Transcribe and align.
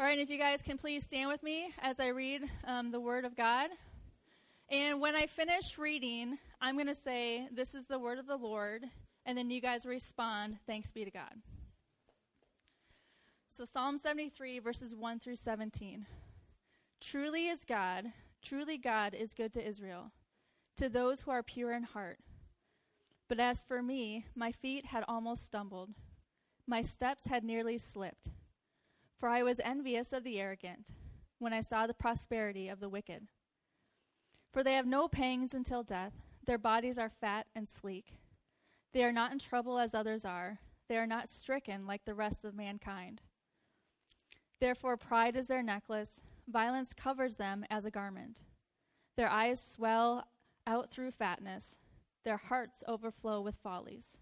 All 0.00 0.04
right, 0.04 0.18
and 0.18 0.20
if 0.20 0.28
you 0.28 0.38
guys 0.38 0.60
can 0.60 0.76
please 0.76 1.04
stand 1.04 1.28
with 1.28 1.40
me 1.44 1.72
as 1.78 2.00
I 2.00 2.08
read 2.08 2.42
um, 2.66 2.90
the 2.90 2.98
Word 2.98 3.24
of 3.24 3.36
God. 3.36 3.70
And 4.68 5.00
when 5.00 5.14
I 5.14 5.26
finish 5.26 5.78
reading, 5.78 6.36
I'm 6.60 6.74
going 6.74 6.88
to 6.88 6.96
say, 6.96 7.46
This 7.52 7.76
is 7.76 7.84
the 7.84 8.00
Word 8.00 8.18
of 8.18 8.26
the 8.26 8.36
Lord. 8.36 8.82
And 9.24 9.38
then 9.38 9.50
you 9.50 9.60
guys 9.60 9.86
respond, 9.86 10.56
Thanks 10.66 10.90
be 10.90 11.04
to 11.04 11.12
God. 11.12 11.30
So, 13.56 13.64
Psalm 13.64 13.96
73, 13.96 14.58
verses 14.58 14.96
1 14.96 15.20
through 15.20 15.36
17. 15.36 16.06
Truly 17.00 17.46
is 17.46 17.64
God, 17.64 18.06
truly 18.42 18.78
God 18.78 19.14
is 19.14 19.32
good 19.32 19.54
to 19.54 19.64
Israel, 19.64 20.10
to 20.76 20.88
those 20.88 21.20
who 21.20 21.30
are 21.30 21.44
pure 21.44 21.72
in 21.72 21.84
heart. 21.84 22.18
But 23.28 23.38
as 23.38 23.62
for 23.62 23.80
me, 23.80 24.26
my 24.34 24.50
feet 24.50 24.86
had 24.86 25.04
almost 25.06 25.44
stumbled, 25.44 25.90
my 26.66 26.82
steps 26.82 27.28
had 27.28 27.44
nearly 27.44 27.78
slipped. 27.78 28.30
For 29.24 29.30
I 29.30 29.42
was 29.42 29.58
envious 29.64 30.12
of 30.12 30.22
the 30.22 30.38
arrogant 30.38 30.84
when 31.38 31.54
I 31.54 31.62
saw 31.62 31.86
the 31.86 31.94
prosperity 31.94 32.68
of 32.68 32.78
the 32.78 32.90
wicked. 32.90 33.26
For 34.52 34.62
they 34.62 34.74
have 34.74 34.86
no 34.86 35.08
pangs 35.08 35.54
until 35.54 35.82
death, 35.82 36.12
their 36.44 36.58
bodies 36.58 36.98
are 36.98 37.08
fat 37.08 37.46
and 37.56 37.66
sleek. 37.66 38.18
They 38.92 39.02
are 39.02 39.12
not 39.12 39.32
in 39.32 39.38
trouble 39.38 39.78
as 39.78 39.94
others 39.94 40.26
are, 40.26 40.58
they 40.90 40.98
are 40.98 41.06
not 41.06 41.30
stricken 41.30 41.86
like 41.86 42.04
the 42.04 42.12
rest 42.12 42.44
of 42.44 42.54
mankind. 42.54 43.22
Therefore, 44.60 44.98
pride 44.98 45.36
is 45.36 45.46
their 45.46 45.62
necklace, 45.62 46.22
violence 46.46 46.92
covers 46.92 47.36
them 47.36 47.64
as 47.70 47.86
a 47.86 47.90
garment. 47.90 48.40
Their 49.16 49.30
eyes 49.30 49.58
swell 49.58 50.28
out 50.66 50.90
through 50.90 51.12
fatness, 51.12 51.78
their 52.26 52.36
hearts 52.36 52.84
overflow 52.86 53.40
with 53.40 53.56
follies. 53.62 54.18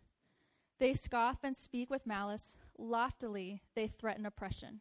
They 0.79 0.93
scoff 0.93 1.39
and 1.43 1.57
speak 1.57 1.91
with 1.91 2.07
malice, 2.07 2.55
loftily 2.79 3.63
they 3.75 3.89
threaten 3.89 4.25
oppression. 4.25 4.81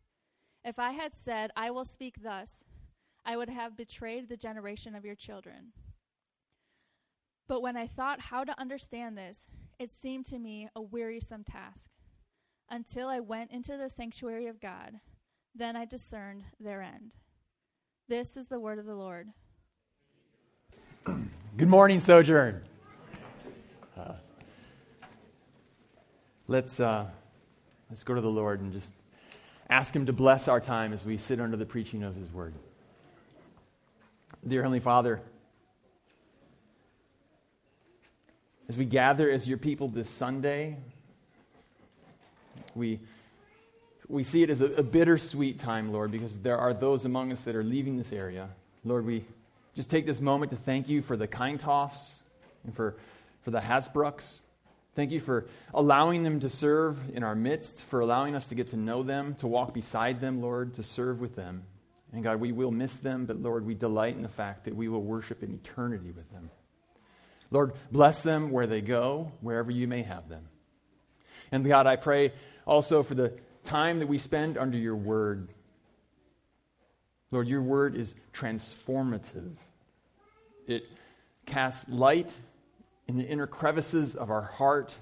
If 0.63 0.77
I 0.77 0.91
had 0.91 1.15
said, 1.15 1.51
I 1.55 1.71
will 1.71 1.85
speak 1.85 2.23
thus, 2.23 2.63
I 3.25 3.35
would 3.35 3.49
have 3.49 3.77
betrayed 3.77 4.29
the 4.29 4.37
generation 4.37 4.95
of 4.95 5.05
your 5.05 5.15
children. 5.15 5.73
But 7.47 7.61
when 7.61 7.75
I 7.75 7.87
thought 7.87 8.21
how 8.21 8.43
to 8.43 8.59
understand 8.59 9.17
this, 9.17 9.47
it 9.79 9.91
seemed 9.91 10.25
to 10.27 10.39
me 10.39 10.69
a 10.75 10.81
wearisome 10.81 11.43
task. 11.43 11.89
Until 12.69 13.09
I 13.09 13.19
went 13.19 13.51
into 13.51 13.75
the 13.75 13.89
sanctuary 13.89 14.47
of 14.47 14.61
God, 14.61 14.99
then 15.53 15.75
I 15.75 15.85
discerned 15.85 16.43
their 16.59 16.81
end. 16.81 17.15
This 18.07 18.37
is 18.37 18.47
the 18.47 18.59
word 18.59 18.79
of 18.79 18.85
the 18.85 18.95
Lord. 18.95 19.29
Good 21.57 21.67
morning, 21.67 21.99
Sojourn. 21.99 22.61
Uh, 23.97 24.13
let's, 26.47 26.79
uh, 26.79 27.07
let's 27.89 28.03
go 28.03 28.13
to 28.13 28.21
the 28.21 28.29
Lord 28.29 28.61
and 28.61 28.71
just 28.71 28.93
ask 29.71 29.95
Him 29.95 30.05
to 30.05 30.13
bless 30.13 30.49
our 30.49 30.59
time 30.59 30.91
as 30.91 31.05
we 31.05 31.17
sit 31.17 31.39
under 31.39 31.55
the 31.55 31.65
preaching 31.65 32.03
of 32.03 32.13
His 32.15 32.31
word. 32.31 32.53
Dear 34.45 34.61
Heavenly 34.61 34.81
Father, 34.81 35.21
as 38.67 38.77
we 38.77 38.85
gather 38.85 39.31
as 39.31 39.47
your 39.47 39.57
people 39.57 39.87
this 39.87 40.09
Sunday, 40.09 40.77
we, 42.75 42.99
we 44.07 44.23
see 44.23 44.43
it 44.43 44.49
as 44.49 44.61
a, 44.61 44.65
a 44.73 44.83
bittersweet 44.83 45.57
time, 45.57 45.93
Lord, 45.93 46.11
because 46.11 46.39
there 46.39 46.57
are 46.57 46.73
those 46.73 47.05
among 47.05 47.31
us 47.31 47.43
that 47.45 47.55
are 47.55 47.63
leaving 47.63 47.97
this 47.97 48.11
area. 48.11 48.49
Lord, 48.83 49.05
we 49.05 49.25
just 49.73 49.89
take 49.89 50.05
this 50.05 50.19
moment 50.19 50.51
to 50.51 50.57
thank 50.57 50.89
you 50.89 51.01
for 51.01 51.15
the 51.15 51.27
Kindtoffs 51.27 52.15
and 52.65 52.75
for, 52.75 52.95
for 53.43 53.51
the 53.51 53.59
Hasbrucks. 53.59 54.39
Thank 54.93 55.11
you 55.11 55.21
for 55.21 55.47
allowing 55.73 56.23
them 56.23 56.41
to 56.41 56.49
serve 56.49 56.99
in 57.15 57.23
our 57.23 57.35
midst, 57.35 57.81
for 57.83 58.01
allowing 58.01 58.35
us 58.35 58.49
to 58.49 58.55
get 58.55 58.69
to 58.69 58.77
know 58.77 59.03
them, 59.03 59.35
to 59.35 59.47
walk 59.47 59.73
beside 59.73 60.19
them, 60.19 60.41
Lord, 60.41 60.73
to 60.75 60.83
serve 60.83 61.21
with 61.21 61.35
them. 61.35 61.63
And 62.11 62.23
God, 62.23 62.41
we 62.41 62.51
will 62.51 62.71
miss 62.71 62.97
them, 62.97 63.25
but 63.25 63.41
Lord, 63.41 63.65
we 63.65 63.73
delight 63.73 64.15
in 64.15 64.21
the 64.21 64.27
fact 64.27 64.65
that 64.65 64.75
we 64.75 64.89
will 64.89 65.01
worship 65.01 65.43
in 65.43 65.53
eternity 65.53 66.11
with 66.11 66.29
them. 66.31 66.49
Lord, 67.51 67.71
bless 67.89 68.21
them 68.21 68.51
where 68.51 68.67
they 68.67 68.81
go, 68.81 69.31
wherever 69.39 69.71
you 69.71 69.87
may 69.87 70.01
have 70.01 70.27
them. 70.27 70.47
And 71.53 71.65
God, 71.65 71.87
I 71.87 71.95
pray 71.95 72.33
also 72.65 73.01
for 73.03 73.15
the 73.15 73.33
time 73.63 73.99
that 73.99 74.07
we 74.07 74.17
spend 74.17 74.57
under 74.57 74.77
your 74.77 74.95
word. 74.95 75.49
Lord, 77.29 77.47
your 77.47 77.61
word 77.61 77.95
is 77.95 78.13
transformative. 78.33 79.55
It 80.67 80.83
casts 81.45 81.89
light 81.89 82.33
in 83.11 83.17
the 83.17 83.27
inner 83.27 83.45
crevices 83.45 84.15
of 84.15 84.29
our 84.29 84.41
heart 84.41 84.95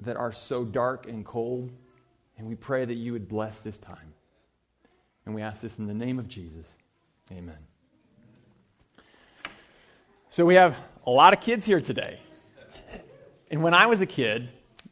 that 0.00 0.16
are 0.16 0.32
so 0.32 0.64
dark 0.64 1.06
and 1.06 1.24
cold. 1.24 1.70
And 2.36 2.48
we 2.48 2.56
pray 2.56 2.84
that 2.84 2.96
you 2.96 3.12
would 3.12 3.28
bless 3.28 3.60
this 3.60 3.78
time. 3.78 4.12
And 5.24 5.36
we 5.36 5.40
ask 5.40 5.62
this 5.62 5.78
in 5.78 5.86
the 5.86 5.94
name 5.94 6.18
of 6.18 6.26
Jesus. 6.26 6.76
Amen. 7.30 7.58
So 10.30 10.44
we 10.44 10.56
have 10.56 10.76
a 11.06 11.12
lot 11.12 11.32
of 11.32 11.40
kids 11.40 11.64
here 11.64 11.80
today. 11.80 12.18
And 13.52 13.62
when 13.62 13.72
I 13.72 13.86
was 13.86 14.00
a 14.00 14.06
kid, 14.06 14.48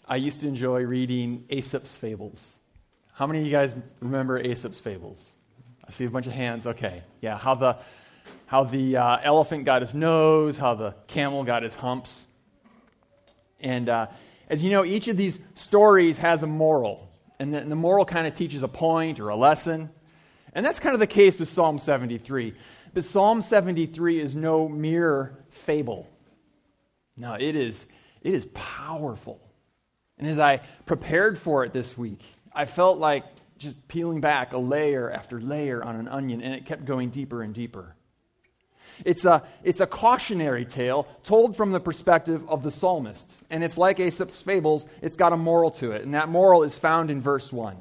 I 0.07 0.15
used 0.15 0.41
to 0.43 0.47
enjoy 0.47 0.83
reading 0.83 1.45
Aesop's 1.51 1.97
fables. 1.97 2.61
How 3.13 3.27
many 3.27 3.41
of 3.41 3.45
you 3.45 3.51
guys 3.51 3.77
remember 3.99 4.39
Aesop's 4.39 4.79
fables? 4.79 5.33
I 5.85 5.91
see 5.91 6.05
a 6.05 6.11
bunch 6.11 6.29
of 6.29 6.33
hands. 6.33 6.69
Okay. 6.69 7.03
Yeah, 7.21 7.37
how 7.37 7.57
the, 7.57 7.79
how 8.47 8.63
the 8.63 8.99
uh, 8.99 9.19
elephant 9.21 9.65
got 9.65 9.83
his 9.83 9.95
nose, 9.95 10.59
how 10.59 10.75
the 10.75 10.95
camel 11.09 11.43
got 11.43 11.65
his 11.65 11.75
humps. 11.75 12.29
And 13.63 13.89
uh, 13.89 14.09
as 14.49 14.63
you 14.63 14.71
know, 14.71 14.85
each 14.85 15.09
of 15.09 15.17
these 15.17 15.39
stories 15.55 16.19
has 16.19 16.43
a 16.43 16.47
moral. 16.47 17.09
And 17.39 17.55
the, 17.55 17.59
and 17.59 17.71
the 17.71 17.77
moral 17.77 18.05
kind 18.05 18.27
of 18.27 18.35
teaches 18.35 18.63
a 18.63 18.69
point 18.69 19.21
or 19.21 19.29
a 19.29 19.37
lesson. 19.37 19.91
And 20.55 20.65
that's 20.65 20.79
kind 20.79 20.95
of 20.95 21.01
the 21.01 21.07
case 21.07 21.39
with 21.39 21.49
Psalm 21.49 21.79
73. 21.79 22.55
But 22.95 23.05
Psalm 23.05 23.43
73 23.43 24.21
is 24.21 24.37
no 24.37 24.69
mere 24.69 25.39
fable. 25.51 26.09
No, 27.17 27.35
it 27.35 27.57
is, 27.57 27.87
it 28.21 28.35
is 28.35 28.47
powerful. 28.53 29.41
And 30.19 30.29
as 30.29 30.39
I 30.39 30.61
prepared 30.87 31.39
for 31.39 31.65
it 31.65 31.73
this 31.73 31.97
week, 31.97 32.23
I 32.55 32.67
felt 32.67 32.99
like 32.99 33.25
just 33.59 33.87
peeling 33.89 34.21
back 34.21 34.53
a 34.53 34.59
layer 34.59 35.11
after 35.11 35.41
layer 35.41 35.83
on 35.83 35.97
an 35.97 36.09
onion, 36.09 36.43
and 36.43 36.55
it 36.55 36.67
kept 36.67 36.85
going 36.85 37.11
deeper 37.11 37.43
and 37.43 37.55
deeper. 37.55 37.95
It's 39.05 39.25
a, 39.25 39.43
it's 39.63 39.81
a 39.81 39.87
cautionary 39.87 40.65
tale 40.65 41.07
told 41.23 41.57
from 41.57 41.73
the 41.73 41.81
perspective 41.81 42.49
of 42.49 42.63
the 42.63 42.71
psalmist. 42.71 43.39
And 43.51 43.65
it's 43.65 43.79
like 43.79 44.01
Aesop's 44.01 44.43
fables, 44.43 44.87
it's 45.01 45.17
got 45.17 45.33
a 45.33 45.37
moral 45.37 45.71
to 45.73 45.93
it. 45.93 46.03
And 46.03 46.15
that 46.15 46.29
moral 46.29 46.63
is 46.63 46.79
found 46.79 47.11
in 47.11 47.21
verse 47.21 47.53
1. 47.53 47.77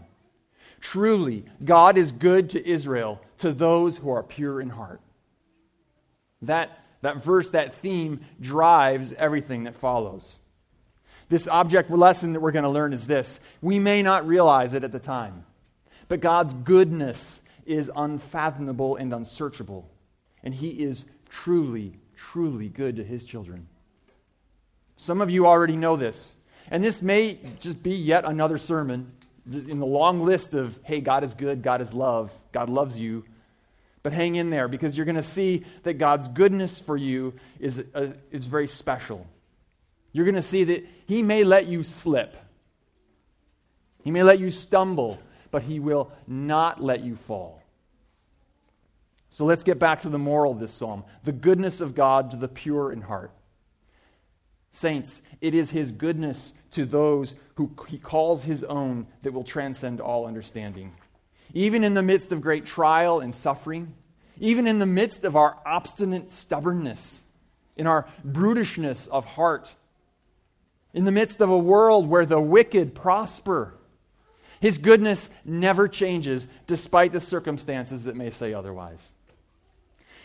Truly, 0.80 1.46
God 1.64 1.98
is 1.98 2.12
good 2.12 2.50
to 2.52 2.68
Israel, 2.68 3.22
to 3.38 3.54
those 3.54 3.98
who 3.98 4.10
are 4.10 4.24
pure 4.24 4.60
in 4.60 4.70
heart. 4.70 5.00
That, 6.42 6.72
that 7.02 7.24
verse, 7.24 7.52
that 7.52 7.76
theme, 7.76 8.22
drives 8.40 9.14
everything 9.14 9.66
that 9.66 9.76
follows. 9.76 10.40
This 11.30 11.48
object 11.48 11.90
lesson 11.92 12.34
that 12.34 12.42
we're 12.42 12.52
going 12.52 12.64
to 12.64 12.70
learn 12.70 12.94
is 12.94 13.08
this 13.08 13.40
we 13.62 13.80
may 13.80 14.02
not 14.02 14.28
realize 14.28 14.74
it 14.74 14.84
at 14.84 14.92
the 14.92 15.00
time, 15.00 15.46
but 16.08 16.20
God's 16.20 16.54
goodness 16.54 17.44
is 17.66 17.92
unfathomable 17.96 18.96
and 18.96 19.14
unsearchable. 19.14 19.88
And 20.44 20.54
He 20.54 20.70
is 20.70 21.06
truly, 21.30 21.94
truly 22.16 22.70
good 22.70 22.96
to 22.98 23.04
His 23.04 23.26
children. 23.26 23.68
Some 24.98 25.22
of 25.22 25.30
you 25.30 25.48
already 25.48 25.76
know 25.76 25.96
this. 25.96 26.34
And 26.70 26.84
this 26.84 27.02
may 27.02 27.40
just 27.60 27.82
be 27.84 27.96
yet 27.96 28.24
another 28.24 28.58
sermon 28.58 29.12
in 29.52 29.80
the 29.80 29.86
long 29.86 30.24
list 30.24 30.54
of, 30.54 30.80
hey, 30.84 31.02
God 31.02 31.24
is 31.24 31.34
good, 31.34 31.64
God 31.64 31.82
is 31.82 31.94
love, 31.94 32.32
God 32.52 32.70
loves 32.70 33.00
you. 33.00 33.26
But 34.04 34.14
hang 34.14 34.36
in 34.36 34.50
there 34.50 34.68
because 34.68 34.96
you're 34.96 35.06
going 35.06 35.16
to 35.16 35.24
see 35.24 35.66
that 35.84 35.96
God's 35.96 36.28
goodness 36.28 36.80
for 36.80 36.98
you 36.98 37.34
is, 37.60 37.84
uh, 37.94 38.14
is 38.32 38.48
very 38.48 38.68
special. 38.68 39.28
You're 40.12 40.26
going 40.26 40.36
to 40.36 40.42
see 40.42 40.64
that 40.66 40.86
He 41.08 41.22
may 41.22 41.44
let 41.44 41.68
you 41.68 41.84
slip, 41.84 42.36
He 44.04 44.12
may 44.12 44.24
let 44.24 44.40
you 44.40 44.50
stumble, 44.50 45.20
but 45.52 45.64
He 45.64 45.80
will 45.80 46.12
not 46.28 46.82
let 46.82 47.02
you 47.02 47.16
fall. 47.16 47.61
So 49.34 49.46
let's 49.46 49.64
get 49.64 49.80
back 49.80 50.02
to 50.02 50.10
the 50.10 50.20
moral 50.20 50.52
of 50.52 50.60
this 50.60 50.74
psalm 50.74 51.04
the 51.24 51.32
goodness 51.32 51.82
of 51.82 51.96
God 51.96 52.30
to 52.32 52.38
the 52.38 52.48
pure 52.48 52.92
in 52.92 53.02
heart. 53.02 53.32
Saints, 54.72 55.22
it 55.42 55.56
is 55.56 55.72
his 55.72 55.92
goodness 55.92 56.54
to 56.72 56.86
those 56.86 57.34
who 57.56 57.72
he 57.88 57.98
calls 57.98 58.44
his 58.44 58.64
own 58.64 59.08
that 59.24 59.34
will 59.34 59.44
transcend 59.44 60.00
all 60.00 60.26
understanding. 60.26 60.94
even 61.54 61.84
in 61.84 61.94
the 61.94 62.02
midst 62.02 62.32
of 62.32 62.42
great 62.42 62.66
trial 62.66 63.20
and 63.20 63.34
suffering, 63.34 63.94
even 64.40 64.68
in 64.68 64.80
the 64.80 64.86
midst 64.86 65.24
of 65.24 65.36
our 65.36 65.58
obstinate 65.66 66.30
stubbornness, 66.32 67.24
in 67.76 67.88
our 67.88 68.08
brutishness 68.26 69.08
of 69.10 69.26
heart, 69.26 69.74
in 70.94 71.06
the 71.06 71.12
midst 71.12 71.42
of 71.42 71.50
a 71.50 71.58
world 71.58 72.08
where 72.08 72.26
the 72.26 72.42
wicked 72.42 72.94
prosper. 72.96 73.74
His 74.60 74.78
goodness 74.78 75.40
never 75.46 75.88
changes 75.88 76.48
despite 76.68 77.12
the 77.12 77.20
circumstances 77.20 78.04
that 78.04 78.16
may 78.16 78.30
say 78.30 78.54
otherwise. 78.54 79.12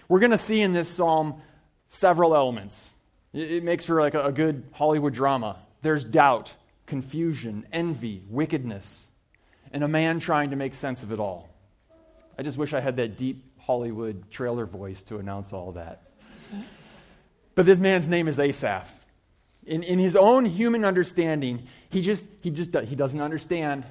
We're 0.09 0.21
going 0.21 0.33
to 0.33 0.39
see 0.39 0.61
in 0.61 0.73
this 0.73 0.89
psalm 0.89 1.41
several 1.89 2.35
elements. 2.35 2.91
It, 3.33 3.63
makes 3.65 3.85
for 3.85 4.01
like 4.01 4.15
a, 4.15 4.27
a 4.27 4.33
good 4.33 4.65
Hollywood 4.73 5.15
drama. 5.15 5.57
There's 5.83 6.05
doubt, 6.05 6.53
confusion, 6.87 7.67
envy, 7.73 8.23
wickedness, 8.29 9.07
and 9.73 9.85
a 9.85 9.89
man 9.89 10.21
trying 10.21 10.51
to 10.51 10.57
make 10.57 10.75
sense 10.75 11.03
of 11.03 11.13
it 11.13 11.21
all. 11.21 11.49
I 12.39 12.43
just 12.43 12.57
wish 12.57 12.73
I 12.73 12.81
had 12.81 12.97
that 12.97 13.17
deep 13.17 13.45
Hollywood 13.59 14.31
trailer 14.31 14.67
voice 14.67 15.03
to 15.05 15.19
announce 15.19 15.53
all 15.53 15.73
that. 15.73 16.03
But 17.55 17.67
this 17.67 17.79
man's 17.79 18.09
name 18.09 18.29
is 18.29 18.39
Asaph. 18.39 18.89
In, 19.67 19.83
in 19.83 19.99
his 19.99 20.15
own 20.15 20.45
human 20.45 20.85
understanding, 20.85 21.67
he 21.89 22.03
just, 22.03 22.27
he 22.41 22.51
just 22.51 22.75
he 22.75 22.95
doesn't 22.95 23.21
understand 23.21 23.85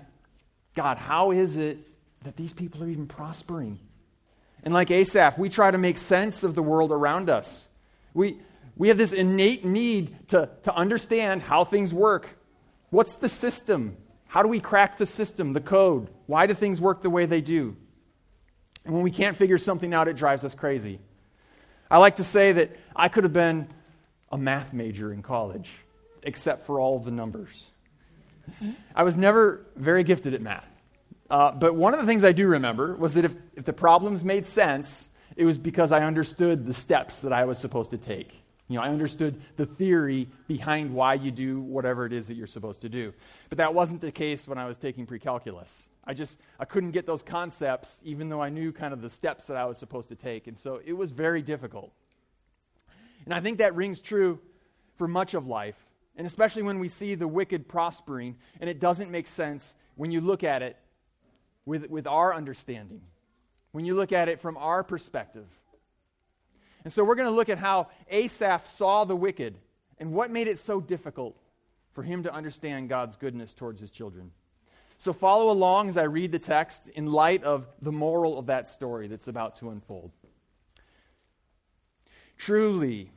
God, 0.75 0.97
how 0.97 1.31
is 1.31 1.57
it 1.57 1.77
that 2.23 2.35
these 2.35 2.53
people 2.53 2.83
are 2.83 2.87
even 2.87 3.07
prospering? 3.07 3.79
And 4.65 4.73
like 4.73 4.89
Asaph, 4.89 5.37
we 5.37 5.47
try 5.47 5.69
to 5.69 5.77
make 5.77 5.97
sense 5.97 6.43
of 6.43 6.55
the 6.55 6.63
world 6.63 6.91
around 6.91 7.29
us. 7.29 7.67
We, 8.13 8.39
we 8.75 8.87
have 8.87 8.97
this 8.97 9.13
innate 9.13 9.63
need 9.63 10.29
to, 10.29 10.49
to 10.63 10.73
understand 10.73 11.43
how 11.43 11.63
things 11.63 11.93
work. 11.93 12.27
What's 12.89 13.15
the 13.15 13.29
system? 13.29 13.95
How 14.25 14.41
do 14.41 14.49
we 14.49 14.59
crack 14.59 14.97
the 14.97 15.05
system, 15.05 15.53
the 15.53 15.61
code? 15.61 16.09
Why 16.25 16.47
do 16.47 16.55
things 16.55 16.81
work 16.81 17.03
the 17.03 17.09
way 17.11 17.27
they 17.27 17.41
do? 17.41 17.77
And 18.83 18.93
when 18.93 19.03
we 19.03 19.11
can't 19.11 19.37
figure 19.37 19.57
something 19.57 19.93
out, 19.93 20.07
it 20.07 20.15
drives 20.15 20.43
us 20.43 20.55
crazy. 20.55 20.99
I 21.89 21.99
like 21.99 22.15
to 22.17 22.23
say 22.23 22.51
that 22.53 22.75
I 22.95 23.07
could 23.07 23.23
have 23.23 23.33
been 23.33 23.67
a 24.31 24.37
math 24.37 24.73
major 24.73 25.13
in 25.13 25.21
college, 25.21 25.69
except 26.23 26.65
for 26.65 26.79
all 26.79 26.97
of 26.97 27.05
the 27.05 27.11
numbers. 27.11 27.65
I 28.95 29.03
was 29.03 29.15
never 29.15 29.65
very 29.75 30.03
gifted 30.03 30.33
at 30.33 30.41
math. 30.41 30.67
Uh, 31.29 31.51
but 31.51 31.75
one 31.75 31.93
of 31.93 31.99
the 31.99 32.05
things 32.05 32.23
I 32.23 32.31
do 32.31 32.47
remember 32.47 32.95
was 32.95 33.15
that 33.15 33.25
if, 33.25 33.35
if 33.55 33.65
the 33.65 33.73
problems 33.73 34.23
made 34.23 34.45
sense, 34.45 35.13
it 35.35 35.45
was 35.45 35.57
because 35.57 35.91
I 35.91 36.03
understood 36.03 36.65
the 36.65 36.73
steps 36.73 37.21
that 37.21 37.33
I 37.33 37.45
was 37.45 37.57
supposed 37.57 37.91
to 37.91 37.97
take. 37.97 38.41
You 38.67 38.77
know, 38.77 38.83
I 38.83 38.89
understood 38.89 39.39
the 39.57 39.65
theory 39.65 40.27
behind 40.47 40.93
why 40.93 41.15
you 41.15 41.31
do 41.31 41.59
whatever 41.59 42.05
it 42.05 42.13
is 42.13 42.27
that 42.27 42.35
you're 42.35 42.47
supposed 42.47 42.81
to 42.81 42.89
do. 42.89 43.13
But 43.49 43.59
that 43.59 43.73
wasn't 43.73 44.01
the 44.01 44.11
case 44.11 44.47
when 44.47 44.57
I 44.57 44.65
was 44.65 44.77
taking 44.77 45.05
pre-calculus. 45.05 45.87
I 46.03 46.13
just 46.13 46.39
I 46.59 46.65
couldn't 46.65 46.91
get 46.91 47.05
those 47.05 47.23
concepts 47.23 48.01
even 48.05 48.29
though 48.29 48.41
I 48.41 48.49
knew 48.49 48.71
kind 48.71 48.93
of 48.93 49.01
the 49.01 49.09
steps 49.09 49.47
that 49.47 49.57
I 49.57 49.65
was 49.65 49.77
supposed 49.77 50.09
to 50.09 50.15
take. 50.15 50.47
And 50.47 50.57
so 50.57 50.81
it 50.83 50.93
was 50.93 51.11
very 51.11 51.41
difficult. 51.41 51.91
And 53.25 53.33
I 53.33 53.39
think 53.39 53.59
that 53.59 53.75
rings 53.75 54.01
true 54.01 54.39
for 54.97 55.07
much 55.07 55.33
of 55.33 55.47
life, 55.47 55.77
and 56.15 56.25
especially 56.25 56.61
when 56.61 56.79
we 56.79 56.87
see 56.87 57.15
the 57.15 57.27
wicked 57.27 57.67
prospering 57.67 58.35
and 58.59 58.69
it 58.69 58.79
doesn't 58.79 59.11
make 59.11 59.27
sense 59.27 59.75
when 59.95 60.11
you 60.11 60.21
look 60.21 60.43
at 60.43 60.61
it 60.61 60.77
with, 61.65 61.89
with 61.89 62.07
our 62.07 62.33
understanding, 62.33 63.01
when 63.71 63.85
you 63.85 63.95
look 63.95 64.11
at 64.11 64.29
it 64.29 64.39
from 64.39 64.57
our 64.57 64.83
perspective. 64.83 65.47
And 66.83 66.93
so 66.93 67.03
we're 67.03 67.15
going 67.15 67.27
to 67.27 67.33
look 67.33 67.49
at 67.49 67.57
how 67.57 67.89
Asaph 68.09 68.67
saw 68.67 69.05
the 69.05 69.15
wicked 69.15 69.55
and 69.97 70.11
what 70.13 70.29
made 70.29 70.47
it 70.47 70.57
so 70.57 70.79
difficult 70.79 71.35
for 71.93 72.03
him 72.03 72.23
to 72.23 72.33
understand 72.33 72.89
God's 72.89 73.15
goodness 73.15 73.53
towards 73.53 73.79
his 73.79 73.89
children. 73.89 74.31
So 74.97 75.13
follow 75.13 75.51
along 75.51 75.89
as 75.89 75.97
I 75.97 76.03
read 76.03 76.31
the 76.31 76.39
text 76.39 76.89
in 76.89 77.07
light 77.07 77.43
of 77.43 77.67
the 77.81 77.91
moral 77.91 78.37
of 78.37 78.45
that 78.45 78.67
story 78.67 79.07
that's 79.07 79.27
about 79.27 79.55
to 79.55 79.69
unfold. 79.69 80.11
Truly, 82.37 83.11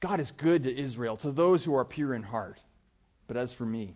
God 0.00 0.20
is 0.20 0.30
good 0.30 0.62
to 0.64 0.74
Israel, 0.74 1.16
to 1.18 1.30
those 1.30 1.64
who 1.64 1.74
are 1.74 1.84
pure 1.84 2.14
in 2.14 2.22
heart. 2.22 2.60
But 3.26 3.36
as 3.36 3.52
for 3.52 3.64
me, 3.64 3.94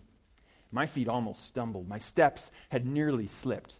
my 0.76 0.86
feet 0.86 1.08
almost 1.08 1.44
stumbled, 1.44 1.88
my 1.88 1.98
steps 1.98 2.52
had 2.68 2.86
nearly 2.86 3.26
slipped. 3.26 3.74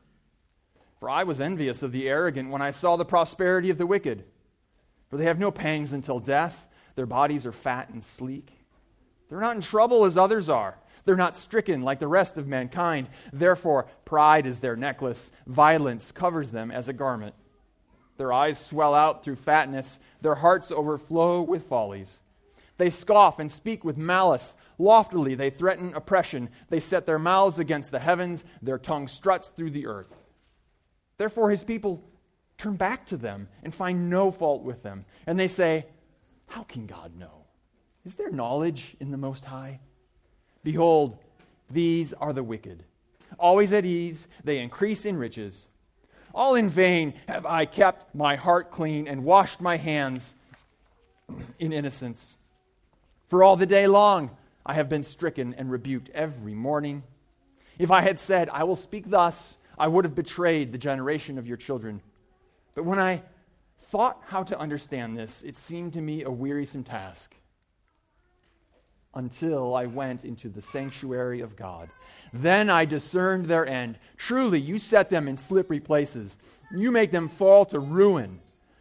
For 0.98 1.10
I 1.10 1.25
was 1.25 1.40
envious 1.40 1.82
of 1.82 1.93
the 1.93 2.08
arrogant 2.08 2.50
when 2.50 2.62
I 2.62 2.70
saw 2.70 2.96
the 2.96 3.04
prosperity 3.04 3.70
of 3.70 3.78
the 3.78 3.87
wicked. 3.87 4.25
For 5.08 5.19
they 5.19 5.26
have 5.26 5.38
no 5.38 5.50
pangs 5.50 5.93
until 5.93 6.19
death. 6.19 6.66
Their 6.94 7.06
bodies 7.06 7.44
are 7.46 7.52
fat 7.52 7.90
and 7.90 8.02
sleek. 8.02 8.50
They're 9.28 9.40
not 9.40 9.56
in 9.56 9.62
trouble 9.62 10.04
as 10.04 10.16
others 10.16 10.48
are. 10.48 10.78
They're 11.04 11.16
not 11.16 11.37
stricken 11.37 11.82
like 11.82 12.00
the 12.00 12.08
rest 12.08 12.38
of 12.38 12.48
mankind. 12.48 13.08
Therefore, 13.32 13.87
pride 14.04 14.46
is 14.46 14.60
their 14.60 14.75
necklace, 14.75 15.31
violence 15.46 16.10
covers 16.10 16.50
them 16.50 16.70
as 16.70 16.88
a 16.88 16.92
garment. 16.92 17.34
Their 18.16 18.32
eyes 18.32 18.58
swell 18.58 18.94
out 18.94 19.22
through 19.22 19.37
fatness, 19.37 19.99
their 20.22 20.37
hearts 20.37 20.72
overflow 20.72 21.42
with 21.42 21.64
follies. 21.64 22.20
They 22.78 22.90
scoff 22.90 23.38
and 23.38 23.50
speak 23.50 23.84
with 23.84 23.96
malice. 23.96 24.56
Loftily, 24.78 25.34
they 25.34 25.50
threaten 25.50 25.94
oppression. 25.94 26.50
They 26.69 26.81
set 26.81 27.06
their 27.06 27.19
mouths 27.19 27.58
against 27.58 27.90
the 27.90 27.99
heavens, 27.99 28.44
their 28.61 28.78
tongue 28.78 29.08
struts 29.08 29.49
through 29.49 29.70
the 29.70 29.87
earth. 29.87 30.14
Therefore, 31.19 31.50
his 31.50 31.64
people 31.64 32.05
turn 32.58 32.76
back 32.76 33.06
to 33.06 33.17
them 33.17 33.49
and 33.62 33.75
find 33.75 34.11
no 34.11 34.31
fault 34.31 34.62
with 34.62 34.82
them. 34.82 35.05
And 35.26 35.38
they 35.38 35.49
say, 35.49 35.87
How 36.46 36.62
can 36.62 36.87
God 36.87 37.17
know? 37.17 37.44
Is 38.05 38.14
there 38.14 38.31
knowledge 38.31 38.96
in 39.00 39.11
the 39.11 39.17
Most 39.17 39.44
High? 39.44 39.81
Behold, 40.62 41.19
these 41.70 42.12
are 42.12 42.32
the 42.32 42.43
wicked. 42.43 42.84
Always 43.38 43.73
at 43.73 43.84
ease, 43.84 44.28
they 44.44 44.58
increase 44.58 45.05
in 45.05 45.17
riches. 45.17 45.67
All 46.34 46.55
in 46.55 46.69
vain 46.69 47.14
have 47.28 47.46
I 47.46 47.64
kept 47.64 48.14
my 48.14 48.37
heart 48.37 48.70
clean 48.70 49.08
and 49.08 49.25
washed 49.25 49.61
my 49.61 49.76
hands 49.76 50.34
in 51.58 51.73
innocence. 51.73 52.37
For 53.28 53.43
all 53.43 53.56
the 53.56 53.67
day 53.67 53.87
long 53.87 54.31
I 54.66 54.74
have 54.74 54.88
been 54.88 55.04
stricken 55.04 55.54
and 55.54 55.70
rebuked 55.70 56.10
every 56.10 56.52
morning. 56.52 57.04
If 57.78 57.92
I 57.92 58.02
had 58.02 58.18
said, 58.18 58.48
I 58.52 58.64
will 58.64 58.74
speak 58.74 59.08
thus, 59.08 59.56
I 59.78 59.86
would 59.86 60.04
have 60.04 60.16
betrayed 60.16 60.72
the 60.72 60.78
generation 60.78 61.38
of 61.38 61.46
your 61.46 61.56
children. 61.56 62.02
But 62.74 62.84
when 62.84 62.98
I 62.98 63.22
thought 63.90 64.20
how 64.26 64.42
to 64.42 64.58
understand 64.58 65.16
this, 65.16 65.44
it 65.44 65.56
seemed 65.56 65.92
to 65.92 66.00
me 66.00 66.24
a 66.24 66.30
wearisome 66.30 66.82
task 66.82 67.36
until 69.14 69.76
I 69.76 69.86
went 69.86 70.24
into 70.24 70.48
the 70.48 70.60
sanctuary 70.60 71.40
of 71.42 71.54
God. 71.54 71.88
Then 72.32 72.68
I 72.68 72.86
discerned 72.86 73.46
their 73.46 73.66
end. 73.66 73.98
Truly, 74.16 74.60
you 74.60 74.80
set 74.80 75.10
them 75.10 75.28
in 75.28 75.36
slippery 75.36 75.80
places. 75.80 76.38
You 76.73 76.90
make 76.90 77.12
them 77.12 77.28
fall 77.28 77.64
to 77.66 77.78
ruin. 77.78 78.40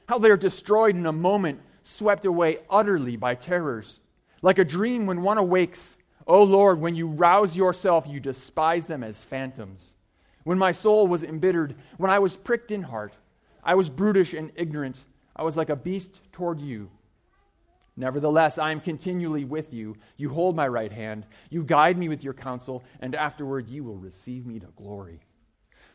How 0.10 0.18
they 0.18 0.32
are 0.32 0.38
destroyed 0.38 0.96
in 0.96 1.06
a 1.06 1.12
moment, 1.12 1.62
swept 1.84 2.26
away 2.26 2.58
utterly 2.72 3.18
by 3.18 3.36
terrors. 3.36 4.00
Like 4.46 4.60
a 4.60 4.64
dream 4.64 5.08
when 5.08 5.24
one 5.24 5.40
awakes. 5.40 5.98
O 6.28 6.36
oh 6.36 6.44
Lord, 6.44 6.80
when 6.80 6.96
you 6.96 7.08
rouse 7.08 7.58
yourself, 7.58 8.06
you 8.08 8.20
despise 8.20 8.86
them 8.86 9.04
as 9.04 9.24
phantoms. 9.24 9.96
When 10.44 10.60
my 10.60 10.72
soul 10.72 11.08
was 11.08 11.24
embittered, 11.24 11.74
when 11.98 12.12
I 12.12 12.20
was 12.20 12.38
pricked 12.38 12.70
in 12.70 12.84
heart, 12.84 13.16
I 13.64 13.74
was 13.74 13.90
brutish 13.90 14.36
and 14.36 14.52
ignorant. 14.56 15.04
I 15.36 15.42
was 15.42 15.58
like 15.58 15.72
a 15.72 15.76
beast 15.76 16.22
toward 16.32 16.62
you. 16.62 16.92
Nevertheless, 17.98 18.60
I 18.60 18.70
am 18.70 18.82
continually 18.82 19.46
with 19.46 19.74
you. 19.74 19.98
You 20.16 20.30
hold 20.30 20.56
my 20.56 20.68
right 20.68 20.92
hand. 20.92 21.26
You 21.50 21.64
guide 21.64 21.98
me 21.98 22.08
with 22.08 22.24
your 22.24 22.36
counsel, 22.36 22.84
and 23.00 23.16
afterward 23.16 23.68
you 23.68 23.84
will 23.84 23.98
receive 23.98 24.46
me 24.46 24.60
to 24.60 24.68
glory. 24.76 25.22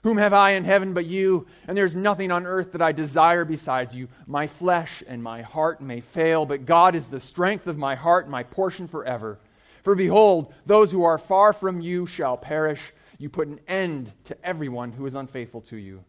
Whom 0.03 0.17
have 0.17 0.33
I 0.33 0.53
in 0.53 0.65
heaven 0.65 0.95
but 0.95 1.05
you? 1.05 1.47
And 1.69 1.77
there 1.77 1.85
is 1.85 1.95
nothing 1.95 2.31
on 2.31 2.47
earth 2.47 2.73
that 2.73 2.81
I 2.81 2.93
desire 2.93 3.45
besides 3.45 3.95
you. 3.95 4.09
My 4.27 4.47
flesh 4.47 5.03
and 5.07 5.23
my 5.23 5.43
heart 5.43 5.83
may 5.83 6.01
fail, 6.01 6.47
but 6.47 6.65
God 6.65 6.95
is 6.95 7.09
the 7.09 7.21
strength 7.21 7.67
of 7.67 7.77
my 7.77 7.95
heart 7.95 8.25
and 8.25 8.33
my 8.33 8.43
portion 8.43 8.89
forever. 8.89 9.39
For 9.83 9.95
behold, 9.95 10.55
those 10.65 10.91
who 10.91 11.05
are 11.05 11.19
far 11.19 11.53
from 11.53 11.81
you 11.81 12.07
shall 12.07 12.37
perish. 12.37 12.93
You 13.19 13.29
put 13.29 13.49
an 13.49 13.61
end 13.69 14.13
to 14.25 14.47
everyone 14.47 14.93
who 14.93 15.05
is 15.05 15.15
unfaithful 15.15 15.61
to 15.63 15.77
you. 15.77 16.03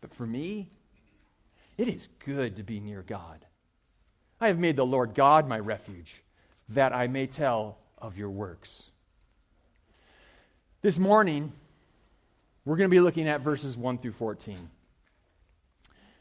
But 0.00 0.14
for 0.14 0.26
me, 0.26 0.70
it 1.76 1.88
is 1.88 2.08
good 2.24 2.56
to 2.56 2.62
be 2.62 2.78
near 2.78 3.02
God. 3.02 3.44
I 4.40 4.46
have 4.46 4.58
made 4.58 4.76
the 4.76 4.86
Lord 4.86 5.14
God 5.14 5.48
my 5.48 5.58
refuge, 5.58 6.22
that 6.68 6.92
I 6.92 7.08
may 7.08 7.26
tell 7.26 7.78
of 7.96 8.16
your 8.16 8.30
works. 8.30 8.84
This 10.80 10.98
morning, 10.98 11.52
we're 12.68 12.76
going 12.76 12.90
to 12.90 12.94
be 12.94 13.00
looking 13.00 13.26
at 13.28 13.40
verses 13.40 13.78
1 13.78 13.96
through 13.96 14.12
14. 14.12 14.68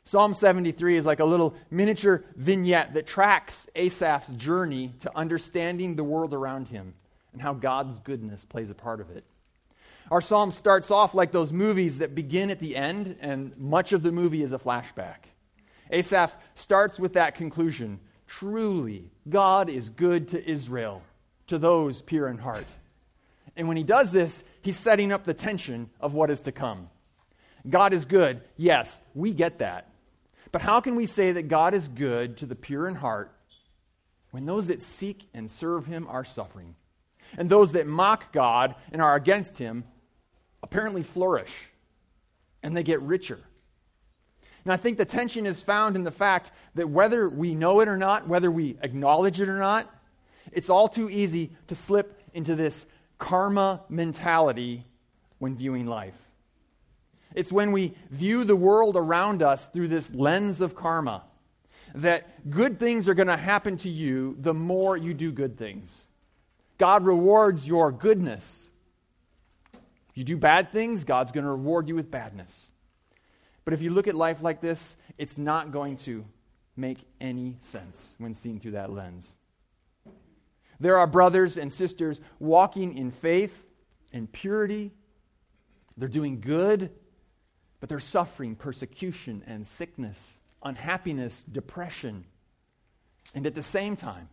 Psalm 0.05 0.33
73 0.33 0.95
is 0.95 1.05
like 1.05 1.19
a 1.19 1.25
little 1.25 1.53
miniature 1.69 2.23
vignette 2.37 2.93
that 2.93 3.05
tracks 3.05 3.69
Asaph's 3.75 4.29
journey 4.29 4.93
to 4.99 5.11
understanding 5.13 5.97
the 5.97 6.05
world 6.05 6.33
around 6.33 6.69
him 6.69 6.93
and 7.33 7.41
how 7.41 7.53
God's 7.53 7.99
goodness 7.99 8.45
plays 8.45 8.69
a 8.69 8.73
part 8.73 9.01
of 9.01 9.09
it. 9.09 9.25
Our 10.09 10.21
psalm 10.21 10.51
starts 10.51 10.89
off 10.89 11.13
like 11.13 11.33
those 11.33 11.51
movies 11.51 11.97
that 11.97 12.15
begin 12.15 12.49
at 12.49 12.59
the 12.59 12.77
end, 12.77 13.17
and 13.19 13.51
much 13.57 13.91
of 13.91 14.01
the 14.01 14.13
movie 14.13 14.41
is 14.41 14.53
a 14.53 14.57
flashback. 14.57 15.27
Asaph 15.91 16.37
starts 16.55 16.97
with 16.97 17.13
that 17.13 17.35
conclusion 17.35 17.99
Truly, 18.25 19.11
God 19.27 19.69
is 19.69 19.89
good 19.89 20.29
to 20.29 20.49
Israel, 20.49 21.01
to 21.47 21.57
those 21.57 22.01
pure 22.01 22.29
in 22.29 22.37
heart. 22.37 22.65
And 23.57 23.67
when 23.67 23.75
he 23.75 23.83
does 23.83 24.11
this, 24.11 24.43
he's 24.61 24.77
setting 24.77 25.11
up 25.11 25.25
the 25.25 25.33
tension 25.33 25.89
of 25.99 26.13
what 26.13 26.29
is 26.29 26.41
to 26.41 26.51
come. 26.51 26.89
God 27.67 27.91
is 27.91 28.05
good. 28.05 28.41
Yes, 28.55 29.05
we 29.15 29.33
get 29.33 29.59
that. 29.59 29.89
But 30.51 30.61
how 30.61 30.79
can 30.79 30.95
we 30.95 31.07
say 31.07 31.33
that 31.33 31.49
God 31.49 31.73
is 31.73 31.87
good 31.87 32.37
to 32.37 32.45
the 32.45 32.55
pure 32.55 32.87
in 32.87 32.95
heart 32.95 33.35
when 34.31 34.45
those 34.45 34.67
that 34.67 34.79
seek 34.79 35.27
and 35.33 35.49
serve 35.49 35.87
him 35.87 36.07
are 36.07 36.23
suffering? 36.23 36.75
And 37.35 37.49
those 37.49 37.73
that 37.73 37.87
mock 37.87 38.31
God 38.31 38.75
and 38.91 39.01
are 39.01 39.15
against 39.15 39.57
him 39.57 39.83
apparently 40.61 41.03
flourish 41.03 41.51
and 42.61 42.77
they 42.77 42.83
get 42.83 43.01
richer. 43.01 43.39
And 44.65 44.71
I 44.71 44.77
think 44.77 44.97
the 44.97 45.05
tension 45.05 45.45
is 45.45 45.63
found 45.63 45.95
in 45.95 46.03
the 46.03 46.11
fact 46.11 46.51
that 46.75 46.89
whether 46.89 47.27
we 47.27 47.55
know 47.55 47.79
it 47.79 47.87
or 47.87 47.97
not, 47.97 48.27
whether 48.27 48.51
we 48.51 48.77
acknowledge 48.81 49.41
it 49.41 49.49
or 49.49 49.57
not, 49.57 49.91
it's 50.51 50.69
all 50.69 50.87
too 50.87 51.09
easy 51.09 51.51
to 51.67 51.75
slip 51.75 52.21
into 52.33 52.55
this 52.55 52.85
karma 53.17 53.81
mentality 53.89 54.85
when 55.39 55.55
viewing 55.55 55.85
life. 55.85 56.17
It's 57.35 57.51
when 57.51 57.71
we 57.71 57.95
view 58.09 58.43
the 58.43 58.55
world 58.55 58.95
around 58.95 59.41
us 59.41 59.65
through 59.65 59.89
this 59.89 60.13
lens 60.13 60.61
of 60.61 60.75
karma 60.75 61.23
that 61.95 62.49
good 62.49 62.79
things 62.79 63.07
are 63.07 63.13
going 63.13 63.27
to 63.27 63.37
happen 63.37 63.77
to 63.77 63.89
you 63.89 64.35
the 64.39 64.53
more 64.53 64.95
you 64.97 65.13
do 65.13 65.31
good 65.31 65.57
things. 65.57 66.05
God 66.77 67.05
rewards 67.05 67.67
your 67.67 67.91
goodness. 67.91 68.69
If 69.73 70.17
you 70.17 70.23
do 70.23 70.37
bad 70.37 70.71
things, 70.71 71.03
God's 71.03 71.31
going 71.31 71.43
to 71.43 71.49
reward 71.51 71.87
you 71.87 71.95
with 71.95 72.11
badness. 72.11 72.71
But 73.65 73.73
if 73.73 73.81
you 73.81 73.89
look 73.89 74.07
at 74.07 74.15
life 74.15 74.41
like 74.41 74.61
this, 74.61 74.95
it's 75.17 75.37
not 75.37 75.71
going 75.71 75.97
to 75.97 76.25
make 76.75 76.99
any 77.19 77.57
sense 77.59 78.15
when 78.17 78.33
seen 78.33 78.59
through 78.59 78.71
that 78.71 78.91
lens. 78.91 79.35
There 80.79 80.97
are 80.97 81.07
brothers 81.07 81.57
and 81.57 81.71
sisters 81.71 82.21
walking 82.39 82.97
in 82.97 83.11
faith 83.11 83.55
and 84.13 84.31
purity. 84.31 84.91
They're 85.97 86.07
doing 86.07 86.39
good, 86.39 86.91
but 87.79 87.89
they're 87.89 87.99
suffering 87.99 88.55
persecution 88.55 89.43
and 89.47 89.65
sickness, 89.65 90.33
unhappiness, 90.63 91.43
depression. 91.43 92.25
And 93.33 93.45
at 93.45 93.55
the 93.55 93.63
same 93.63 93.95
time, 93.95 94.29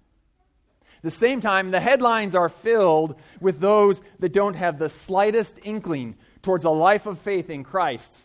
the 1.02 1.10
same 1.10 1.42
time, 1.42 1.70
the 1.70 1.80
headlines 1.80 2.34
are 2.34 2.48
filled 2.48 3.16
with 3.38 3.60
those 3.60 4.00
that 4.20 4.32
don't 4.32 4.54
have 4.54 4.78
the 4.78 4.88
slightest 4.88 5.60
inkling 5.62 6.16
towards 6.40 6.64
a 6.64 6.70
life 6.70 7.04
of 7.04 7.18
faith 7.18 7.50
in 7.50 7.62
Christ 7.62 8.24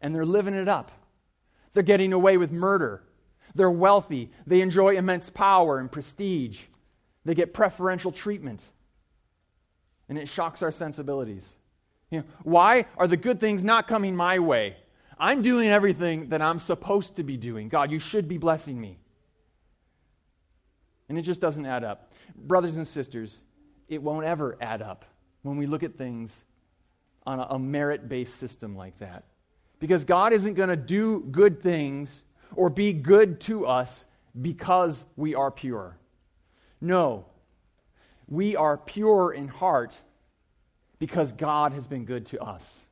and 0.00 0.14
they're 0.14 0.24
living 0.24 0.54
it 0.54 0.68
up. 0.68 0.92
They're 1.72 1.82
getting 1.82 2.12
away 2.12 2.36
with 2.36 2.52
murder. 2.52 3.02
They're 3.54 3.70
wealthy. 3.70 4.30
They 4.46 4.60
enjoy 4.60 4.96
immense 4.96 5.30
power 5.30 5.78
and 5.78 5.90
prestige. 5.90 6.60
They 7.24 7.34
get 7.34 7.52
preferential 7.52 8.12
treatment. 8.12 8.60
And 10.08 10.18
it 10.18 10.28
shocks 10.28 10.62
our 10.62 10.72
sensibilities. 10.72 11.54
You 12.10 12.20
know, 12.20 12.24
why 12.42 12.86
are 12.96 13.06
the 13.06 13.16
good 13.16 13.40
things 13.40 13.62
not 13.62 13.86
coming 13.86 14.16
my 14.16 14.38
way? 14.38 14.76
I'm 15.18 15.42
doing 15.42 15.68
everything 15.68 16.30
that 16.30 16.42
I'm 16.42 16.58
supposed 16.58 17.16
to 17.16 17.22
be 17.22 17.36
doing. 17.36 17.68
God, 17.68 17.90
you 17.92 17.98
should 17.98 18.26
be 18.26 18.38
blessing 18.38 18.80
me. 18.80 18.98
And 21.08 21.18
it 21.18 21.22
just 21.22 21.40
doesn't 21.40 21.66
add 21.66 21.84
up. 21.84 22.12
Brothers 22.34 22.76
and 22.76 22.86
sisters, 22.86 23.40
it 23.88 24.02
won't 24.02 24.24
ever 24.24 24.56
add 24.60 24.80
up 24.80 25.04
when 25.42 25.56
we 25.56 25.66
look 25.66 25.82
at 25.82 25.96
things 25.96 26.44
on 27.26 27.38
a, 27.38 27.42
a 27.50 27.58
merit 27.58 28.08
based 28.08 28.36
system 28.36 28.76
like 28.76 28.98
that. 28.98 29.24
Because 29.78 30.04
God 30.04 30.32
isn't 30.32 30.54
going 30.54 30.68
to 30.68 30.76
do 30.76 31.20
good 31.20 31.62
things 31.62 32.24
or 32.54 32.70
be 32.70 32.92
good 32.92 33.40
to 33.42 33.66
us 33.66 34.04
because 34.40 35.04
we 35.16 35.34
are 35.34 35.50
pure. 35.50 35.96
No. 36.80 37.26
We 38.28 38.56
are 38.56 38.78
pure 38.78 39.32
in 39.32 39.48
heart 39.48 39.94
because 40.98 41.32
God 41.32 41.72
has 41.72 41.86
been 41.86 42.04
good 42.04 42.26
to 42.26 42.40
us. 42.40 42.84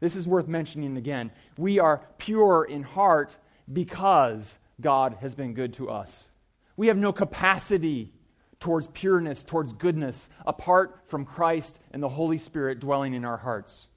This 0.00 0.16
is 0.16 0.26
worth 0.26 0.48
mentioning 0.48 0.96
again. 0.96 1.30
We 1.56 1.78
are 1.78 2.06
pure 2.18 2.64
in 2.64 2.84
heart 2.84 3.36
because 3.70 4.58
God 4.80 5.16
has 5.20 5.34
been 5.34 5.54
good 5.54 5.74
to 5.74 5.90
us. 5.90 6.30
We 6.76 6.86
have 6.86 6.96
no 6.96 7.12
capacity 7.12 8.12
towards 8.60 8.86
pureness, 8.88 9.44
towards 9.44 9.72
goodness, 9.72 10.28
apart 10.46 11.00
from 11.08 11.24
Christ 11.24 11.80
and 11.92 12.02
the 12.02 12.08
Holy 12.08 12.38
Spirit 12.38 12.80
dwelling 12.80 13.14
in 13.14 13.24
our 13.24 13.36
hearts. 13.36 13.88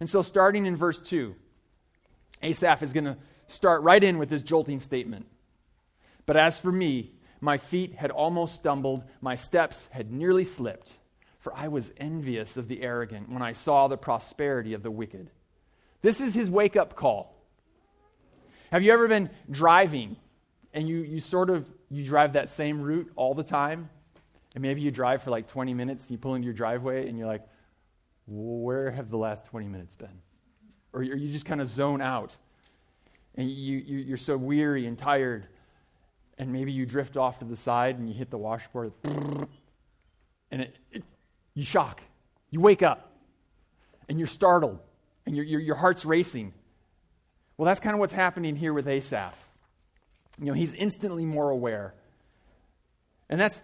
And 0.00 0.08
so, 0.08 0.22
starting 0.22 0.66
in 0.66 0.76
verse 0.76 1.00
2, 1.00 1.34
Asaph 2.42 2.82
is 2.82 2.92
going 2.92 3.04
to 3.04 3.16
start 3.46 3.82
right 3.82 4.02
in 4.02 4.18
with 4.18 4.28
this 4.28 4.42
jolting 4.42 4.78
statement. 4.78 5.26
But 6.26 6.36
as 6.36 6.58
for 6.58 6.72
me, 6.72 7.12
my 7.44 7.58
feet 7.58 7.94
had 7.94 8.10
almost 8.10 8.56
stumbled, 8.56 9.04
my 9.20 9.34
steps 9.34 9.88
had 9.90 10.10
nearly 10.10 10.44
slipped, 10.44 10.92
for 11.40 11.54
I 11.54 11.68
was 11.68 11.92
envious 11.96 12.56
of 12.56 12.68
the 12.68 12.82
arrogant 12.82 13.30
when 13.30 13.42
I 13.42 13.52
saw 13.52 13.86
the 13.86 13.96
prosperity 13.96 14.74
of 14.74 14.82
the 14.82 14.90
wicked. 14.90 15.30
This 16.02 16.20
is 16.20 16.34
his 16.34 16.50
wake 16.50 16.76
up 16.76 16.96
call. 16.96 17.34
Have 18.70 18.82
you 18.82 18.92
ever 18.92 19.08
been 19.08 19.30
driving 19.50 20.16
and 20.72 20.88
you, 20.88 20.98
you 20.98 21.20
sort 21.20 21.50
of 21.50 21.70
you 21.90 22.04
drive 22.04 22.32
that 22.32 22.50
same 22.50 22.80
route 22.80 23.12
all 23.14 23.34
the 23.34 23.44
time? 23.44 23.88
And 24.54 24.62
maybe 24.62 24.80
you 24.80 24.90
drive 24.90 25.22
for 25.22 25.30
like 25.30 25.46
20 25.46 25.74
minutes, 25.74 26.10
you 26.10 26.18
pull 26.18 26.34
into 26.34 26.46
your 26.46 26.54
driveway 26.54 27.08
and 27.08 27.18
you're 27.18 27.26
like, 27.26 27.42
where 28.26 28.90
have 28.90 29.10
the 29.10 29.18
last 29.18 29.44
20 29.46 29.68
minutes 29.68 29.94
been? 29.94 30.22
Or 30.92 31.02
you 31.02 31.30
just 31.30 31.46
kind 31.46 31.60
of 31.60 31.66
zone 31.66 32.00
out 32.00 32.34
and 33.34 33.50
you, 33.50 33.78
you, 33.78 34.14
are 34.14 34.18
so 34.18 34.36
weary 34.36 34.86
and 34.86 34.96
tired, 34.96 35.48
and 36.38 36.52
maybe 36.52 36.72
you 36.72 36.86
drift 36.86 37.16
off 37.16 37.38
to 37.38 37.44
the 37.44 37.56
side 37.56 37.98
and 37.98 38.08
you 38.08 38.14
hit 38.14 38.30
the 38.30 38.38
washboard, 38.38 38.92
and 40.50 40.62
it, 40.62 40.76
it, 40.90 41.04
you 41.54 41.64
shock. 41.64 42.00
You 42.50 42.60
wake 42.60 42.82
up 42.82 43.12
and 44.08 44.18
you're 44.18 44.28
startled 44.28 44.78
and 45.26 45.36
your, 45.36 45.44
your, 45.44 45.60
your 45.60 45.76
heart's 45.76 46.04
racing. 46.04 46.52
Well, 47.56 47.66
that's 47.66 47.80
kind 47.80 47.94
of 47.94 48.00
what's 48.00 48.12
happening 48.12 48.56
here 48.56 48.72
with 48.72 48.86
Asaph. 48.86 49.38
You 50.38 50.46
know, 50.46 50.52
he's 50.52 50.74
instantly 50.74 51.24
more 51.24 51.50
aware. 51.50 51.94
And 53.28 53.40
that's, 53.40 53.62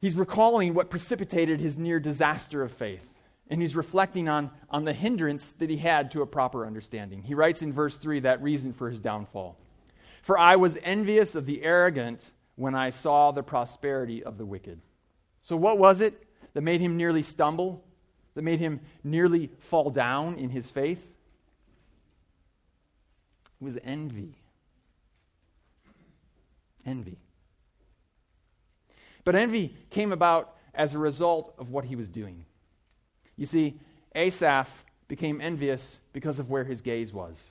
he's 0.00 0.14
recalling 0.14 0.74
what 0.74 0.90
precipitated 0.90 1.60
his 1.60 1.76
near 1.76 2.00
disaster 2.00 2.62
of 2.62 2.72
faith 2.72 3.08
and 3.48 3.60
he's 3.60 3.76
reflecting 3.76 4.28
on, 4.28 4.50
on 4.70 4.84
the 4.84 4.92
hindrance 4.92 5.52
that 5.52 5.70
he 5.70 5.76
had 5.76 6.10
to 6.12 6.22
a 6.22 6.26
proper 6.26 6.66
understanding. 6.66 7.22
He 7.22 7.34
writes 7.34 7.62
in 7.62 7.72
verse 7.72 7.96
3 7.96 8.20
that 8.20 8.42
reason 8.42 8.72
for 8.72 8.90
his 8.90 9.00
downfall. 9.00 9.56
For 10.26 10.36
I 10.36 10.56
was 10.56 10.76
envious 10.82 11.36
of 11.36 11.46
the 11.46 11.62
arrogant 11.62 12.20
when 12.56 12.74
I 12.74 12.90
saw 12.90 13.30
the 13.30 13.44
prosperity 13.44 14.24
of 14.24 14.38
the 14.38 14.44
wicked. 14.44 14.80
So, 15.40 15.56
what 15.56 15.78
was 15.78 16.00
it 16.00 16.20
that 16.52 16.62
made 16.62 16.80
him 16.80 16.96
nearly 16.96 17.22
stumble, 17.22 17.84
that 18.34 18.42
made 18.42 18.58
him 18.58 18.80
nearly 19.04 19.52
fall 19.60 19.88
down 19.88 20.34
in 20.34 20.50
his 20.50 20.68
faith? 20.68 20.98
It 23.60 23.64
was 23.64 23.78
envy. 23.84 24.34
Envy. 26.84 27.18
But 29.22 29.36
envy 29.36 29.76
came 29.90 30.10
about 30.10 30.56
as 30.74 30.92
a 30.92 30.98
result 30.98 31.54
of 31.56 31.70
what 31.70 31.84
he 31.84 31.94
was 31.94 32.08
doing. 32.08 32.46
You 33.36 33.46
see, 33.46 33.78
Asaph 34.12 34.84
became 35.06 35.40
envious 35.40 36.00
because 36.12 36.40
of 36.40 36.50
where 36.50 36.64
his 36.64 36.80
gaze 36.80 37.12
was. 37.12 37.46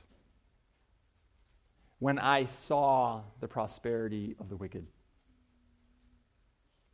When 1.99 2.19
I 2.19 2.45
saw 2.45 3.21
the 3.39 3.47
prosperity 3.47 4.35
of 4.39 4.49
the 4.49 4.55
wicked. 4.55 4.85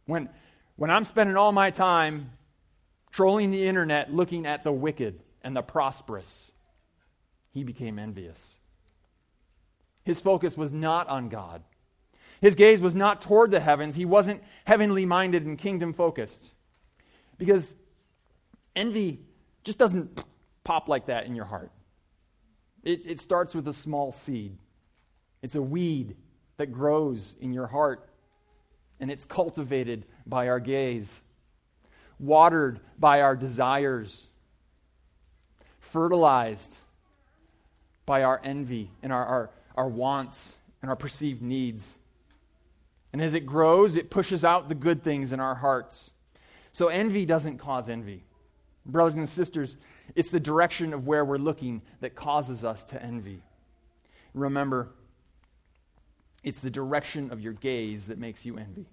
When, 0.05 0.29
when 0.75 0.89
I'm 0.89 1.03
spending 1.03 1.35
all 1.35 1.51
my 1.51 1.71
time 1.71 2.31
trolling 3.11 3.51
the 3.51 3.67
internet 3.67 4.13
looking 4.13 4.45
at 4.45 4.63
the 4.63 4.71
wicked 4.71 5.21
and 5.41 5.55
the 5.55 5.61
prosperous, 5.61 6.51
he 7.51 7.63
became 7.63 7.99
envious. 7.99 8.59
His 10.03 10.19
focus 10.19 10.57
was 10.57 10.71
not 10.71 11.07
on 11.07 11.29
God. 11.29 11.63
His 12.41 12.55
gaze 12.55 12.81
was 12.81 12.95
not 12.95 13.21
toward 13.21 13.51
the 13.51 13.59
heavens. 13.59 13.95
He 13.95 14.05
wasn't 14.05 14.41
heavenly 14.65 15.05
minded 15.05 15.45
and 15.45 15.57
kingdom 15.57 15.93
focused. 15.93 16.53
Because 17.37 17.75
Envy 18.75 19.19
just 19.63 19.77
doesn't 19.77 20.23
pop 20.63 20.87
like 20.87 21.05
that 21.05 21.25
in 21.25 21.35
your 21.35 21.45
heart. 21.45 21.71
It, 22.83 23.01
it 23.05 23.19
starts 23.19 23.53
with 23.53 23.67
a 23.67 23.73
small 23.73 24.11
seed, 24.11 24.57
it's 25.41 25.55
a 25.55 25.61
weed 25.61 26.15
that 26.57 26.71
grows 26.71 27.35
in 27.41 27.53
your 27.53 27.67
heart, 27.67 28.07
and 28.99 29.09
it's 29.09 29.25
cultivated 29.25 30.05
by 30.25 30.47
our 30.47 30.59
gaze, 30.59 31.21
watered 32.19 32.79
by 32.99 33.21
our 33.21 33.35
desires, 33.35 34.27
fertilized 35.79 36.77
by 38.05 38.23
our 38.23 38.39
envy 38.43 38.91
and 39.01 39.11
our, 39.11 39.25
our, 39.25 39.49
our 39.75 39.87
wants 39.87 40.57
and 40.81 40.89
our 40.89 40.95
perceived 40.95 41.41
needs. 41.41 41.99
And 43.13 43.21
as 43.21 43.33
it 43.33 43.45
grows, 43.45 43.95
it 43.95 44.09
pushes 44.09 44.43
out 44.43 44.69
the 44.69 44.75
good 44.75 45.03
things 45.03 45.31
in 45.31 45.39
our 45.39 45.55
hearts. 45.55 46.11
So 46.71 46.87
envy 46.87 47.25
doesn't 47.25 47.57
cause 47.57 47.89
envy. 47.89 48.23
Brothers 48.85 49.15
and 49.15 49.27
sisters, 49.27 49.75
it's 50.15 50.29
the 50.29 50.39
direction 50.39 50.93
of 50.93 51.07
where 51.07 51.25
we're 51.25 51.37
looking 51.37 51.81
that 51.99 52.15
causes 52.15 52.63
us 52.63 52.83
to 52.85 53.01
envy. 53.01 53.41
Remember, 54.33 54.89
it's 56.43 56.61
the 56.61 56.71
direction 56.71 57.31
of 57.31 57.41
your 57.41 57.53
gaze 57.53 58.07
that 58.07 58.17
makes 58.17 58.45
you 58.45 58.57
envy. 58.57 58.87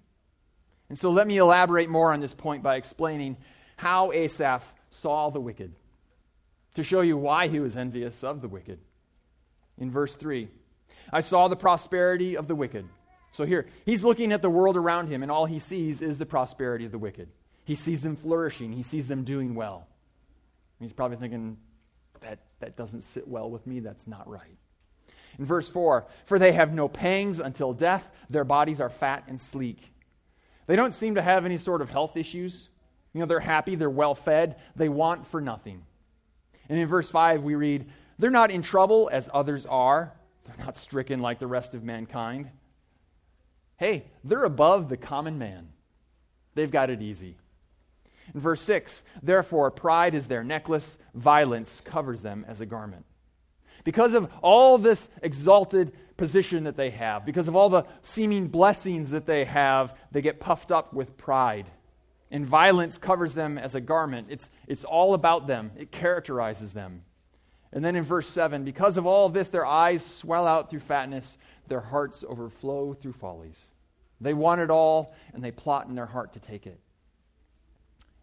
And 0.89 0.97
so 0.97 1.11
let 1.11 1.27
me 1.27 1.37
elaborate 1.37 1.89
more 1.89 2.13
on 2.13 2.19
this 2.19 2.33
point 2.33 2.63
by 2.63 2.75
explaining 2.75 3.37
how 3.75 4.11
Asaph 4.11 4.73
saw 4.89 5.29
the 5.29 5.39
wicked. 5.39 5.73
to 6.75 6.83
show 6.83 7.01
you 7.01 7.17
why 7.17 7.47
he 7.47 7.59
was 7.59 7.75
envious 7.75 8.23
of 8.23 8.41
the 8.41 8.47
wicked. 8.47 8.79
In 9.77 9.91
verse 9.91 10.15
3, 10.15 10.47
I 11.11 11.19
saw 11.21 11.47
the 11.47 11.55
prosperity 11.55 12.37
of 12.37 12.47
the 12.47 12.55
wicked. 12.55 12.87
So 13.31 13.45
here, 13.45 13.67
he's 13.85 14.03
looking 14.03 14.31
at 14.31 14.41
the 14.41 14.49
world 14.49 14.77
around 14.77 15.07
him, 15.07 15.23
and 15.23 15.31
all 15.31 15.45
he 15.45 15.59
sees 15.59 16.01
is 16.01 16.17
the 16.17 16.25
prosperity 16.25 16.85
of 16.85 16.91
the 16.91 16.97
wicked. 16.97 17.29
He 17.65 17.75
sees 17.75 18.01
them 18.01 18.15
flourishing, 18.15 18.71
he 18.71 18.83
sees 18.83 19.07
them 19.07 19.23
doing 19.23 19.55
well. 19.55 19.87
And 20.79 20.87
he's 20.87 20.93
probably 20.93 21.17
thinking, 21.17 21.57
that, 22.21 22.39
that 22.59 22.75
doesn't 22.75 23.01
sit 23.01 23.27
well 23.27 23.49
with 23.49 23.65
me, 23.67 23.79
that's 23.79 24.07
not 24.07 24.27
right. 24.29 24.57
In 25.39 25.45
verse 25.45 25.69
4, 25.69 26.05
for 26.25 26.37
they 26.37 26.51
have 26.51 26.73
no 26.73 26.89
pangs 26.89 27.39
until 27.39 27.71
death, 27.71 28.11
their 28.29 28.43
bodies 28.43 28.81
are 28.81 28.89
fat 28.89 29.23
and 29.27 29.39
sleek. 29.39 29.93
They 30.67 30.75
don't 30.75 30.93
seem 30.93 31.15
to 31.15 31.21
have 31.21 31.45
any 31.45 31.57
sort 31.57 31.81
of 31.81 31.89
health 31.89 32.17
issues. 32.17 32.67
You 33.13 33.21
know, 33.21 33.25
they're 33.25 33.39
happy, 33.39 33.75
they're 33.75 33.89
well 33.89 34.15
fed, 34.15 34.57
they 34.75 34.89
want 34.89 35.25
for 35.25 35.39
nothing. 35.39 35.83
And 36.67 36.77
in 36.77 36.85
verse 36.87 37.09
5, 37.09 37.41
we 37.41 37.55
read, 37.55 37.89
They're 38.19 38.29
not 38.29 38.51
in 38.51 38.61
trouble 38.61 39.09
as 39.11 39.29
others 39.33 39.65
are, 39.65 40.11
they're 40.45 40.65
not 40.65 40.75
stricken 40.75 41.21
like 41.21 41.39
the 41.39 41.47
rest 41.47 41.73
of 41.73 41.83
mankind. 41.83 42.49
Hey, 43.77 44.05
they're 44.25 44.43
above 44.43 44.89
the 44.89 44.97
common 44.97 45.39
man. 45.39 45.69
They've 46.53 46.69
got 46.69 46.89
it 46.89 47.01
easy. 47.01 47.37
In 48.33 48.41
verse 48.41 48.61
6, 48.61 49.03
therefore, 49.23 49.71
pride 49.71 50.13
is 50.13 50.27
their 50.27 50.43
necklace, 50.43 50.97
violence 51.15 51.81
covers 51.81 52.21
them 52.21 52.45
as 52.47 52.59
a 52.59 52.65
garment. 52.65 53.05
Because 53.83 54.13
of 54.13 54.31
all 54.41 54.77
this 54.77 55.09
exalted 55.23 55.91
position 56.17 56.65
that 56.65 56.75
they 56.75 56.89
have, 56.91 57.25
because 57.25 57.47
of 57.47 57.55
all 57.55 57.69
the 57.69 57.85
seeming 58.01 58.47
blessings 58.47 59.11
that 59.11 59.25
they 59.25 59.45
have, 59.45 59.97
they 60.11 60.21
get 60.21 60.39
puffed 60.39 60.71
up 60.71 60.93
with 60.93 61.17
pride. 61.17 61.65
And 62.31 62.45
violence 62.45 62.97
covers 62.97 63.33
them 63.33 63.57
as 63.57 63.73
a 63.73 63.81
garment. 63.81 64.27
It's, 64.29 64.49
it's 64.67 64.83
all 64.83 65.13
about 65.13 65.47
them, 65.47 65.71
it 65.77 65.91
characterizes 65.91 66.73
them. 66.73 67.03
And 67.71 67.85
then 67.85 67.95
in 67.95 68.03
verse 68.03 68.27
7, 68.27 68.63
because 68.63 68.97
of 68.97 69.05
all 69.05 69.29
this, 69.29 69.49
their 69.49 69.65
eyes 69.65 70.03
swell 70.03 70.47
out 70.47 70.69
through 70.69 70.79
fatness, 70.79 71.37
their 71.67 71.81
hearts 71.81 72.23
overflow 72.27 72.93
through 72.93 73.13
follies. 73.13 73.61
They 74.19 74.33
want 74.33 74.61
it 74.61 74.69
all, 74.69 75.15
and 75.33 75.43
they 75.43 75.51
plot 75.51 75.87
in 75.87 75.95
their 75.95 76.07
heart 76.07 76.33
to 76.33 76.39
take 76.39 76.67
it. 76.67 76.79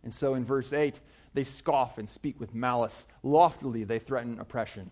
And 0.02 0.12
so 0.12 0.34
in 0.34 0.44
verse 0.44 0.72
8, 0.72 1.00
they 1.32 1.42
scoff 1.42 1.98
and 1.98 2.08
speak 2.08 2.40
with 2.40 2.54
malice. 2.54 3.06
Loftily, 3.22 3.84
they 3.84 3.98
threaten 3.98 4.38
oppression. 4.38 4.90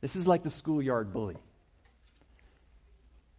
This 0.00 0.16
is 0.16 0.26
like 0.26 0.42
the 0.42 0.50
schoolyard 0.50 1.12
bully. 1.12 1.36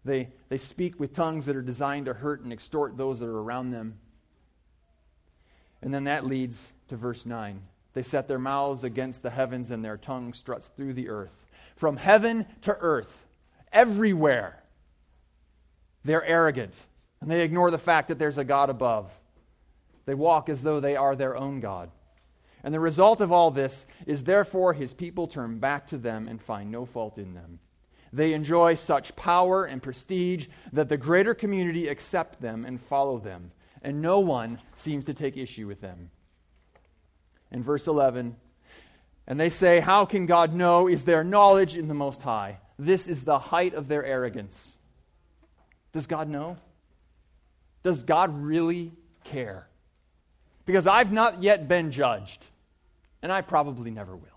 They, 0.04 0.30
they 0.50 0.58
speak 0.58 1.00
with 1.00 1.14
tongues 1.14 1.46
that 1.46 1.56
are 1.56 1.62
designed 1.62 2.08
to 2.08 2.14
hurt 2.14 2.42
and 2.42 2.52
extort 2.52 2.98
those 2.98 3.20
that 3.20 3.28
are 3.28 3.40
around 3.40 3.72
them. 3.72 3.98
And 5.82 5.94
then 5.94 6.06
that 6.06 6.26
leads 6.26 6.72
to 6.88 6.96
verse 6.96 7.26
9. 7.26 7.62
They 7.94 8.02
set 8.02 8.28
their 8.28 8.40
mouths 8.40 8.84
against 8.84 9.22
the 9.22 9.30
heavens, 9.30 9.70
and 9.70 9.84
their 9.84 9.98
tongue 9.98 10.34
struts 10.34 10.68
through 10.76 10.94
the 10.94 11.10
earth. 11.10 11.34
From 11.76 11.98
heaven 11.98 12.46
to 12.62 12.76
earth, 12.80 13.26
everywhere, 13.72 14.64
they're 16.06 16.24
arrogant, 16.24 16.76
and 17.20 17.30
they 17.30 17.42
ignore 17.42 17.70
the 17.70 17.78
fact 17.78 18.08
that 18.08 18.18
there's 18.18 18.38
a 18.38 18.44
God 18.44 18.70
above. 18.70 19.12
They 20.06 20.14
walk 20.14 20.50
as 20.50 20.62
though 20.62 20.80
they 20.80 20.96
are 20.96 21.16
their 21.16 21.36
own 21.36 21.60
God. 21.60 21.90
And 22.64 22.74
the 22.74 22.80
result 22.80 23.22
of 23.22 23.32
all 23.32 23.52
this 23.52 23.86
is 24.06 24.24
therefore 24.24 24.74
his 24.74 24.94
people 24.94 25.28
turn 25.28 25.60
back 25.60 25.88
to 25.88 25.98
them 25.98 26.28
and 26.28 26.42
find 26.42 26.72
no 26.72 26.86
fault 26.86 27.18
in 27.18 27.34
them. 27.34 27.60
They 28.14 28.34
enjoy 28.34 28.76
such 28.76 29.16
power 29.16 29.66
and 29.66 29.82
prestige 29.82 30.48
that 30.74 30.90
the 30.90 30.98
greater 30.98 31.34
community 31.34 31.88
accept 31.88 32.42
them 32.42 32.66
and 32.66 32.80
follow 32.80 33.20
them, 33.20 33.52
and 33.82 34.02
no 34.02 34.20
one 34.20 34.60
seems 34.76 35.06
to 35.06 35.14
take 35.14 35.38
issue 35.38 35.66
with 35.66 35.82
them. 35.82 36.12
In 37.52 37.64
verse 37.64 37.88
11, 37.88 38.36
and 39.28 39.40
they 39.40 39.50
say, 39.50 39.80
How 39.80 40.06
can 40.06 40.26
God 40.26 40.54
know? 40.54 40.88
Is 40.88 41.06
there 41.06 41.24
knowledge 41.24 41.76
in 41.76 41.88
the 41.88 41.94
Most 41.94 42.22
High? 42.22 42.60
This 42.78 43.08
is 43.08 43.24
the 43.24 43.40
height 43.40 43.74
of 43.74 43.88
their 43.88 44.04
arrogance. 44.04 44.76
Does 45.94 46.08
God 46.08 46.28
know? 46.28 46.58
Does 47.84 48.04
God 48.04 48.42
really 48.42 48.92
care? 49.24 49.68
Because 50.66 50.88
I've 50.88 51.12
not 51.12 51.42
yet 51.42 51.68
been 51.68 51.92
judged, 51.92 52.46
and 53.22 53.32
I 53.32 53.42
probably 53.42 53.92
never 53.92 54.16
will. 54.16 54.30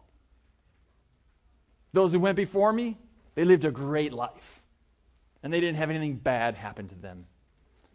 Those 1.92 2.12
who 2.12 2.20
went 2.20 2.36
before 2.36 2.72
me, 2.72 2.98
they 3.34 3.44
lived 3.44 3.64
a 3.64 3.70
great 3.70 4.12
life, 4.12 4.62
and 5.42 5.52
they 5.52 5.60
didn't 5.60 5.76
have 5.76 5.90
anything 5.90 6.16
bad 6.16 6.54
happen 6.54 6.88
to 6.88 6.94
them. 6.94 7.26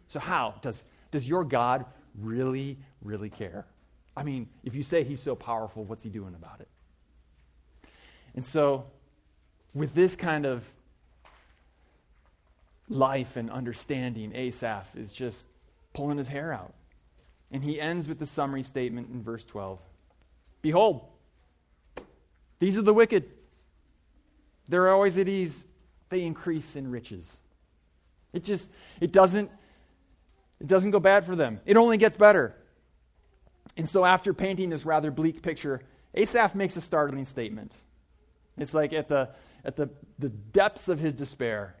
So, 0.08 0.18
how 0.18 0.54
does, 0.62 0.84
does 1.10 1.28
your 1.28 1.44
God 1.44 1.84
really, 2.18 2.78
really 3.02 3.30
care? 3.30 3.66
I 4.16 4.22
mean, 4.22 4.48
if 4.64 4.74
you 4.74 4.82
say 4.82 5.04
he's 5.04 5.20
so 5.20 5.36
powerful, 5.36 5.84
what's 5.84 6.02
he 6.02 6.10
doing 6.10 6.34
about 6.34 6.60
it? 6.60 6.68
And 8.34 8.44
so, 8.44 8.86
with 9.74 9.94
this 9.94 10.16
kind 10.16 10.46
of 10.46 10.68
life 12.88 13.36
and 13.36 13.50
understanding, 13.50 14.32
Asaph 14.34 14.96
is 14.96 15.12
just 15.12 15.46
pulling 15.92 16.18
his 16.18 16.28
hair 16.28 16.52
out. 16.52 16.74
And 17.52 17.62
he 17.62 17.80
ends 17.80 18.08
with 18.08 18.18
the 18.18 18.26
summary 18.26 18.62
statement 18.62 19.10
in 19.12 19.22
verse 19.22 19.44
12 19.44 19.78
Behold, 20.62 21.06
these 22.58 22.76
are 22.76 22.82
the 22.82 22.94
wicked. 22.94 23.24
They're 24.68 24.88
always 24.88 25.18
at 25.18 25.28
ease, 25.28 25.64
they 26.08 26.22
increase 26.22 26.76
in 26.76 26.90
riches. 26.90 27.38
It 28.32 28.44
just, 28.44 28.70
it 29.00 29.12
doesn't, 29.12 29.50
it 30.60 30.66
doesn't 30.66 30.90
go 30.92 31.00
bad 31.00 31.26
for 31.26 31.34
them. 31.34 31.60
It 31.66 31.76
only 31.76 31.96
gets 31.96 32.16
better. 32.16 32.54
And 33.76 33.88
so, 33.88 34.04
after 34.04 34.34
painting 34.34 34.70
this 34.70 34.84
rather 34.84 35.10
bleak 35.10 35.42
picture, 35.42 35.80
Asaph 36.14 36.54
makes 36.54 36.76
a 36.76 36.80
startling 36.80 37.24
statement. 37.24 37.72
It's 38.58 38.74
like 38.74 38.92
at 38.92 39.08
the, 39.08 39.30
at 39.64 39.76
the, 39.76 39.90
the 40.18 40.28
depths 40.28 40.88
of 40.88 40.98
his 40.98 41.14
despair, 41.14 41.76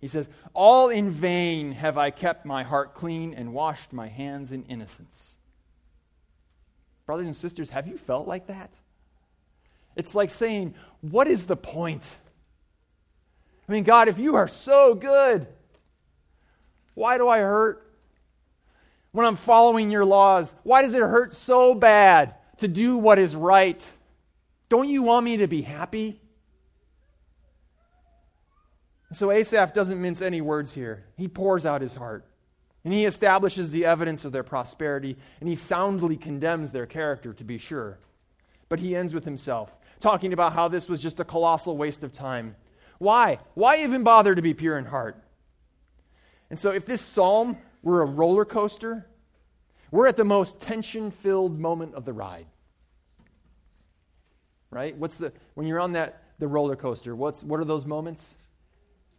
he 0.00 0.06
says, 0.06 0.28
All 0.54 0.88
in 0.88 1.10
vain 1.10 1.72
have 1.72 1.98
I 1.98 2.10
kept 2.10 2.46
my 2.46 2.62
heart 2.62 2.94
clean 2.94 3.34
and 3.34 3.52
washed 3.52 3.92
my 3.92 4.08
hands 4.08 4.52
in 4.52 4.64
innocence. 4.64 5.37
Brothers 7.08 7.26
and 7.26 7.34
sisters, 7.34 7.70
have 7.70 7.86
you 7.86 7.96
felt 7.96 8.28
like 8.28 8.48
that? 8.48 8.70
It's 9.96 10.14
like 10.14 10.28
saying, 10.28 10.74
What 11.00 11.26
is 11.26 11.46
the 11.46 11.56
point? 11.56 12.16
I 13.66 13.72
mean, 13.72 13.82
God, 13.82 14.08
if 14.08 14.18
you 14.18 14.36
are 14.36 14.46
so 14.46 14.94
good, 14.94 15.46
why 16.92 17.16
do 17.16 17.26
I 17.26 17.38
hurt? 17.38 17.90
When 19.12 19.24
I'm 19.24 19.36
following 19.36 19.90
your 19.90 20.04
laws, 20.04 20.52
why 20.64 20.82
does 20.82 20.92
it 20.92 21.00
hurt 21.00 21.32
so 21.32 21.74
bad 21.74 22.34
to 22.58 22.68
do 22.68 22.98
what 22.98 23.18
is 23.18 23.34
right? 23.34 23.82
Don't 24.68 24.86
you 24.86 25.02
want 25.02 25.24
me 25.24 25.38
to 25.38 25.46
be 25.46 25.62
happy? 25.62 26.20
So 29.12 29.30
Asaph 29.30 29.72
doesn't 29.72 29.98
mince 29.98 30.20
any 30.20 30.42
words 30.42 30.74
here. 30.74 31.06
He 31.16 31.26
pours 31.26 31.64
out 31.64 31.80
his 31.80 31.94
heart. 31.94 32.27
And 32.88 32.94
he 32.94 33.04
establishes 33.04 33.70
the 33.70 33.84
evidence 33.84 34.24
of 34.24 34.32
their 34.32 34.42
prosperity, 34.42 35.18
and 35.40 35.48
he 35.50 35.54
soundly 35.54 36.16
condemns 36.16 36.70
their 36.70 36.86
character, 36.86 37.34
to 37.34 37.44
be 37.44 37.58
sure. 37.58 37.98
But 38.70 38.80
he 38.80 38.96
ends 38.96 39.12
with 39.12 39.26
himself, 39.26 39.70
talking 40.00 40.32
about 40.32 40.54
how 40.54 40.68
this 40.68 40.88
was 40.88 40.98
just 40.98 41.20
a 41.20 41.24
colossal 41.26 41.76
waste 41.76 42.02
of 42.02 42.14
time. 42.14 42.56
Why? 42.96 43.40
Why 43.52 43.82
even 43.82 44.04
bother 44.04 44.34
to 44.34 44.40
be 44.40 44.54
pure 44.54 44.78
in 44.78 44.86
heart? 44.86 45.22
And 46.48 46.58
so, 46.58 46.70
if 46.70 46.86
this 46.86 47.02
psalm 47.02 47.58
were 47.82 48.00
a 48.00 48.06
roller 48.06 48.46
coaster, 48.46 49.06
we're 49.90 50.06
at 50.06 50.16
the 50.16 50.24
most 50.24 50.58
tension 50.58 51.10
filled 51.10 51.60
moment 51.60 51.94
of 51.94 52.06
the 52.06 52.14
ride. 52.14 52.46
Right? 54.70 54.96
What's 54.96 55.18
the, 55.18 55.34
when 55.52 55.66
you're 55.66 55.80
on 55.80 55.92
that, 55.92 56.22
the 56.38 56.48
roller 56.48 56.74
coaster, 56.74 57.14
what's, 57.14 57.44
what 57.44 57.60
are 57.60 57.66
those 57.66 57.84
moments? 57.84 58.34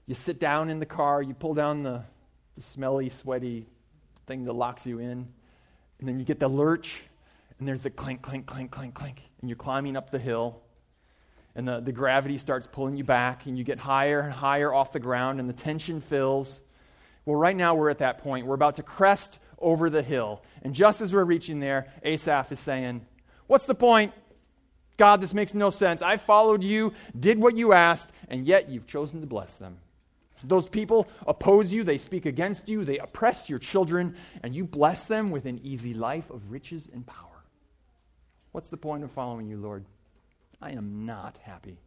You 0.08 0.15
sit 0.15 0.39
down 0.39 0.71
in 0.71 0.79
the 0.79 0.88
car, 0.88 1.21
you 1.21 1.36
pull 1.36 1.53
down 1.53 1.84
the, 1.84 2.05
the 2.60 2.63
smelly, 2.63 3.08
sweaty 3.08 3.65
thing 4.28 4.43
that 4.43 4.52
locks 4.52 4.86
you 4.86 5.00
in, 5.00 5.26
and 6.00 6.10
then 6.10 6.19
you 6.19 6.26
get 6.26 6.41
the 6.41 6.48
lurch, 6.50 7.02
and 7.58 7.65
there's 7.65 7.84
the 7.84 7.89
clink, 7.89 8.22
clink, 8.22 8.48
clink, 8.48 8.69
clink, 8.69 8.93
clink, 8.93 9.22
and 9.39 9.50
you're 9.50 9.56
climbing 9.56 9.95
up 9.95 10.12
the 10.12 10.19
hill, 10.19 10.60
and 11.56 11.65
the, 11.65 11.80
the 11.80 11.93
gravity 11.93 12.38
starts 12.38 12.67
pulling 12.69 12.98
you 12.98 13.06
back, 13.06 13.45
and 13.45 13.58
you 13.58 13.63
get 13.63 13.80
higher 13.80 14.19
and 14.19 14.34
higher 14.34 14.74
off 14.74 14.91
the 14.91 15.00
ground, 15.00 15.39
and 15.39 15.48
the 15.48 15.54
tension 15.54 16.02
fills. 16.02 16.60
Well, 17.24 17.38
right 17.38 17.56
now 17.56 17.76
we're 17.76 17.89
at 17.89 18.00
that 18.00 18.17
point. 18.17 18.45
We're 18.45 18.56
about 18.56 18.76
to 18.76 18.84
crest 18.84 19.39
over 19.58 19.89
the 19.89 20.02
hill. 20.04 20.43
And 20.62 20.76
just 20.76 21.00
as 21.00 21.13
we're 21.13 21.24
reaching 21.24 21.62
there, 21.62 21.88
Asaph 22.04 22.52
is 22.52 22.60
saying, 22.60 23.06
What's 23.48 23.67
the 23.67 23.76
point? 23.76 24.12
God, 24.98 25.22
this 25.22 25.34
makes 25.34 25.54
no 25.54 25.69
sense. 25.69 26.02
I 26.02 26.17
followed 26.17 26.62
you, 26.62 26.91
did 27.17 27.39
what 27.39 27.56
you 27.56 27.72
asked, 27.72 28.12
and 28.28 28.45
yet 28.45 28.67
you've 28.67 28.86
chosen 28.86 29.22
to 29.22 29.28
bless 29.28 29.54
them. 29.54 29.78
Those 30.43 30.67
people 30.67 31.08
oppose 31.28 31.73
you, 31.73 31.84
they 31.84 31.97
speak 31.97 32.25
against 32.25 32.69
you, 32.69 32.86
they 32.86 32.97
oppress 32.97 33.49
your 33.49 33.60
children, 33.60 34.15
and 34.41 34.56
you 34.56 34.65
bless 34.65 35.06
them 35.06 35.32
with 35.32 35.45
an 35.45 35.60
easy 35.63 35.93
life 35.93 36.30
of 36.30 36.52
riches 36.52 36.88
and 36.91 37.06
power. 37.06 37.43
What's 38.52 38.69
the 38.69 38.78
point 38.78 39.04
of 39.04 39.12
following 39.12 39.47
you, 39.47 39.58
Lord? 39.58 39.86
I 40.62 40.71
am 40.71 41.06
not 41.06 41.38
happy. 41.43 41.78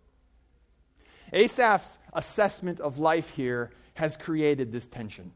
Asaph's 1.33 1.99
assessment 2.13 2.79
of 2.81 2.99
life 2.99 3.31
here 3.31 3.71
has 3.95 4.17
created 4.17 4.71
this 4.71 4.87
tension. 4.87 5.33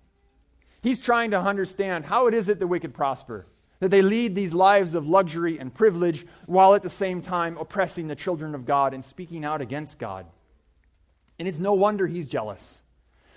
He's 0.82 1.00
trying 1.00 1.30
to 1.30 1.40
understand 1.40 2.04
how 2.04 2.26
it 2.26 2.34
is 2.34 2.46
that 2.46 2.60
the 2.60 2.66
wicked 2.66 2.94
prosper. 2.94 3.46
that 3.80 3.90
they 3.90 4.02
lead 4.02 4.34
these 4.34 4.54
lives 4.54 4.94
of 4.94 5.08
luxury 5.08 5.58
and 5.58 5.72
privilege 5.72 6.26
while 6.46 6.74
at 6.74 6.82
the 6.82 6.90
same 6.90 7.20
time 7.20 7.58
oppressing 7.58 8.08
the 8.08 8.16
children 8.16 8.54
of 8.54 8.64
God 8.64 8.94
and 8.94 9.04
speaking 9.04 9.44
out 9.44 9.60
against 9.60 9.98
God. 9.98 10.26
And 11.38 11.46
it's 11.46 11.58
no 11.58 11.74
wonder 11.74 12.06
he's 12.06 12.28
jealous. 12.28 12.80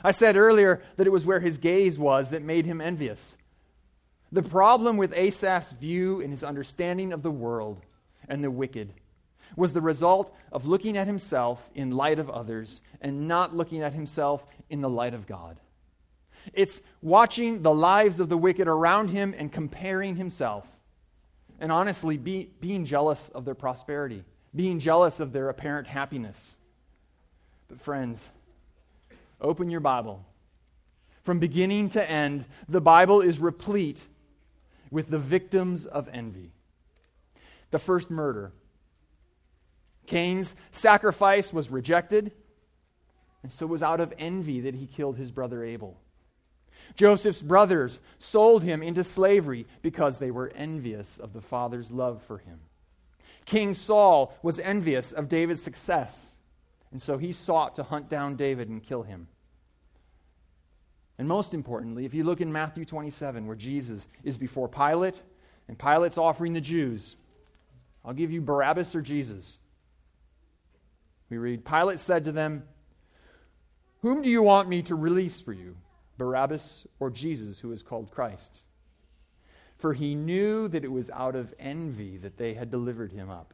I 0.03 0.11
said 0.11 0.37
earlier 0.37 0.81
that 0.97 1.07
it 1.07 1.11
was 1.11 1.25
where 1.25 1.39
his 1.39 1.57
gaze 1.57 1.97
was 1.97 2.29
that 2.29 2.41
made 2.41 2.65
him 2.65 2.81
envious. 2.81 3.35
The 4.31 4.43
problem 4.43 4.97
with 4.97 5.13
Asaph's 5.13 5.71
view 5.71 6.21
and 6.21 6.29
his 6.31 6.43
understanding 6.43 7.11
of 7.11 7.23
the 7.23 7.31
world 7.31 7.81
and 8.27 8.43
the 8.43 8.51
wicked 8.51 8.93
was 9.55 9.73
the 9.73 9.81
result 9.81 10.35
of 10.51 10.65
looking 10.65 10.97
at 10.97 11.07
himself 11.07 11.67
in 11.73 11.91
light 11.91 12.19
of 12.19 12.29
others 12.29 12.81
and 13.01 13.27
not 13.27 13.55
looking 13.55 13.81
at 13.81 13.93
himself 13.93 14.45
in 14.69 14.81
the 14.81 14.89
light 14.89 15.13
of 15.13 15.25
God. 15.27 15.57
It's 16.53 16.81
watching 17.01 17.63
the 17.63 17.73
lives 17.73 18.19
of 18.19 18.29
the 18.29 18.37
wicked 18.37 18.67
around 18.67 19.09
him 19.09 19.33
and 19.37 19.51
comparing 19.51 20.15
himself. 20.15 20.65
And 21.59 21.71
honestly, 21.71 22.17
be, 22.17 22.49
being 22.61 22.85
jealous 22.85 23.29
of 23.29 23.45
their 23.45 23.55
prosperity, 23.55 24.23
being 24.55 24.79
jealous 24.79 25.19
of 25.19 25.33
their 25.33 25.49
apparent 25.49 25.87
happiness. 25.87 26.55
But, 27.67 27.81
friends, 27.81 28.29
open 29.41 29.69
your 29.69 29.79
Bible. 29.79 30.25
From 31.21 31.39
beginning 31.39 31.89
to 31.91 32.09
end, 32.09 32.45
the 32.67 32.81
Bible 32.81 33.21
is 33.21 33.39
replete 33.39 34.01
with 34.89 35.09
the 35.09 35.19
victims 35.19 35.85
of 35.85 36.09
envy. 36.11 36.51
The 37.71 37.79
first 37.79 38.09
murder. 38.09 38.51
Cain's 40.07 40.55
sacrifice 40.71 41.53
was 41.53 41.69
rejected, 41.69 42.31
and 43.43 43.51
so 43.51 43.65
it 43.65 43.69
was 43.69 43.83
out 43.83 43.99
of 43.99 44.13
envy 44.17 44.61
that 44.61 44.75
he 44.75 44.87
killed 44.87 45.17
his 45.17 45.29
brother 45.29 45.63
Abel. 45.63 45.99
Joseph's 46.95 47.41
brothers 47.41 47.99
sold 48.17 48.63
him 48.63 48.81
into 48.81 49.03
slavery 49.03 49.67
because 49.81 50.17
they 50.17 50.31
were 50.31 50.51
envious 50.55 51.19
of 51.19 51.33
the 51.33 51.41
father's 51.41 51.91
love 51.91 52.23
for 52.23 52.39
him. 52.39 52.59
King 53.45 53.73
Saul 53.73 54.33
was 54.41 54.59
envious 54.59 55.11
of 55.11 55.29
David's 55.29 55.61
success, 55.61 56.35
and 56.91 57.01
so 57.01 57.17
he 57.17 57.31
sought 57.31 57.75
to 57.75 57.83
hunt 57.83 58.09
down 58.09 58.35
David 58.35 58.69
and 58.69 58.83
kill 58.83 59.03
him. 59.03 59.27
And 61.17 61.27
most 61.27 61.53
importantly, 61.53 62.05
if 62.05 62.13
you 62.13 62.23
look 62.23 62.41
in 62.41 62.51
Matthew 62.51 62.85
27, 62.85 63.45
where 63.45 63.55
Jesus 63.55 64.07
is 64.23 64.37
before 64.37 64.67
Pilate, 64.67 65.21
and 65.67 65.77
Pilate's 65.77 66.17
offering 66.17 66.53
the 66.53 66.61
Jews, 66.61 67.15
I'll 68.03 68.13
give 68.13 68.31
you 68.31 68.41
Barabbas 68.41 68.95
or 68.95 69.01
Jesus. 69.01 69.59
We 71.29 71.37
read 71.37 71.65
Pilate 71.65 71.99
said 71.99 72.23
to 72.23 72.31
them, 72.31 72.63
Whom 74.01 74.21
do 74.21 74.29
you 74.29 74.41
want 74.41 74.67
me 74.69 74.81
to 74.83 74.95
release 74.95 75.39
for 75.41 75.53
you? 75.53 75.75
Barabbas 76.17 76.87
or 76.99 77.09
Jesus, 77.09 77.59
who 77.59 77.71
is 77.71 77.83
called 77.83 78.11
Christ. 78.11 78.63
For 79.77 79.93
he 79.93 80.15
knew 80.15 80.67
that 80.69 80.83
it 80.83 80.91
was 80.91 81.09
out 81.11 81.35
of 81.35 81.53
envy 81.59 82.17
that 82.17 82.37
they 82.37 82.53
had 82.53 82.71
delivered 82.71 83.11
him 83.11 83.29
up. 83.29 83.53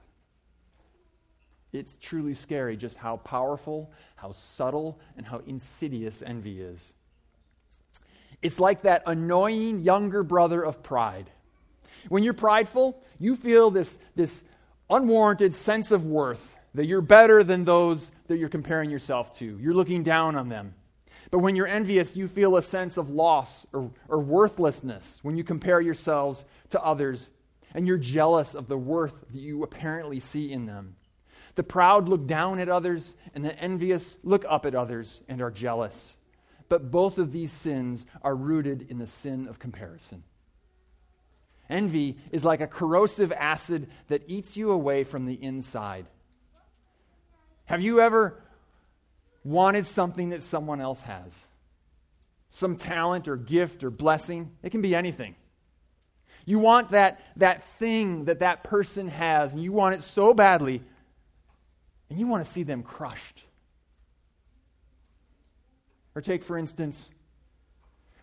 It's 1.76 1.98
truly 2.02 2.34
scary 2.34 2.78
just 2.78 2.98
how 2.98 3.18
powerful, 3.18 3.92
how 4.16 4.32
subtle, 4.32 5.00
and 5.18 5.26
how 5.26 5.42
insidious 5.46 6.22
envy 6.22 6.62
is. 6.62 6.94
It's 8.42 8.60
like 8.60 8.84
that 8.84 9.04
annoying 9.06 9.82
younger 9.82 10.24
brother 10.24 10.64
of 10.64 10.84
pride. 10.84 11.30
When 12.10 12.24
you're 12.24 12.34
prideful, 12.34 13.02
you 13.20 13.36
feel 13.36 13.72
this, 13.72 13.98
this 14.16 14.44
unwarranted 14.90 15.56
sense 15.56 15.92
of 15.92 16.06
worth, 16.06 16.56
that 16.74 16.86
you're 16.86 17.02
better 17.02 17.44
than 17.44 17.66
those 17.66 18.12
that 18.28 18.38
you're 18.38 18.50
comparing 18.50 18.90
yourself 18.90 19.38
to. 19.40 19.58
You're 19.60 19.74
looking 19.74 20.04
down 20.04 20.36
on 20.36 20.50
them. 20.50 20.76
But 21.32 21.40
when 21.40 21.56
you're 21.56 21.68
envious, 21.68 22.16
you 22.16 22.28
feel 22.28 22.56
a 22.56 22.62
sense 22.62 22.98
of 22.98 23.10
loss 23.10 23.66
or, 23.74 23.92
or 24.08 24.20
worthlessness 24.20 25.20
when 25.24 25.38
you 25.38 25.44
compare 25.44 25.82
yourselves 25.82 26.46
to 26.70 26.84
others, 26.84 27.30
and 27.74 27.88
you're 27.88 27.98
jealous 27.98 28.54
of 28.54 28.68
the 28.68 28.78
worth 28.78 29.14
that 29.32 29.40
you 29.40 29.64
apparently 29.64 30.20
see 30.20 30.52
in 30.52 30.66
them. 30.66 30.96
The 31.56 31.64
proud 31.64 32.08
look 32.10 32.28
down 32.28 32.60
at 32.60 32.70
others, 32.70 33.16
and 33.34 33.44
the 33.44 33.58
envious 33.58 34.18
look 34.24 34.46
up 34.48 34.66
at 34.66 34.76
others 34.76 35.22
and 35.28 35.42
are 35.42 35.52
jealous. 35.52 36.18
But 36.68 36.92
both 36.92 37.18
of 37.18 37.32
these 37.32 37.52
sins 37.52 38.06
are 38.22 38.36
rooted 38.36 38.88
in 38.90 38.98
the 38.98 39.08
sin 39.08 39.48
of 39.48 39.60
comparison. 39.60 40.24
Envy 41.70 42.18
is 42.32 42.46
like 42.46 42.62
a 42.62 42.68
corrosive 42.68 43.32
acid 43.32 43.90
that 44.08 44.24
eats 44.28 44.58
you 44.58 44.72
away 44.72 45.04
from 45.04 45.26
the 45.26 45.42
inside. 45.42 46.06
Have 47.66 47.82
you 47.82 48.02
ever 48.02 48.42
wanted 49.44 49.88
something 49.88 50.30
that 50.30 50.44
someone 50.44 50.82
else 50.82 51.02
has 51.02 51.46
some 52.56 52.78
talent 52.78 53.28
or 53.28 53.36
gift 53.36 53.84
or 53.84 53.90
blessing. 53.90 54.50
It 54.64 54.70
can 54.70 54.82
be 54.82 54.96
anything. 54.96 55.36
You 56.46 56.58
want 56.58 56.92
that, 56.92 57.20
that 57.36 57.66
thing 57.80 58.26
that 58.26 58.40
that 58.40 58.64
person 58.64 59.10
has, 59.10 59.52
and 59.52 59.62
you 59.62 59.74
want 59.74 59.96
it 59.96 60.02
so 60.02 60.34
badly, 60.34 60.82
and 62.10 62.20
you 62.20 62.28
want 62.28 62.44
to 62.44 62.50
see 62.50 62.64
them 62.64 62.84
crushed. 62.84 63.44
Or 66.16 66.22
take, 66.22 66.44
for 66.44 66.58
instance, 66.58 67.14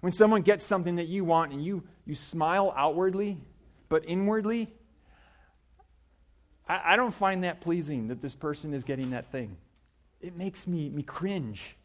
when 0.01 0.13
someone 0.13 0.43
gets 0.43 0.65
something 0.65 0.97
that 0.97 1.09
you 1.09 1.25
want 1.25 1.53
and 1.53 1.65
you, 1.65 1.85
you 2.07 2.15
smile 2.15 2.73
outwardly, 2.77 3.39
but 3.89 4.05
inwardly, 4.07 4.73
I, 6.67 6.95
I 6.95 6.97
don't 6.97 7.15
find 7.15 7.45
that 7.45 7.61
pleasing 7.61 8.09
that 8.09 8.21
this 8.21 8.35
person 8.35 8.73
is 8.73 8.85
getting 8.85 9.11
that 9.11 9.31
thing 9.31 9.57
it 10.23 10.37
makes 10.37 10.67
me, 10.67 10.89
me 10.89 11.03
cringe. 11.03 11.77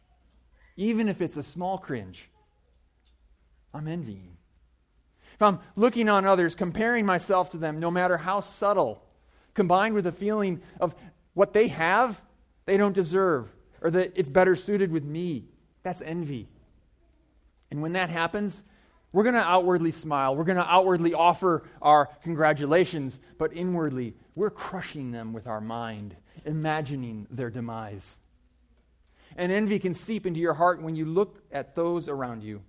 Even 0.76 1.08
if 1.08 1.20
it's 1.20 1.36
a 1.36 1.42
small 1.42 1.76
cringe, 1.76 2.30
I'm 3.74 3.88
envying. 3.88 4.36
If 5.34 5.42
I'm 5.42 5.58
looking 5.76 6.08
on 6.08 6.24
others, 6.24 6.54
comparing 6.54 7.04
myself 7.04 7.50
to 7.50 7.58
them, 7.58 7.78
no 7.78 7.90
matter 7.90 8.16
how 8.16 8.40
subtle, 8.40 9.02
combined 9.54 9.94
with 9.94 10.06
a 10.06 10.12
feeling 10.12 10.62
of 10.80 10.94
what 11.38 11.52
they 11.52 11.68
have, 11.68 12.20
they 12.66 12.76
don't 12.76 12.94
deserve, 12.94 13.48
or 13.80 13.90
that 13.90 14.12
it's 14.16 14.28
better 14.28 14.56
suited 14.56 14.90
with 14.90 15.04
me, 15.04 15.44
that's 15.82 16.02
envy. 16.02 16.48
And 17.70 17.80
when 17.80 17.92
that 17.92 18.10
happens, 18.10 18.64
we're 19.12 19.22
going 19.22 19.34
to 19.34 19.40
outwardly 19.40 19.90
smile. 19.90 20.34
We're 20.34 20.44
going 20.44 20.58
to 20.58 20.70
outwardly 20.70 21.14
offer 21.14 21.62
our 21.80 22.06
congratulations, 22.22 23.20
but 23.38 23.52
inwardly, 23.52 24.14
we're 24.34 24.50
crushing 24.50 25.12
them 25.12 25.32
with 25.32 25.46
our 25.46 25.60
mind, 25.60 26.16
imagining 26.44 27.26
their 27.30 27.50
demise 27.50 28.16
and 29.38 29.52
envy 29.52 29.78
can 29.78 29.94
seep 29.94 30.26
into 30.26 30.40
your 30.40 30.54
heart 30.54 30.82
when 30.82 30.96
you 30.96 31.04
look 31.04 31.40
at 31.52 31.76
those 31.76 32.08
around 32.08 32.42
you. 32.42 32.60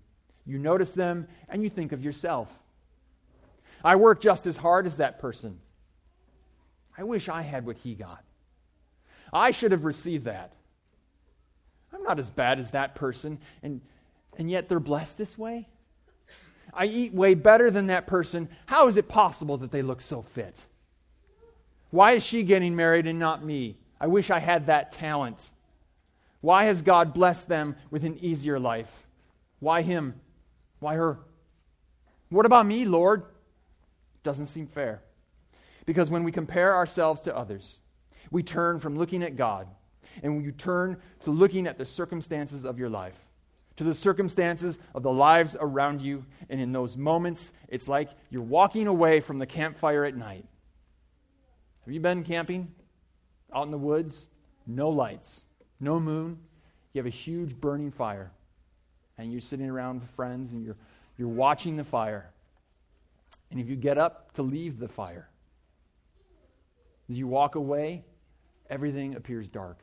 You 0.45 0.59
notice 0.59 0.91
them 0.93 1.27
and 1.49 1.63
you 1.63 1.69
think 1.69 1.91
of 1.91 2.03
yourself. 2.03 2.47
I 3.83 3.95
work 3.95 4.21
just 4.21 4.45
as 4.45 4.55
hard 4.55 4.85
as 4.85 4.97
that 4.97 5.19
person. 5.19 5.59
I 6.97 7.03
wish 7.03 7.27
I 7.27 7.41
had 7.41 7.65
what 7.65 7.77
he 7.77 7.95
got. 7.95 8.23
I 9.31 9.51
should 9.51 9.71
have 9.71 9.85
received 9.85 10.25
that. 10.25 10.53
I'm 11.93 12.03
not 12.03 12.19
as 12.19 12.29
bad 12.29 12.59
as 12.59 12.71
that 12.71 12.95
person, 12.95 13.39
and, 13.63 13.81
and 14.37 14.49
yet 14.49 14.69
they're 14.69 14.79
blessed 14.79 15.17
this 15.17 15.37
way. 15.37 15.67
I 16.73 16.85
eat 16.85 17.13
way 17.13 17.33
better 17.33 17.71
than 17.71 17.87
that 17.87 18.07
person. 18.07 18.47
How 18.67 18.87
is 18.87 18.97
it 18.97 19.07
possible 19.07 19.57
that 19.57 19.71
they 19.71 19.81
look 19.81 20.01
so 20.01 20.21
fit? 20.21 20.59
Why 21.89 22.11
is 22.13 22.23
she 22.23 22.43
getting 22.43 22.75
married 22.75 23.07
and 23.07 23.17
not 23.17 23.43
me? 23.43 23.77
I 23.99 24.07
wish 24.07 24.29
I 24.29 24.39
had 24.39 24.67
that 24.67 24.91
talent. 24.91 25.49
Why 26.41 26.65
has 26.65 26.81
God 26.81 27.13
blessed 27.13 27.47
them 27.49 27.75
with 27.89 28.05
an 28.05 28.17
easier 28.19 28.59
life? 28.59 29.07
Why 29.59 29.81
him? 29.81 30.21
Why 30.79 30.95
her? 30.95 31.19
What 32.29 32.45
about 32.45 32.65
me, 32.65 32.85
Lord? 32.85 33.23
Doesn't 34.23 34.45
seem 34.45 34.67
fair. 34.67 35.01
Because 35.85 36.09
when 36.09 36.23
we 36.23 36.31
compare 36.31 36.75
ourselves 36.75 37.21
to 37.21 37.35
others, 37.35 37.79
we 38.31 38.43
turn 38.43 38.79
from 38.79 38.97
looking 38.97 39.23
at 39.23 39.35
God 39.35 39.67
and 40.23 40.43
we 40.43 40.51
turn 40.51 40.97
to 41.21 41.31
looking 41.31 41.67
at 41.67 41.77
the 41.77 41.85
circumstances 41.85 42.65
of 42.65 42.79
your 42.79 42.89
life, 42.89 43.17
to 43.77 43.83
the 43.83 43.93
circumstances 43.93 44.79
of 44.93 45.03
the 45.03 45.11
lives 45.11 45.55
around 45.59 46.01
you. 46.01 46.25
And 46.49 46.59
in 46.59 46.71
those 46.71 46.97
moments, 46.97 47.53
it's 47.67 47.87
like 47.87 48.09
you're 48.29 48.41
walking 48.41 48.87
away 48.87 49.19
from 49.19 49.39
the 49.39 49.45
campfire 49.45 50.05
at 50.05 50.15
night. 50.15 50.45
Have 51.85 51.93
you 51.93 51.99
been 51.99 52.23
camping 52.23 52.73
out 53.53 53.65
in 53.65 53.71
the 53.71 53.77
woods? 53.77 54.27
No 54.67 54.89
lights 54.89 55.43
no 55.79 55.99
moon. 55.99 56.39
You 56.93 56.99
have 56.99 57.05
a 57.05 57.15
huge 57.15 57.55
burning 57.55 57.91
fire. 57.91 58.31
And 59.17 59.31
you're 59.31 59.41
sitting 59.41 59.69
around 59.69 60.01
with 60.01 60.09
friends 60.11 60.53
and 60.53 60.63
you're, 60.63 60.77
you're 61.17 61.27
watching 61.27 61.77
the 61.77 61.83
fire. 61.83 62.31
And 63.51 63.59
if 63.59 63.67
you 63.67 63.75
get 63.75 63.97
up 63.97 64.33
to 64.33 64.41
leave 64.41 64.79
the 64.79 64.87
fire, 64.87 65.29
as 67.09 67.17
you 67.17 67.27
walk 67.27 67.55
away, 67.55 68.03
everything 68.69 69.15
appears 69.15 69.47
dark. 69.47 69.79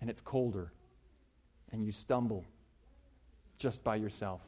And 0.00 0.10
it's 0.10 0.20
colder. 0.20 0.72
And 1.70 1.84
you 1.84 1.92
stumble 1.92 2.44
just 3.58 3.82
by 3.84 3.96
yourself. 3.96 4.40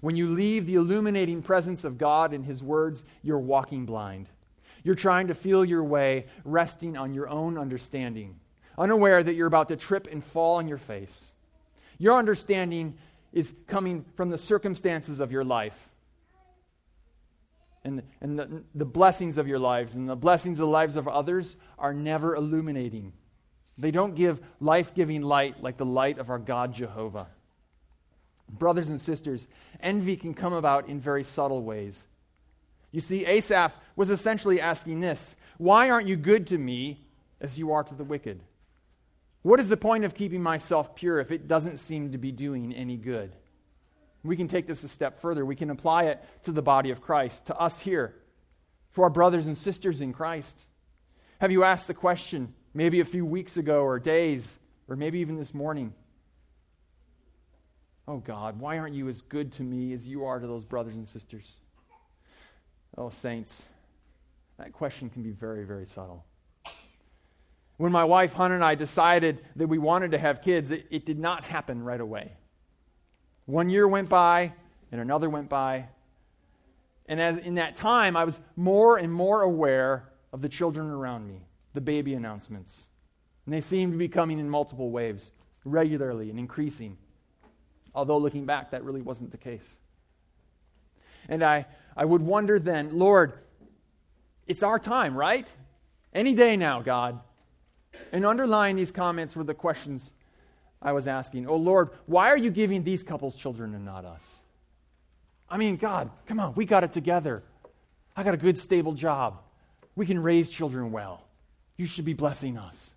When 0.00 0.16
you 0.16 0.34
leave 0.34 0.66
the 0.66 0.76
illuminating 0.76 1.42
presence 1.42 1.84
of 1.84 1.98
God 1.98 2.32
and 2.32 2.44
His 2.44 2.62
words, 2.62 3.04
you're 3.22 3.38
walking 3.38 3.86
blind. 3.86 4.28
You're 4.84 4.94
trying 4.94 5.28
to 5.28 5.34
feel 5.34 5.64
your 5.64 5.82
way, 5.82 6.26
resting 6.44 6.96
on 6.96 7.14
your 7.14 7.28
own 7.28 7.58
understanding 7.58 8.38
unaware 8.78 9.22
that 9.22 9.34
you're 9.34 9.48
about 9.48 9.68
to 9.68 9.76
trip 9.76 10.08
and 10.10 10.24
fall 10.24 10.56
on 10.56 10.68
your 10.68 10.78
face. 10.78 11.32
Your 11.98 12.16
understanding 12.16 12.96
is 13.32 13.52
coming 13.66 14.04
from 14.14 14.30
the 14.30 14.38
circumstances 14.38 15.20
of 15.20 15.32
your 15.32 15.44
life. 15.44 15.88
And, 17.84 18.02
and 18.20 18.38
the, 18.38 18.64
the 18.74 18.84
blessings 18.84 19.38
of 19.38 19.48
your 19.48 19.58
lives 19.58 19.94
and 19.94 20.08
the 20.08 20.16
blessings 20.16 20.58
of 20.58 20.66
the 20.66 20.72
lives 20.72 20.96
of 20.96 21.08
others 21.08 21.56
are 21.78 21.94
never 21.94 22.34
illuminating. 22.34 23.12
They 23.76 23.90
don't 23.90 24.14
give 24.14 24.40
life 24.60 24.94
giving 24.94 25.22
light 25.22 25.62
like 25.62 25.76
the 25.76 25.86
light 25.86 26.18
of 26.18 26.30
our 26.30 26.38
God 26.38 26.74
Jehovah. 26.74 27.28
Brothers 28.50 28.88
and 28.88 29.00
sisters, 29.00 29.46
envy 29.80 30.16
can 30.16 30.34
come 30.34 30.52
about 30.52 30.88
in 30.88 31.00
very 31.00 31.22
subtle 31.22 31.62
ways. 31.62 32.06
You 32.90 33.00
see, 33.00 33.26
Asaph 33.26 33.76
was 33.94 34.10
essentially 34.10 34.60
asking 34.60 35.00
this 35.00 35.36
Why 35.58 35.90
aren't 35.90 36.08
you 36.08 36.16
good 36.16 36.46
to 36.48 36.58
me 36.58 37.06
as 37.40 37.58
you 37.58 37.72
are 37.72 37.84
to 37.84 37.94
the 37.94 38.04
wicked? 38.04 38.40
What 39.42 39.60
is 39.60 39.68
the 39.68 39.76
point 39.76 40.04
of 40.04 40.14
keeping 40.14 40.42
myself 40.42 40.94
pure 40.94 41.20
if 41.20 41.30
it 41.30 41.46
doesn't 41.46 41.78
seem 41.78 42.12
to 42.12 42.18
be 42.18 42.32
doing 42.32 42.74
any 42.74 42.96
good? 42.96 43.36
We 44.24 44.36
can 44.36 44.48
take 44.48 44.66
this 44.66 44.84
a 44.84 44.88
step 44.88 45.20
further. 45.20 45.44
We 45.44 45.56
can 45.56 45.70
apply 45.70 46.04
it 46.04 46.22
to 46.42 46.52
the 46.52 46.62
body 46.62 46.90
of 46.90 47.00
Christ, 47.00 47.46
to 47.46 47.56
us 47.56 47.80
here, 47.80 48.14
to 48.94 49.02
our 49.02 49.10
brothers 49.10 49.46
and 49.46 49.56
sisters 49.56 50.00
in 50.00 50.12
Christ. 50.12 50.66
Have 51.40 51.52
you 51.52 51.64
asked 51.64 51.86
the 51.86 51.94
question, 51.94 52.52
maybe 52.74 53.00
a 53.00 53.04
few 53.04 53.24
weeks 53.24 53.56
ago 53.56 53.82
or 53.82 53.98
days, 53.98 54.58
or 54.88 54.96
maybe 54.96 55.20
even 55.20 55.36
this 55.36 55.54
morning? 55.54 55.94
Oh 58.08 58.18
God, 58.18 58.58
why 58.58 58.78
aren't 58.78 58.94
you 58.94 59.08
as 59.08 59.20
good 59.20 59.52
to 59.52 59.62
me 59.62 59.92
as 59.92 60.08
you 60.08 60.24
are 60.24 60.40
to 60.40 60.46
those 60.46 60.64
brothers 60.64 60.96
and 60.96 61.08
sisters? 61.08 61.56
Oh, 62.96 63.10
saints, 63.10 63.66
that 64.56 64.72
question 64.72 65.10
can 65.10 65.22
be 65.22 65.30
very, 65.30 65.64
very 65.64 65.86
subtle. 65.86 66.24
When 67.76 67.92
my 67.92 68.04
wife, 68.04 68.32
Hannah, 68.32 68.56
and 68.56 68.64
I 68.64 68.74
decided 68.74 69.44
that 69.54 69.68
we 69.68 69.78
wanted 69.78 70.10
to 70.10 70.18
have 70.18 70.42
kids, 70.42 70.72
it, 70.72 70.86
it 70.90 71.06
did 71.06 71.18
not 71.18 71.44
happen 71.44 71.84
right 71.84 72.00
away. 72.00 72.32
One 73.48 73.70
year 73.70 73.88
went 73.88 74.10
by, 74.10 74.52
and 74.92 75.00
another 75.00 75.30
went 75.30 75.48
by. 75.48 75.86
And 77.06 77.18
as 77.18 77.38
in 77.38 77.54
that 77.54 77.74
time, 77.74 78.14
I 78.14 78.24
was 78.24 78.38
more 78.56 78.98
and 78.98 79.10
more 79.10 79.40
aware 79.40 80.12
of 80.34 80.42
the 80.42 80.50
children 80.50 80.90
around 80.90 81.26
me, 81.26 81.46
the 81.72 81.80
baby 81.80 82.12
announcements. 82.12 82.88
And 83.46 83.54
they 83.54 83.62
seemed 83.62 83.92
to 83.92 83.98
be 83.98 84.06
coming 84.06 84.38
in 84.38 84.50
multiple 84.50 84.90
waves, 84.90 85.30
regularly 85.64 86.28
and 86.28 86.38
increasing. 86.38 86.98
Although 87.94 88.18
looking 88.18 88.44
back, 88.44 88.72
that 88.72 88.84
really 88.84 89.00
wasn't 89.00 89.30
the 89.30 89.38
case. 89.38 89.78
And 91.26 91.42
I, 91.42 91.64
I 91.96 92.04
would 92.04 92.20
wonder 92.20 92.58
then, 92.58 92.98
Lord, 92.98 93.32
it's 94.46 94.62
our 94.62 94.78
time, 94.78 95.16
right? 95.16 95.50
Any 96.12 96.34
day 96.34 96.54
now, 96.58 96.82
God. 96.82 97.18
And 98.12 98.26
underlying 98.26 98.76
these 98.76 98.92
comments 98.92 99.34
were 99.34 99.42
the 99.42 99.54
questions 99.54 100.12
I 100.80 100.92
was 100.92 101.06
asking, 101.06 101.48
Oh 101.48 101.56
Lord, 101.56 101.90
why 102.06 102.28
are 102.28 102.36
you 102.36 102.50
giving 102.50 102.84
these 102.84 103.02
couples 103.02 103.36
children 103.36 103.74
and 103.74 103.84
not 103.84 104.04
us? 104.04 104.38
I 105.48 105.56
mean, 105.56 105.76
God, 105.76 106.10
come 106.26 106.40
on, 106.40 106.54
we 106.54 106.64
got 106.64 106.84
it 106.84 106.92
together. 106.92 107.42
I 108.16 108.22
got 108.22 108.34
a 108.34 108.38
good, 108.38 108.58
stable 108.58 108.92
job. 108.92 109.40
We 109.96 110.06
can 110.06 110.22
raise 110.22 110.50
children 110.50 110.92
well. 110.92 111.24
You 111.76 111.86
should 111.86 112.04
be 112.04 112.12
blessing 112.12 112.58
us. 112.58 112.94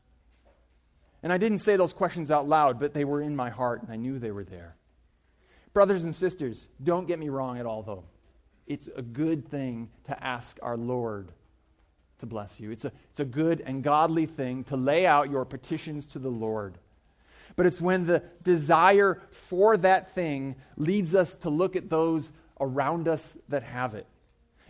And 1.23 1.31
I 1.31 1.37
didn't 1.37 1.59
say 1.59 1.75
those 1.75 1.93
questions 1.93 2.31
out 2.31 2.47
loud, 2.47 2.79
but 2.79 2.93
they 2.93 3.05
were 3.05 3.21
in 3.21 3.35
my 3.35 3.49
heart, 3.49 3.83
and 3.83 3.91
I 3.91 3.95
knew 3.95 4.17
they 4.17 4.31
were 4.31 4.43
there. 4.43 4.75
Brothers 5.73 6.03
and 6.03 6.13
sisters, 6.13 6.67
don't 6.83 7.07
get 7.07 7.19
me 7.19 7.29
wrong 7.29 7.59
at 7.59 7.65
all, 7.65 7.83
though. 7.83 8.03
It's 8.65 8.89
a 8.95 9.01
good 9.01 9.47
thing 9.47 9.89
to 10.05 10.23
ask 10.23 10.57
our 10.61 10.77
Lord 10.77 11.31
to 12.19 12.25
bless 12.25 12.59
you. 12.59 12.71
It's 12.71 12.85
a, 12.85 12.91
it's 13.09 13.19
a 13.19 13.25
good 13.25 13.61
and 13.65 13.83
godly 13.83 14.25
thing 14.25 14.63
to 14.65 14.75
lay 14.75 15.05
out 15.05 15.29
your 15.29 15.45
petitions 15.45 16.07
to 16.07 16.19
the 16.19 16.29
Lord. 16.29 16.77
But 17.55 17.65
it's 17.65 17.81
when 17.81 18.05
the 18.05 18.23
desire 18.43 19.21
for 19.31 19.77
that 19.77 20.13
thing 20.15 20.55
leads 20.77 21.15
us 21.15 21.35
to 21.37 21.49
look 21.49 21.75
at 21.75 21.89
those 21.89 22.31
around 22.59 23.07
us 23.07 23.37
that 23.49 23.63
have 23.63 23.95
it. 23.95 24.07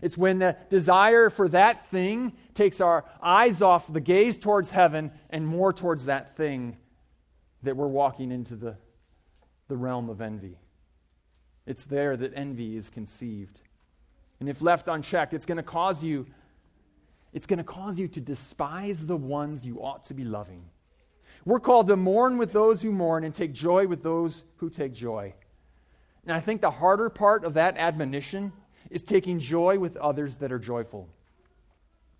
It's 0.02 0.18
when 0.18 0.40
the 0.40 0.58
desire 0.70 1.30
for 1.30 1.48
that 1.50 1.88
thing 1.90 2.34
takes 2.56 2.82
our 2.82 3.06
eyes 3.22 3.62
off 3.62 3.92
the 3.92 4.02
gaze 4.02 4.38
towards 4.38 4.72
heaven 4.72 5.12
and 5.30 5.46
more 5.46 5.72
towards 5.74 6.06
that 6.06 6.36
thing 6.36 6.78
that 7.64 7.78
we're 7.78 7.88
walking 7.88 8.32
into 8.32 8.56
the, 8.56 8.78
the 9.68 9.78
realm 9.78 10.10
of 10.10 10.22
envy. 10.22 10.58
It's 11.68 11.86
there 11.86 12.18
that 12.18 12.34
envy 12.36 12.76
is 12.76 12.90
conceived. 12.90 13.60
And 14.40 14.50
if 14.50 14.62
left 14.62 14.88
unchecked, 14.88 15.36
it's 15.36 15.46
going 15.46 15.58
to 15.58 15.64
cause 15.64 16.04
you 16.04 16.26
it's 17.34 17.48
going 17.48 17.60
to 17.60 17.64
cause 17.64 17.98
you 17.98 18.08
to 18.10 18.20
despise 18.20 19.06
the 19.06 19.16
ones 19.16 19.66
you 19.66 19.82
ought 19.82 20.04
to 20.06 20.14
be 20.14 20.24
loving. 20.24 20.66
We're 21.46 21.60
called 21.60 21.88
to 21.88 21.96
mourn 21.96 22.38
with 22.38 22.54
those 22.54 22.82
who 22.82 22.92
mourn 22.92 23.24
and 23.24 23.34
take 23.34 23.54
joy 23.54 23.88
with 23.88 24.04
those 24.04 24.44
who 24.58 24.70
take 24.70 24.94
joy. 24.94 25.34
And 26.26 26.36
I 26.36 26.40
think 26.40 26.62
the 26.62 26.72
harder 26.72 27.10
part 27.10 27.44
of 27.44 27.56
that 27.56 27.78
admonition 27.78 28.54
is 28.90 29.02
taking 29.02 29.40
joy 29.40 29.80
with 29.80 29.98
others 29.98 30.38
that 30.38 30.52
are 30.52 30.60
joyful. 30.60 31.08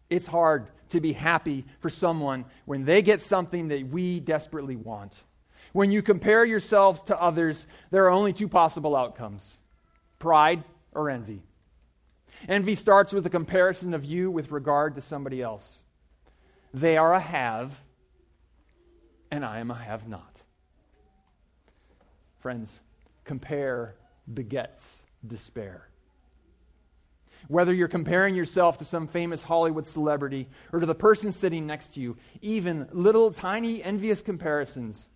It's 0.10 0.28
hard 0.28 0.68
to 0.90 1.00
be 1.00 1.14
happy 1.14 1.66
for 1.80 1.90
someone 1.90 2.46
when 2.66 2.84
they 2.86 3.02
get 3.02 3.22
something 3.22 3.70
that 3.70 3.88
we 3.88 4.20
desperately 4.20 4.76
want. 4.76 5.24
When 5.72 5.92
you 5.92 6.02
compare 6.02 6.44
yourselves 6.44 7.02
to 7.04 7.22
others, 7.22 7.66
there 7.92 8.06
are 8.06 8.12
only 8.12 8.34
two 8.34 8.48
possible 8.48 8.96
outcomes 8.96 9.58
pride 10.20 10.64
or 10.92 11.10
envy. 11.10 11.42
Envy 12.48 12.76
starts 12.76 13.14
with 13.14 13.26
a 13.26 13.30
comparison 13.30 13.94
of 13.94 14.04
you 14.04 14.30
with 14.30 14.52
regard 14.52 14.96
to 14.96 15.02
somebody 15.02 15.42
else. 15.42 15.84
They 16.74 16.98
are 16.98 17.14
a 17.14 17.20
have, 17.20 17.82
and 19.32 19.46
I 19.46 19.60
am 19.60 19.72
a 19.72 19.76
have 19.76 20.08
not. 20.08 20.42
Friends, 22.40 22.82
compare 23.24 23.96
begets 24.32 25.04
despair. 25.26 25.88
Whether 27.48 27.74
you're 27.74 27.88
comparing 27.88 28.36
yourself 28.36 28.78
to 28.78 28.86
some 28.86 29.08
famous 29.08 29.44
Hollywood 29.44 29.88
celebrity 29.88 30.48
or 30.72 30.80
to 30.80 30.86
the 30.86 30.94
person 30.94 31.32
sitting 31.32 31.66
next 31.66 31.96
to 31.96 32.02
you, 32.02 32.18
even 32.42 32.88
little 32.92 33.32
tiny 33.32 33.84
envious 33.84 34.22
comparisons 34.22 35.10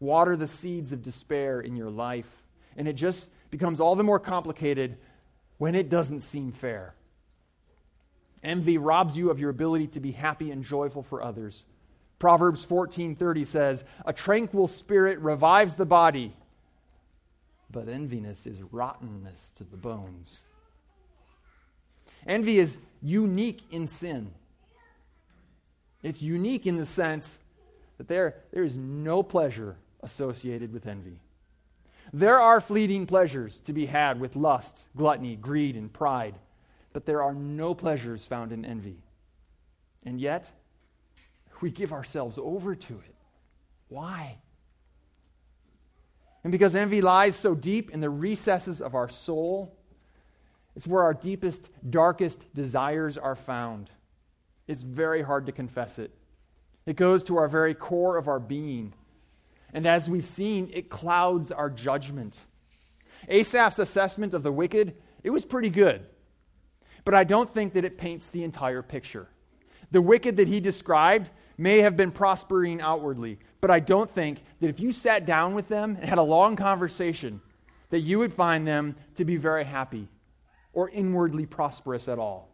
water 0.00 0.36
the 0.36 0.46
seeds 0.46 0.92
of 0.92 1.02
despair 1.02 1.60
in 1.60 1.76
your 1.76 1.90
life. 1.90 2.28
And 2.76 2.86
it 2.86 2.94
just 2.94 3.30
becomes 3.50 3.80
all 3.80 3.96
the 3.96 4.04
more 4.04 4.20
complicated 4.20 4.98
when 5.58 5.74
it 5.74 5.88
doesn't 5.88 6.20
seem 6.20 6.52
fair. 6.52 6.94
Envy 8.42 8.76
robs 8.76 9.16
you 9.16 9.30
of 9.30 9.40
your 9.40 9.50
ability 9.50 9.86
to 9.88 10.00
be 10.00 10.12
happy 10.12 10.50
and 10.50 10.64
joyful 10.64 11.02
for 11.02 11.22
others. 11.22 11.64
Proverbs 12.24 12.64
14:30 12.64 13.44
says, 13.44 13.84
"A 14.06 14.14
tranquil 14.14 14.66
spirit 14.66 15.18
revives 15.18 15.74
the 15.74 15.84
body, 15.84 16.34
but 17.70 17.86
enviness 17.86 18.46
is 18.46 18.62
rottenness 18.62 19.50
to 19.50 19.62
the 19.62 19.76
bones." 19.76 20.40
Envy 22.26 22.58
is 22.58 22.78
unique 23.02 23.70
in 23.70 23.86
sin. 23.86 24.32
It's 26.02 26.22
unique 26.22 26.66
in 26.66 26.78
the 26.78 26.86
sense 26.86 27.44
that 27.98 28.08
there, 28.08 28.42
there 28.52 28.64
is 28.64 28.74
no 28.74 29.22
pleasure 29.22 29.76
associated 30.00 30.72
with 30.72 30.86
envy. 30.86 31.20
There 32.10 32.40
are 32.40 32.62
fleeting 32.62 33.06
pleasures 33.06 33.60
to 33.60 33.74
be 33.74 33.84
had 33.84 34.18
with 34.18 34.34
lust, 34.34 34.86
gluttony, 34.96 35.36
greed, 35.36 35.76
and 35.76 35.92
pride, 35.92 36.36
but 36.94 37.04
there 37.04 37.22
are 37.22 37.34
no 37.34 37.74
pleasures 37.74 38.26
found 38.26 38.50
in 38.50 38.64
envy. 38.64 39.02
And 40.02 40.18
yet, 40.18 40.50
we 41.62 41.70
give 41.70 41.92
ourselves 41.92 42.38
over 42.38 42.74
to 42.74 42.94
it. 42.94 43.14
Why? 43.88 44.38
And 46.42 46.50
because 46.50 46.74
envy 46.74 47.00
lies 47.00 47.36
so 47.36 47.54
deep 47.54 47.90
in 47.90 48.00
the 48.00 48.10
recesses 48.10 48.82
of 48.82 48.94
our 48.94 49.08
soul, 49.08 49.76
it's 50.76 50.86
where 50.86 51.02
our 51.02 51.14
deepest, 51.14 51.70
darkest 51.88 52.54
desires 52.54 53.16
are 53.16 53.36
found. 53.36 53.90
It's 54.66 54.82
very 54.82 55.22
hard 55.22 55.46
to 55.46 55.52
confess 55.52 55.98
it. 55.98 56.10
It 56.86 56.96
goes 56.96 57.24
to 57.24 57.38
our 57.38 57.48
very 57.48 57.74
core 57.74 58.16
of 58.16 58.28
our 58.28 58.40
being. 58.40 58.92
And 59.72 59.86
as 59.86 60.08
we've 60.08 60.26
seen, 60.26 60.70
it 60.72 60.90
clouds 60.90 61.50
our 61.50 61.70
judgment. 61.70 62.38
Asaph's 63.28 63.78
assessment 63.78 64.34
of 64.34 64.42
the 64.42 64.52
wicked, 64.52 64.94
it 65.22 65.30
was 65.30 65.44
pretty 65.44 65.70
good. 65.70 66.06
But 67.04 67.14
I 67.14 67.24
don't 67.24 67.52
think 67.52 67.72
that 67.74 67.84
it 67.84 67.98
paints 67.98 68.26
the 68.26 68.44
entire 68.44 68.82
picture. 68.82 69.28
The 69.90 70.02
wicked 70.02 70.36
that 70.36 70.48
he 70.48 70.60
described 70.60 71.30
may 71.56 71.80
have 71.80 71.96
been 71.96 72.10
prospering 72.10 72.80
outwardly, 72.80 73.38
but 73.60 73.70
I 73.70 73.80
don't 73.80 74.10
think 74.10 74.42
that 74.60 74.68
if 74.68 74.80
you 74.80 74.92
sat 74.92 75.26
down 75.26 75.54
with 75.54 75.68
them 75.68 75.96
and 76.00 76.08
had 76.08 76.18
a 76.18 76.22
long 76.22 76.56
conversation, 76.56 77.40
that 77.90 78.00
you 78.00 78.18
would 78.18 78.34
find 78.34 78.66
them 78.66 78.96
to 79.16 79.24
be 79.24 79.36
very 79.36 79.64
happy 79.64 80.08
or 80.72 80.90
inwardly 80.90 81.46
prosperous 81.46 82.08
at 82.08 82.18
all. 82.18 82.48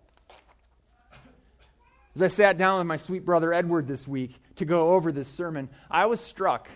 As 2.15 2.23
I 2.23 2.29
sat 2.29 2.59
down 2.59 2.79
with 2.79 2.87
my 2.87 2.97
sweet 2.97 3.25
brother 3.25 3.53
Edward 3.53 3.87
this 3.87 4.07
week 4.07 4.35
to 4.57 4.65
go 4.65 4.95
over 4.95 5.13
this 5.13 5.29
sermon, 5.29 5.69
I 5.91 6.07
was 6.07 6.21
struck 6.21 6.69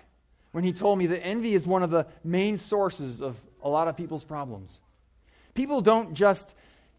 when 0.52 0.64
he 0.64 0.72
told 0.72 0.98
me 0.98 1.06
that 1.08 1.22
envy 1.24 1.54
is 1.54 1.66
one 1.66 1.82
of 1.82 1.90
the 1.90 2.06
main 2.22 2.56
sources 2.56 3.20
of 3.20 3.40
a 3.62 3.68
lot 3.68 3.88
of 3.88 3.96
people's 3.96 4.24
problems. 4.24 4.80
People 5.52 5.80
don't 5.80 6.14
just 6.14 6.54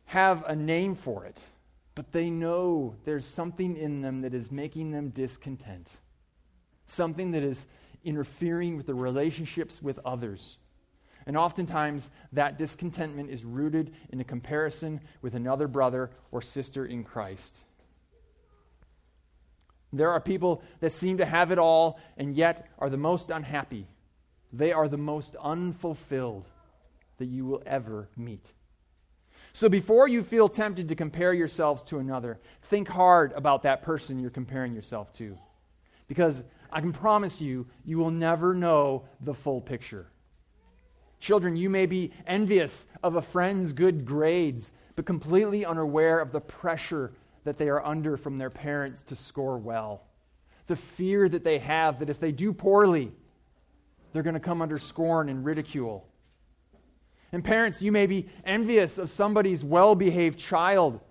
have 0.06 0.44
a 0.46 0.56
name 0.56 0.96
for 0.96 1.26
it, 1.26 1.42
but 1.96 2.12
they 2.12 2.30
know 2.30 2.96
there's 3.06 3.26
something 3.26 3.78
in 3.78 4.02
them 4.02 4.22
that 4.22 4.34
is 4.34 4.52
making 4.52 4.92
them 4.92 5.10
discontent, 5.10 5.92
something 6.86 7.32
that 7.32 7.44
is 7.44 7.66
interfering 8.04 8.78
with 8.78 8.86
the 8.86 8.94
relationships 8.94 9.82
with 9.82 10.00
others. 10.06 10.58
And 11.26 11.36
oftentimes, 11.36 12.12
that 12.34 12.58
discontentment 12.58 13.32
is 13.32 13.44
rooted 13.44 13.94
in 14.10 14.20
a 14.20 14.26
comparison 14.26 15.02
with 15.22 15.34
another 15.34 15.68
brother 15.68 16.12
or 16.32 16.42
sister 16.42 16.86
in 16.86 17.04
Christ. 17.04 17.64
There 19.92 20.12
are 20.12 20.20
people 20.20 20.62
that 20.82 20.92
seem 20.92 21.18
to 21.18 21.26
have 21.26 21.52
it 21.52 21.58
all 21.58 22.00
and 22.18 22.36
yet 22.36 22.68
are 22.78 22.90
the 22.90 22.98
most 22.98 23.30
unhappy. 23.30 23.88
They 24.52 24.72
are 24.72 24.88
the 24.88 24.98
most 24.98 25.36
unfulfilled 25.42 26.48
that 27.18 27.26
you 27.26 27.46
will 27.46 27.64
ever 27.66 28.10
meet. 28.16 28.52
So 29.56 29.70
before 29.70 30.10
you 30.10 30.22
feel 30.22 30.50
tempted 30.50 30.90
to 30.90 30.96
compare 30.96 31.34
yourselves 31.34 31.82
to 31.84 32.00
another, 32.00 32.40
think 32.64 32.90
hard 32.90 33.32
about 33.32 33.62
that 33.62 33.84
person 33.84 34.20
you're 34.20 34.30
comparing 34.30 34.74
yourself 34.74 35.14
to. 35.14 35.38
Because 36.10 36.44
I 36.74 36.82
can 36.82 36.92
promise 36.92 37.40
you, 37.40 37.66
you 37.86 37.98
will 37.98 38.12
never 38.12 38.54
know 38.54 39.06
the 39.22 39.34
full 39.34 39.62
picture. 39.62 40.08
Children, 41.22 41.56
you 41.56 41.70
may 41.70 41.86
be 41.86 42.12
envious 42.28 42.88
of 43.02 43.16
a 43.16 43.22
friend's 43.22 43.72
good 43.72 44.04
grades, 44.04 44.74
but 44.98 45.06
completely 45.06 45.66
unaware 45.66 46.20
of 46.20 46.34
the 46.34 46.42
pressure 46.42 47.14
that 47.46 47.58
they 47.58 47.70
are 47.70 47.82
under 47.86 48.18
from 48.18 48.38
their 48.38 48.50
parents 48.50 49.04
to 49.04 49.16
score 49.16 49.58
well. 49.58 50.04
The 50.68 50.76
fear 50.76 51.30
that 51.30 51.46
they 51.46 51.60
have 51.60 52.00
that 52.00 52.10
if 52.10 52.20
they 52.20 52.34
do 52.34 52.52
poorly, 52.52 53.10
they're 54.12 54.22
going 54.22 54.34
to 54.34 54.42
come 54.42 54.62
under 54.62 54.78
scorn 54.78 55.30
and 55.30 55.46
ridicule. 55.46 56.06
And 57.36 57.44
parents, 57.44 57.82
you 57.82 57.92
may 57.92 58.06
be 58.06 58.30
envious 58.46 58.98
of 58.98 59.10
somebody's 59.10 59.62
well 59.62 59.94
behaved 59.94 60.40
child, 60.40 61.02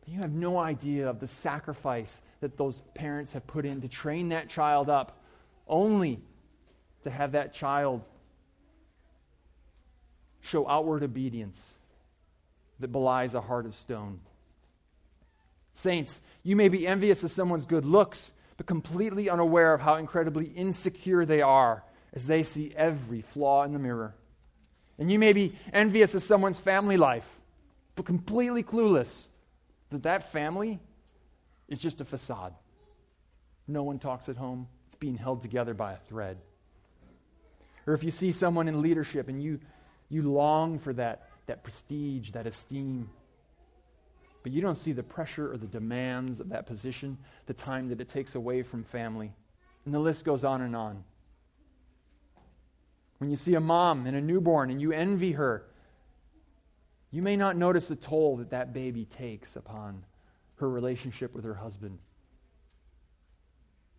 but 0.00 0.08
you 0.08 0.18
have 0.18 0.32
no 0.32 0.58
idea 0.58 1.08
of 1.08 1.20
the 1.20 1.28
sacrifice 1.28 2.20
that 2.40 2.56
those 2.56 2.82
parents 2.96 3.32
have 3.34 3.46
put 3.46 3.64
in 3.64 3.80
to 3.82 3.86
train 3.86 4.30
that 4.30 4.48
child 4.48 4.90
up, 4.90 5.22
only 5.68 6.20
to 7.04 7.10
have 7.10 7.30
that 7.30 7.54
child 7.54 8.02
show 10.40 10.68
outward 10.68 11.04
obedience 11.04 11.78
that 12.80 12.88
belies 12.88 13.32
a 13.34 13.40
heart 13.40 13.66
of 13.66 13.76
stone. 13.76 14.18
Saints, 15.74 16.20
you 16.42 16.56
may 16.56 16.68
be 16.68 16.88
envious 16.88 17.22
of 17.22 17.30
someone's 17.30 17.66
good 17.66 17.84
looks, 17.84 18.32
but 18.56 18.66
completely 18.66 19.30
unaware 19.30 19.74
of 19.74 19.80
how 19.80 19.94
incredibly 19.94 20.46
insecure 20.46 21.24
they 21.24 21.40
are 21.40 21.84
as 22.12 22.26
they 22.26 22.42
see 22.42 22.74
every 22.76 23.22
flaw 23.22 23.62
in 23.62 23.72
the 23.72 23.78
mirror. 23.78 24.16
And 25.00 25.10
you 25.10 25.18
may 25.18 25.32
be 25.32 25.56
envious 25.72 26.14
of 26.14 26.22
someone's 26.22 26.60
family 26.60 26.96
life, 26.96 27.40
but 27.96 28.04
completely 28.04 28.62
clueless 28.62 29.26
that 29.90 30.04
that 30.04 30.30
family 30.30 30.78
is 31.68 31.80
just 31.80 32.00
a 32.00 32.04
facade. 32.04 32.54
No 33.66 33.82
one 33.82 33.98
talks 33.98 34.28
at 34.28 34.36
home, 34.36 34.68
it's 34.86 34.94
being 34.94 35.16
held 35.16 35.42
together 35.42 35.74
by 35.74 35.94
a 35.94 35.96
thread. 35.96 36.36
Or 37.86 37.94
if 37.94 38.04
you 38.04 38.12
see 38.12 38.30
someone 38.30 38.68
in 38.68 38.82
leadership 38.82 39.28
and 39.28 39.42
you 39.42 39.58
you 40.10 40.22
long 40.22 40.78
for 40.78 40.92
that, 40.92 41.28
that 41.46 41.62
prestige, 41.62 42.32
that 42.32 42.46
esteem. 42.46 43.08
But 44.42 44.52
you 44.52 44.60
don't 44.60 44.74
see 44.74 44.92
the 44.92 45.02
pressure 45.02 45.50
or 45.50 45.56
the 45.56 45.66
demands 45.66 46.40
of 46.40 46.50
that 46.50 46.66
position, 46.66 47.16
the 47.46 47.54
time 47.54 47.88
that 47.88 48.00
it 48.00 48.08
takes 48.08 48.34
away 48.34 48.62
from 48.62 48.84
family. 48.84 49.32
And 49.84 49.94
the 49.94 49.98
list 49.98 50.24
goes 50.24 50.44
on 50.44 50.60
and 50.60 50.74
on. 50.74 51.04
When 53.20 53.28
you 53.28 53.36
see 53.36 53.54
a 53.54 53.60
mom 53.60 54.06
and 54.06 54.16
a 54.16 54.20
newborn 54.20 54.70
and 54.70 54.80
you 54.80 54.92
envy 54.92 55.32
her, 55.32 55.62
you 57.10 57.20
may 57.20 57.36
not 57.36 57.54
notice 57.54 57.86
the 57.86 57.96
toll 57.96 58.38
that 58.38 58.48
that 58.50 58.72
baby 58.72 59.04
takes 59.04 59.56
upon 59.56 60.04
her 60.56 60.70
relationship 60.70 61.34
with 61.34 61.44
her 61.44 61.54
husband, 61.54 61.98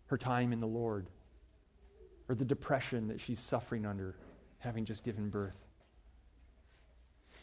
her 0.06 0.18
time 0.18 0.52
in 0.52 0.58
the 0.58 0.66
Lord, 0.66 1.06
or 2.28 2.34
the 2.34 2.44
depression 2.44 3.06
that 3.08 3.20
she's 3.20 3.38
suffering 3.38 3.86
under 3.86 4.16
having 4.58 4.84
just 4.84 5.04
given 5.04 5.30
birth. 5.30 5.56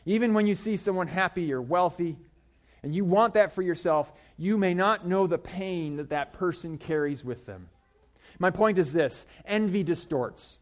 Even 0.05 0.33
when 0.33 0.47
you 0.47 0.55
see 0.55 0.75
someone 0.75 1.07
happy 1.07 1.53
or 1.53 1.61
wealthy, 1.61 2.17
and 2.83 2.93
you 2.93 3.05
want 3.05 3.35
that 3.35 3.53
for 3.53 3.61
yourself, 3.61 4.11
you 4.37 4.57
may 4.57 4.73
not 4.73 5.07
know 5.07 5.27
the 5.27 5.37
pain 5.37 5.95
that 5.95 6.09
that 6.09 6.33
person 6.33 6.77
carries 6.77 7.23
with 7.23 7.45
them. 7.45 7.69
My 8.37 8.49
point 8.49 8.77
is 8.77 8.91
this 8.91 9.25
envy 9.45 9.83
distorts. 9.83 10.57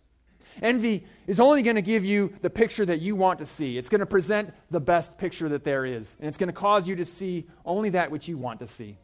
Envy 0.61 1.05
is 1.27 1.39
only 1.39 1.61
going 1.61 1.75
to 1.75 1.81
give 1.81 2.05
you 2.05 2.33
the 2.41 2.49
picture 2.49 2.85
that 2.85 3.01
you 3.01 3.15
want 3.15 3.39
to 3.39 3.45
see. 3.45 3.77
It's 3.77 3.89
going 3.89 3.99
to 3.99 4.05
present 4.05 4.53
the 4.71 4.79
best 4.79 5.17
picture 5.17 5.49
that 5.49 5.63
there 5.63 5.85
is, 5.85 6.15
and 6.19 6.27
it's 6.27 6.37
going 6.37 6.47
to 6.47 6.53
cause 6.53 6.87
you 6.87 6.95
to 6.97 7.05
see 7.05 7.47
only 7.65 7.91
that 7.91 8.11
which 8.11 8.27
you 8.27 8.37
want 8.37 8.59
to 8.59 8.67
see. 8.67 8.97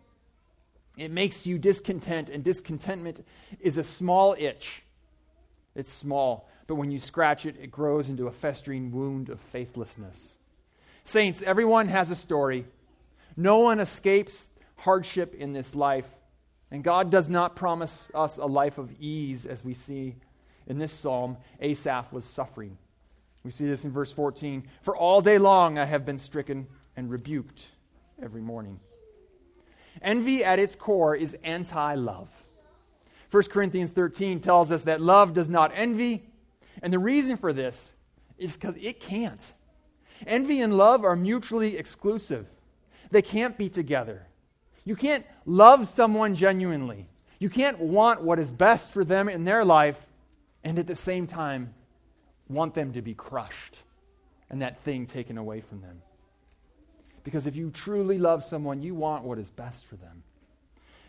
It 0.97 1.11
makes 1.11 1.47
you 1.47 1.57
discontent, 1.57 2.29
and 2.29 2.43
discontentment 2.43 3.25
is 3.59 3.77
a 3.77 3.83
small 3.83 4.35
itch. 4.37 4.83
It's 5.75 5.91
small, 5.91 6.47
but 6.67 6.75
when 6.75 6.91
you 6.91 6.99
scratch 6.99 7.45
it, 7.45 7.55
it 7.59 7.71
grows 7.71 8.09
into 8.09 8.27
a 8.27 8.31
festering 8.31 8.91
wound 8.91 9.29
of 9.29 9.39
faithlessness. 9.39 10.37
Saints, 11.03 11.41
everyone 11.41 11.87
has 11.87 12.11
a 12.11 12.15
story. 12.15 12.65
No 13.35 13.59
one 13.59 13.79
escapes 13.79 14.49
hardship 14.77 15.33
in 15.33 15.53
this 15.53 15.73
life. 15.73 16.07
And 16.69 16.83
God 16.83 17.09
does 17.09 17.29
not 17.29 17.55
promise 17.55 18.07
us 18.13 18.37
a 18.37 18.45
life 18.45 18.77
of 18.77 18.91
ease, 18.99 19.45
as 19.45 19.63
we 19.63 19.73
see 19.73 20.15
in 20.67 20.78
this 20.80 20.91
psalm. 20.91 21.38
Asaph 21.60 22.12
was 22.12 22.26
suffering. 22.26 22.78
We 23.43 23.52
see 23.52 23.65
this 23.65 23.84
in 23.84 23.91
verse 23.91 24.12
14. 24.12 24.63
For 24.82 24.95
all 24.95 25.21
day 25.21 25.38
long 25.38 25.78
I 25.78 25.86
have 25.86 26.06
been 26.06 26.17
stricken 26.17 26.67
and 26.95 27.10
rebuked 27.10 27.63
every 28.21 28.41
morning. 28.41 28.80
Envy 30.02 30.43
at 30.43 30.60
its 30.60 30.76
core 30.76 31.15
is 31.15 31.36
anti 31.43 31.95
love. 31.95 32.30
1 33.32 33.43
Corinthians 33.45 33.89
13 33.89 34.39
tells 34.39 34.71
us 34.71 34.84
that 34.84 35.02
love 35.02 35.34
does 35.34 35.49
not 35.49 35.71
envy, 35.73 36.23
and 36.82 36.93
the 36.93 36.99
reason 36.99 37.36
for 37.36 37.52
this 37.52 37.95
is 38.38 38.56
because 38.56 38.78
it 38.78 38.99
can't. 38.99 39.54
Envy 40.28 40.62
and 40.62 40.78
love 40.78 41.04
are 41.04 41.15
mutually 41.15 41.78
exclusive, 41.78 42.45
they 43.10 43.21
can't 43.21 43.58
be 43.58 43.69
together. 43.69 44.28
You 44.86 44.95
can't 44.95 45.26
love 45.45 45.88
someone 45.88 46.36
genuinely. 46.36 47.08
You 47.39 47.49
can't 47.49 47.80
want 47.80 48.21
what 48.21 48.39
is 48.39 48.52
best 48.52 48.91
for 48.91 49.04
them 49.04 49.30
in 49.30 49.45
their 49.45 49.65
life 49.65 50.08
and 50.63 50.80
at 50.80 50.88
the 50.88 50.95
same 50.95 51.28
time 51.28 51.73
want 52.47 52.73
them 52.73 52.93
to 52.93 53.02
be 53.02 53.13
crushed 53.13 53.78
and 54.49 54.62
that 54.62 54.82
thing 54.84 55.06
taken 55.06 55.38
away 55.38 55.62
from 55.62 55.82
them. 55.82 56.02
Because 57.23 57.47
if 57.47 57.56
you 57.56 57.71
truly 57.71 58.17
love 58.17 58.43
someone, 58.43 58.82
you 58.82 58.95
want 58.95 59.23
what 59.23 59.39
is 59.39 59.49
best 59.49 59.86
for 59.86 59.95
them. 59.95 60.23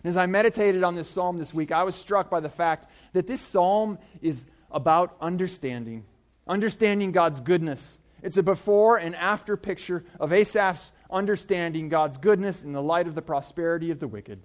And 0.03 0.11
as 0.11 0.17
I 0.17 0.27
meditated 0.27 0.85
on 0.85 0.95
this 0.95 1.09
psalm 1.09 1.38
this 1.38 1.53
week, 1.53 1.73
I 1.73 1.83
was 1.83 1.95
struck 1.95 2.31
by 2.31 2.40
the 2.40 2.49
fact 2.49 2.87
that 3.14 3.27
this 3.27 3.40
psalm 3.40 3.99
is 4.23 4.45
about 4.71 5.17
understanding, 5.21 6.05
understanding 6.47 7.11
God's 7.11 7.40
goodness. 7.40 7.99
It's 8.23 8.37
a 8.37 8.43
before 8.43 8.97
and 8.97 9.17
after 9.17 9.57
picture 9.57 10.05
of 10.21 10.31
Asaph's 10.31 10.93
understanding 11.11 11.88
God's 11.88 12.19
goodness 12.19 12.62
in 12.62 12.73
the 12.73 12.83
light 12.83 13.07
of 13.07 13.14
the 13.14 13.23
prosperity 13.23 13.90
of 13.90 14.01
the 14.01 14.09
wicked. 14.09 14.40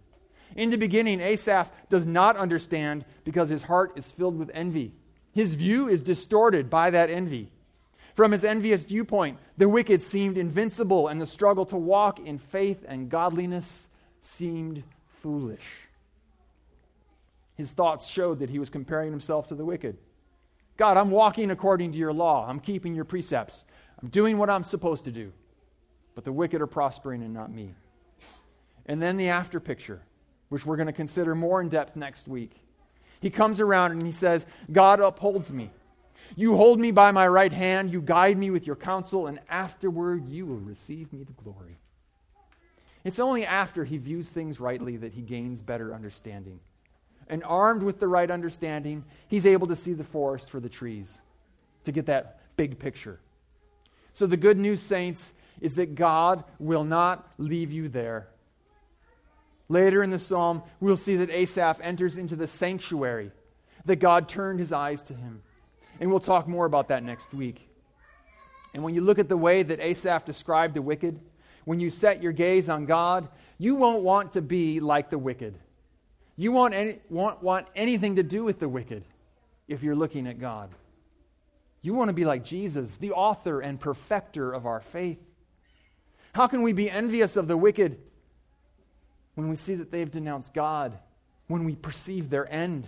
In 0.55 0.69
the 0.69 0.77
beginning, 0.77 1.21
Asaph 1.21 1.71
does 1.89 2.07
not 2.07 2.38
understand 2.38 3.05
because 3.23 3.49
his 3.49 3.63
heart 3.63 3.93
is 3.95 4.12
filled 4.12 4.38
with 4.38 4.51
envy. 4.53 4.93
His 5.31 5.55
view 5.55 5.88
is 5.88 6.01
distorted 6.01 6.69
by 6.69 6.89
that 6.89 7.09
envy. 7.09 7.51
From 8.15 8.31
his 8.31 8.43
envious 8.43 8.83
viewpoint, 8.83 9.38
the 9.57 9.69
wicked 9.69 10.01
seemed 10.01 10.38
invincible, 10.38 11.07
and 11.07 11.21
the 11.21 11.25
struggle 11.25 11.65
to 11.67 11.77
walk 11.77 12.19
in 12.19 12.38
faith 12.38 12.83
and 12.88 13.09
godliness 13.09 13.88
seemed 14.19 14.83
foolish. 15.21 15.88
His 17.55 17.71
thoughts 17.71 18.07
showed 18.07 18.39
that 18.39 18.49
he 18.49 18.59
was 18.59 18.69
comparing 18.69 19.12
himself 19.12 19.47
to 19.47 19.55
the 19.55 19.65
wicked. 19.65 19.97
God, 20.77 20.97
I'm 20.97 21.12
walking 21.12 21.51
according 21.51 21.91
to 21.91 21.97
your 21.97 22.13
law. 22.13 22.47
I'm 22.47 22.59
keeping 22.59 22.95
your 22.95 23.05
precepts. 23.05 23.65
I'm 24.01 24.09
doing 24.09 24.38
what 24.38 24.49
I'm 24.49 24.63
supposed 24.63 25.05
to 25.05 25.12
do. 25.12 25.33
But 26.15 26.23
the 26.23 26.31
wicked 26.31 26.62
are 26.62 26.67
prospering 26.67 27.21
and 27.21 27.33
not 27.33 27.51
me. 27.51 27.73
And 28.85 29.01
then 29.01 29.17
the 29.17 29.29
after 29.29 29.59
picture, 29.59 30.01
which 30.49 30.65
we're 30.65 30.75
going 30.75 30.88
to 30.88 30.93
consider 30.93 31.35
more 31.35 31.62
in 31.62 31.69
depth 31.69 31.95
next 31.95 32.27
week. 32.27 32.51
He 33.21 33.29
comes 33.29 33.59
around 33.59 33.91
and 33.91 34.03
he 34.03 34.12
says, 34.12 34.45
God 34.71 34.99
upholds 34.99 35.51
me. 35.51 35.71
You 36.35 36.55
hold 36.55 36.79
me 36.79 36.91
by 36.91 37.12
my 37.12 37.27
right 37.27 37.51
hand, 37.51 37.91
you 37.91 38.01
guide 38.01 38.38
me 38.38 38.52
with 38.52 38.67
your 38.67 38.75
counsel, 38.75 39.27
and 39.27 39.39
afterward 39.50 40.27
you 40.27 40.45
will 40.45 40.60
receive 40.60 41.12
me 41.12 41.25
to 41.25 41.33
glory. 41.43 41.77
It's 43.04 43.19
only 43.19 43.45
after 43.45 43.83
he 43.83 43.97
views 43.97 44.29
things 44.29 44.60
rightly 44.60 44.97
that 44.97 45.13
he 45.13 45.21
gains 45.21 45.62
better 45.62 45.93
understanding 45.93 46.60
and 47.29 47.43
armed 47.43 47.83
with 47.83 48.00
the 48.00 48.08
right 48.08 48.29
understanding, 48.29 49.06
he's 49.27 49.45
able 49.45 49.67
to 49.67 49.75
see 49.75 49.93
the 49.93 50.04
forest 50.04 50.50
for 50.50 50.60
the 50.60 50.67
trees, 50.67 51.21
to 51.85 51.91
get 51.91 52.08
that 52.08 52.39
big 52.58 52.79
picture. 52.79 53.19
So, 54.12 54.25
the 54.25 54.37
good 54.37 54.58
news, 54.58 54.81
saints, 54.81 55.33
is 55.62 55.75
that 55.75 55.95
God 55.95 56.43
will 56.58 56.83
not 56.83 57.29
leave 57.37 57.71
you 57.71 57.87
there. 57.87 58.27
Later 59.70 60.02
in 60.04 60.10
the 60.10 60.20
psalm, 60.20 60.63
we'll 60.80 60.98
see 60.98 61.15
that 61.17 61.30
Asaph 61.30 61.80
enters 61.82 62.17
into 62.17 62.36
the 62.36 62.48
sanctuary, 62.48 63.32
that 63.86 63.98
God 63.98 64.28
turned 64.28 64.60
his 64.60 64.74
eyes 64.74 65.04
to 65.04 65.13
him. 65.13 65.44
And 66.00 66.10
we'll 66.10 66.20
talk 66.20 66.48
more 66.48 66.65
about 66.65 66.88
that 66.88 67.04
next 67.04 67.34
week. 67.34 67.70
And 68.74 68.84
when 68.84 68.96
you 68.96 69.02
look 69.02 69.20
at 69.20 69.30
the 69.30 69.38
way 69.38 69.63
that 69.63 69.80
Asaph 69.80 70.26
described 70.26 70.74
the 70.74 70.82
wicked, 70.82 71.20
when 71.65 71.80
you 71.80 71.90
set 71.90 72.24
your 72.24 72.32
gaze 72.32 72.67
on 72.67 72.86
God, 72.86 73.28
you 73.60 73.76
won't 73.76 74.02
want 74.02 74.32
to 74.34 74.42
be 74.42 74.80
like 74.80 75.10
the 75.10 75.17
wicked. 75.17 75.56
You 76.36 76.52
won't 76.52 76.74
any, 76.74 77.00
want, 77.10 77.44
want 77.44 77.67
anything 77.76 78.15
to 78.15 78.24
do 78.24 78.44
with 78.44 78.60
the 78.60 78.70
wicked 78.70 79.04
if 79.67 79.84
you're 79.84 79.96
looking 79.96 80.26
at 80.26 80.40
God. 80.40 80.72
You 81.82 81.94
want 81.94 82.10
to 82.10 82.13
be 82.13 82.26
like 82.26 82.44
Jesus, 82.44 82.96
the 82.96 83.12
author 83.12 83.60
and 83.62 83.80
perfecter 83.80 84.52
of 84.52 84.65
our 84.65 84.80
faith. 84.80 85.20
How 86.34 86.48
can 86.48 86.62
we 86.62 86.74
be 86.74 86.90
envious 86.90 87.36
of 87.36 87.48
the 87.48 87.58
wicked 87.58 88.00
when 89.36 89.50
we 89.50 89.56
see 89.56 89.75
that 89.75 89.92
they've 89.92 90.10
denounced 90.10 90.54
God, 90.54 90.98
when 91.48 91.63
we 91.65 91.75
perceive 91.75 92.30
their 92.30 92.52
end? 92.52 92.86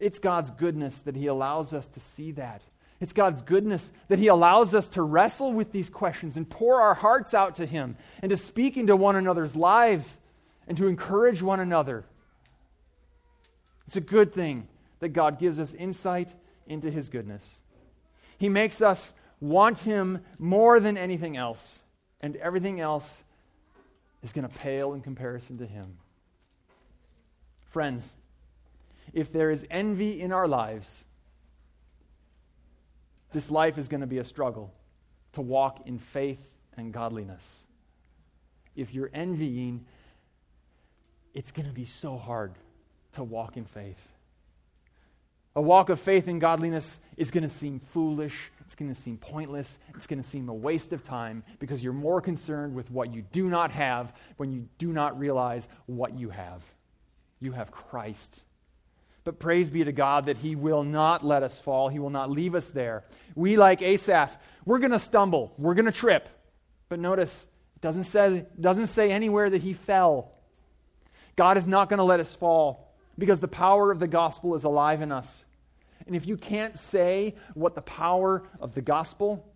It's 0.00 0.18
God's 0.18 0.50
goodness 0.50 1.02
that 1.02 1.16
He 1.16 1.26
allows 1.26 1.72
us 1.72 1.86
to 1.88 2.00
see 2.00 2.32
that. 2.32 2.62
It's 3.00 3.12
God's 3.12 3.42
goodness 3.42 3.90
that 4.08 4.18
He 4.18 4.28
allows 4.28 4.74
us 4.74 4.88
to 4.88 5.02
wrestle 5.02 5.52
with 5.52 5.72
these 5.72 5.90
questions 5.90 6.36
and 6.36 6.48
pour 6.48 6.80
our 6.80 6.94
hearts 6.94 7.34
out 7.34 7.56
to 7.56 7.66
Him 7.66 7.96
and 8.22 8.30
to 8.30 8.36
speak 8.36 8.76
into 8.76 8.94
one 8.94 9.16
another's 9.16 9.56
lives 9.56 10.18
and 10.68 10.76
to 10.78 10.86
encourage 10.86 11.42
one 11.42 11.60
another. 11.60 12.04
It's 13.86 13.96
a 13.96 14.00
good 14.00 14.32
thing 14.32 14.68
that 15.00 15.10
God 15.10 15.38
gives 15.38 15.58
us 15.58 15.74
insight 15.74 16.32
into 16.66 16.90
His 16.90 17.08
goodness. 17.08 17.60
He 18.38 18.48
makes 18.48 18.80
us 18.80 19.12
want 19.40 19.78
Him 19.78 20.24
more 20.38 20.78
than 20.78 20.96
anything 20.96 21.36
else, 21.36 21.80
and 22.20 22.36
everything 22.36 22.80
else 22.80 23.24
is 24.22 24.32
going 24.32 24.48
to 24.48 24.54
pale 24.54 24.94
in 24.94 25.00
comparison 25.00 25.58
to 25.58 25.66
Him. 25.66 25.98
Friends, 27.70 28.14
if 29.12 29.32
there 29.32 29.50
is 29.50 29.66
envy 29.70 30.20
in 30.20 30.32
our 30.32 30.46
lives, 30.46 31.04
this 33.32 33.50
life 33.50 33.78
is 33.78 33.88
going 33.88 34.02
to 34.02 34.06
be 34.06 34.18
a 34.18 34.24
struggle 34.24 34.72
to 35.32 35.40
walk 35.40 35.86
in 35.86 35.98
faith 35.98 36.44
and 36.76 36.92
godliness. 36.92 37.64
If 38.76 38.94
you're 38.94 39.10
envying, 39.12 39.84
it's 41.34 41.50
going 41.50 41.66
to 41.66 41.74
be 41.74 41.84
so 41.84 42.16
hard 42.16 42.52
to 43.14 43.24
walk 43.24 43.56
in 43.56 43.64
faith. 43.64 44.00
A 45.54 45.60
walk 45.60 45.90
of 45.90 46.00
faith 46.00 46.28
and 46.28 46.40
godliness 46.40 46.98
is 47.16 47.30
going 47.30 47.42
to 47.42 47.48
seem 47.48 47.80
foolish. 47.80 48.50
It's 48.72 48.78
going 48.78 48.90
to 48.90 48.98
seem 48.98 49.18
pointless. 49.18 49.78
It's 49.94 50.06
going 50.06 50.22
to 50.22 50.26
seem 50.26 50.48
a 50.48 50.54
waste 50.54 50.94
of 50.94 51.04
time 51.04 51.44
because 51.58 51.84
you're 51.84 51.92
more 51.92 52.22
concerned 52.22 52.74
with 52.74 52.90
what 52.90 53.12
you 53.12 53.20
do 53.20 53.50
not 53.50 53.70
have 53.70 54.14
when 54.38 54.50
you 54.50 54.66
do 54.78 54.94
not 54.94 55.18
realize 55.18 55.68
what 55.84 56.14
you 56.14 56.30
have. 56.30 56.62
You 57.38 57.52
have 57.52 57.70
Christ. 57.70 58.44
But 59.24 59.38
praise 59.38 59.68
be 59.68 59.84
to 59.84 59.92
God 59.92 60.24
that 60.24 60.38
He 60.38 60.56
will 60.56 60.84
not 60.84 61.22
let 61.22 61.42
us 61.42 61.60
fall. 61.60 61.90
He 61.90 61.98
will 61.98 62.08
not 62.08 62.30
leave 62.30 62.54
us 62.54 62.70
there. 62.70 63.04
We, 63.34 63.58
like 63.58 63.82
Asaph, 63.82 64.38
we're 64.64 64.78
going 64.78 64.92
to 64.92 64.98
stumble. 64.98 65.52
We're 65.58 65.74
going 65.74 65.84
to 65.84 65.92
trip. 65.92 66.30
But 66.88 66.98
notice, 66.98 67.46
it 67.76 67.82
doesn't 67.82 68.04
say, 68.04 68.46
doesn't 68.58 68.86
say 68.86 69.12
anywhere 69.12 69.50
that 69.50 69.60
he 69.60 69.74
fell. 69.74 70.32
God 71.36 71.58
is 71.58 71.68
not 71.68 71.90
going 71.90 71.98
to 71.98 72.04
let 72.04 72.20
us 72.20 72.34
fall 72.34 72.94
because 73.18 73.40
the 73.40 73.48
power 73.48 73.92
of 73.92 74.00
the 74.00 74.08
gospel 74.08 74.54
is 74.54 74.64
alive 74.64 75.02
in 75.02 75.12
us. 75.12 75.44
And 76.12 76.16
if 76.20 76.28
you 76.28 76.36
can't 76.36 76.78
say 76.78 77.36
what 77.54 77.74
the 77.74 77.80
power 77.80 78.42
of 78.60 78.74
the 78.74 78.82
gospel 78.82 79.50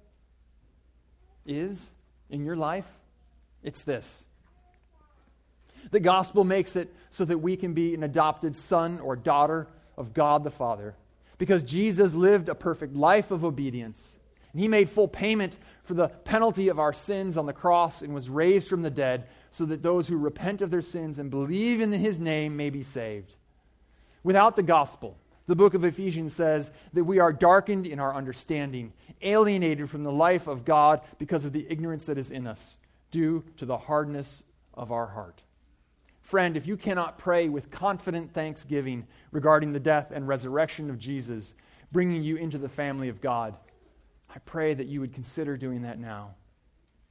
is 1.44 1.90
in 2.30 2.46
your 2.46 2.56
life, 2.56 2.86
it's 3.62 3.82
this. 3.82 4.24
The 5.90 6.00
gospel 6.00 6.44
makes 6.44 6.74
it 6.74 6.88
so 7.10 7.26
that 7.26 7.36
we 7.36 7.58
can 7.58 7.74
be 7.74 7.92
an 7.92 8.02
adopted 8.02 8.56
son 8.56 9.00
or 9.00 9.16
daughter 9.16 9.68
of 9.98 10.14
God 10.14 10.44
the 10.44 10.50
Father. 10.50 10.94
Because 11.36 11.62
Jesus 11.62 12.14
lived 12.14 12.48
a 12.48 12.54
perfect 12.54 12.96
life 12.96 13.30
of 13.30 13.44
obedience. 13.44 14.16
And 14.52 14.62
he 14.62 14.66
made 14.66 14.88
full 14.88 15.08
payment 15.08 15.58
for 15.84 15.92
the 15.92 16.08
penalty 16.08 16.68
of 16.68 16.78
our 16.78 16.94
sins 16.94 17.36
on 17.36 17.44
the 17.44 17.52
cross 17.52 18.00
and 18.00 18.14
was 18.14 18.30
raised 18.30 18.70
from 18.70 18.80
the 18.80 18.88
dead 18.88 19.26
so 19.50 19.66
that 19.66 19.82
those 19.82 20.08
who 20.08 20.16
repent 20.16 20.62
of 20.62 20.70
their 20.70 20.80
sins 20.80 21.18
and 21.18 21.30
believe 21.30 21.82
in 21.82 21.92
his 21.92 22.18
name 22.18 22.56
may 22.56 22.70
be 22.70 22.82
saved. 22.82 23.34
Without 24.24 24.56
the 24.56 24.62
gospel, 24.62 25.18
the 25.46 25.56
book 25.56 25.74
of 25.74 25.84
Ephesians 25.84 26.32
says 26.32 26.72
that 26.92 27.04
we 27.04 27.18
are 27.18 27.32
darkened 27.32 27.86
in 27.86 28.00
our 28.00 28.14
understanding, 28.14 28.92
alienated 29.22 29.88
from 29.88 30.02
the 30.02 30.12
life 30.12 30.46
of 30.46 30.64
God 30.64 31.00
because 31.18 31.44
of 31.44 31.52
the 31.52 31.66
ignorance 31.68 32.06
that 32.06 32.18
is 32.18 32.30
in 32.30 32.46
us, 32.46 32.76
due 33.10 33.44
to 33.56 33.66
the 33.66 33.78
hardness 33.78 34.42
of 34.74 34.90
our 34.90 35.06
heart. 35.06 35.42
Friend, 36.22 36.56
if 36.56 36.66
you 36.66 36.76
cannot 36.76 37.18
pray 37.18 37.48
with 37.48 37.70
confident 37.70 38.32
thanksgiving 38.32 39.06
regarding 39.30 39.72
the 39.72 39.78
death 39.78 40.10
and 40.10 40.26
resurrection 40.26 40.90
of 40.90 40.98
Jesus, 40.98 41.54
bringing 41.92 42.24
you 42.24 42.36
into 42.36 42.58
the 42.58 42.68
family 42.68 43.08
of 43.08 43.20
God, 43.20 43.56
I 44.34 44.40
pray 44.40 44.74
that 44.74 44.88
you 44.88 45.00
would 45.00 45.14
consider 45.14 45.56
doing 45.56 45.82
that 45.82 46.00
now. 46.00 46.34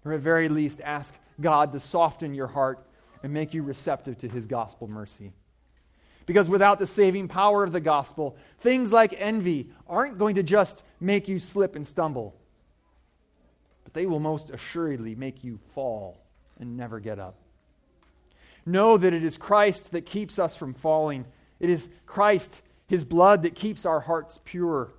Or 0.04 0.12
at 0.12 0.20
very 0.20 0.50
least, 0.50 0.82
ask 0.84 1.16
God 1.40 1.72
to 1.72 1.80
soften 1.80 2.34
your 2.34 2.48
heart 2.48 2.86
and 3.24 3.34
make 3.34 3.54
you 3.54 3.64
receptive 3.64 4.18
to 4.20 4.28
his 4.28 4.46
gospel 4.46 4.88
mercy. 4.88 5.32
Because 6.26 6.50
without 6.50 6.80
the 6.80 6.88
saving 6.88 7.28
power 7.28 7.64
of 7.64 7.72
the 7.72 7.80
gospel, 7.80 8.36
things 8.60 8.92
like 8.92 9.14
envy 9.20 9.70
aren't 9.88 10.18
going 10.18 10.36
to 10.36 10.44
just 10.44 10.84
make 11.00 11.28
you 11.28 11.38
slip 11.38 11.76
and 11.76 11.86
stumble, 11.86 12.36
but 13.84 13.94
they 13.94 14.06
will 14.06 14.20
most 14.20 14.50
assuredly 14.50 15.14
make 15.14 15.44
you 15.44 15.60
fall 15.74 16.20
and 16.60 16.78
never 16.78 17.00
get 17.00 17.20
up. 17.20 17.36
Know 18.66 18.98
that 18.98 19.14
it 19.14 19.24
is 19.24 19.38
Christ 19.38 19.92
that 19.92 20.08
keeps 20.08 20.40
us 20.40 20.56
from 20.56 20.74
falling. 20.74 21.26
It 21.60 21.70
is 21.70 21.88
Christ, 22.08 22.64
his 22.88 23.04
blood, 23.04 23.44
that 23.44 23.54
keeps 23.54 23.86
our 23.86 24.00
hearts 24.00 24.40
pure. 24.44 24.94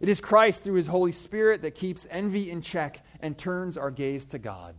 It 0.00 0.08
is 0.08 0.20
Christ, 0.20 0.64
through 0.64 0.74
his 0.74 0.86
Holy 0.86 1.12
Spirit, 1.12 1.60
that 1.62 1.74
keeps 1.74 2.06
envy 2.10 2.50
in 2.50 2.62
check 2.62 3.04
and 3.20 3.36
turns 3.36 3.76
our 3.76 3.90
gaze 3.90 4.24
to 4.26 4.38
God. 4.38 4.74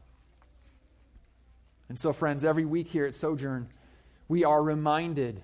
And 1.88 2.00
so, 2.00 2.12
friends, 2.12 2.44
every 2.44 2.66
week 2.66 2.88
here 2.88 3.06
at 3.06 3.14
Sojourn, 3.14 3.70
we 4.28 4.44
are 4.44 4.64
reminded 4.64 5.42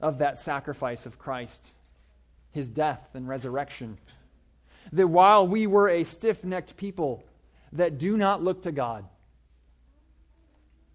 of 0.00 0.18
that 0.18 0.38
sacrifice 0.38 1.06
of 1.06 1.18
Christ, 1.18 1.74
his 2.52 2.68
death 2.68 3.08
and 3.14 3.28
resurrection. 3.28 3.98
That 4.92 5.08
while 5.08 5.46
we 5.46 5.66
were 5.66 5.88
a 5.88 6.04
stiff 6.04 6.42
necked 6.44 6.76
people 6.76 7.22
that 7.72 7.98
do 7.98 8.16
not 8.16 8.42
look 8.42 8.62
to 8.62 8.72
God, 8.72 9.04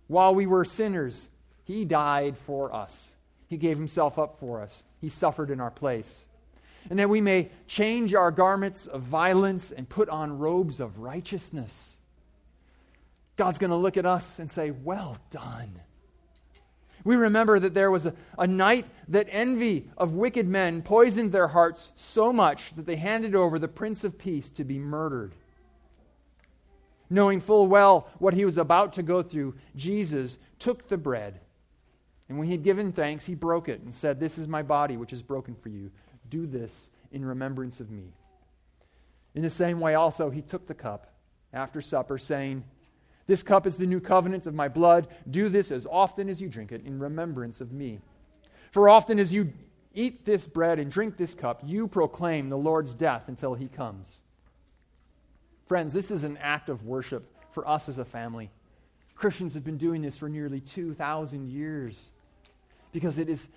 while 0.08 0.36
we 0.36 0.46
were 0.46 0.66
sinners, 0.66 1.30
he 1.64 1.86
died 1.86 2.38
for 2.38 2.74
us. 2.74 3.16
He 3.48 3.58
gave 3.58 3.78
himself 3.78 4.20
up 4.20 4.40
for 4.40 4.62
us. 4.62 4.84
He 5.02 5.10
suffered 5.10 5.50
in 5.50 5.60
our 5.60 5.72
place. 5.72 6.26
And 6.90 7.00
that 7.00 7.10
we 7.10 7.22
may 7.22 7.50
change 7.68 8.14
our 8.14 8.32
garments 8.32 8.86
of 8.86 9.02
violence 9.02 9.72
and 9.72 9.90
put 9.90 10.10
on 10.10 10.38
robes 10.38 10.80
of 10.80 11.00
righteousness. 11.00 11.98
God's 13.38 13.58
going 13.58 13.72
to 13.72 13.76
look 13.76 13.98
at 13.98 14.06
us 14.06 14.40
and 14.40 14.50
say, 14.50 14.72
Well 14.72 15.18
done. 15.32 15.80
We 17.06 17.16
remember 17.16 17.60
that 17.60 17.76
there 17.76 17.92
was 17.92 18.08
a, 18.08 18.16
a 18.38 18.48
night 18.48 18.88
that 19.08 19.28
envy 19.30 19.88
of 19.96 20.14
wicked 20.14 20.48
men 20.48 20.82
poisoned 20.82 21.32
their 21.32 21.48
hearts 21.48 21.92
so 21.96 22.34
much 22.34 22.76
that 22.76 22.88
they 22.88 22.96
handed 22.96 23.36
over 23.36 23.60
the 23.60 23.68
Prince 23.68 24.04
of 24.04 24.18
Peace 24.18 24.50
to 24.50 24.64
be 24.64 24.80
murdered. 24.80 25.36
Knowing 27.08 27.40
full 27.40 27.68
well 27.68 28.10
what 28.18 28.34
he 28.34 28.44
was 28.44 28.58
about 28.58 28.94
to 28.94 29.04
go 29.04 29.22
through, 29.22 29.54
Jesus 29.76 30.38
took 30.58 30.88
the 30.88 30.98
bread. 30.98 31.40
And 32.28 32.40
when 32.40 32.48
he 32.48 32.54
had 32.54 32.64
given 32.64 32.92
thanks, 32.92 33.26
he 33.26 33.36
broke 33.36 33.70
it 33.70 33.82
and 33.82 33.94
said, 33.94 34.20
This 34.20 34.40
is 34.40 34.48
my 34.48 34.64
body, 34.64 34.98
which 34.98 35.14
is 35.14 35.22
broken 35.22 35.54
for 35.54 35.70
you. 35.70 35.92
Do 36.28 36.48
this 36.48 36.90
in 37.12 37.24
remembrance 37.24 37.80
of 37.80 37.92
me. 37.92 38.14
In 39.36 39.44
the 39.44 39.52
same 39.52 39.80
way, 39.80 39.94
also, 39.94 40.32
he 40.32 40.42
took 40.42 40.66
the 40.66 40.74
cup 40.74 41.14
after 41.54 41.82
supper, 41.82 42.18
saying, 42.18 42.64
this 43.28 43.44
cup 43.44 43.66
is 43.66 43.78
the 43.78 43.88
new 43.88 44.00
covenant 44.00 44.46
of 44.46 44.54
my 44.54 44.68
blood. 44.68 45.08
Do 45.30 45.50
this 45.50 45.72
as 45.72 45.88
often 45.90 46.30
as 46.30 46.42
you 46.42 46.48
drink 46.48 46.72
it 46.72 46.86
in 46.86 47.00
remembrance 47.00 47.60
of 47.60 47.72
me. 47.72 48.00
For 48.72 48.88
often 48.88 49.20
as 49.20 49.34
you 49.34 49.54
eat 49.94 50.26
this 50.26 50.46
bread 50.46 50.78
and 50.78 50.92
drink 50.92 51.18
this 51.18 51.34
cup, 51.34 51.62
you 51.66 51.88
proclaim 51.88 52.50
the 52.50 52.58
Lord's 52.58 52.94
death 52.94 53.24
until 53.28 53.56
he 53.56 53.68
comes. 53.68 54.18
Friends, 55.68 55.94
this 55.94 56.12
is 56.12 56.24
an 56.24 56.38
act 56.38 56.70
of 56.70 56.86
worship 56.86 57.26
for 57.52 57.68
us 57.68 57.90
as 57.90 57.98
a 57.98 58.06
family. 58.06 58.52
Christians 59.16 59.54
have 59.54 59.64
been 59.64 59.78
doing 59.78 60.02
this 60.02 60.18
for 60.18 60.30
nearly 60.30 60.60
2,000 60.60 61.50
years 61.50 62.10
because 62.92 63.18
it 63.18 63.30
is 63.30 63.48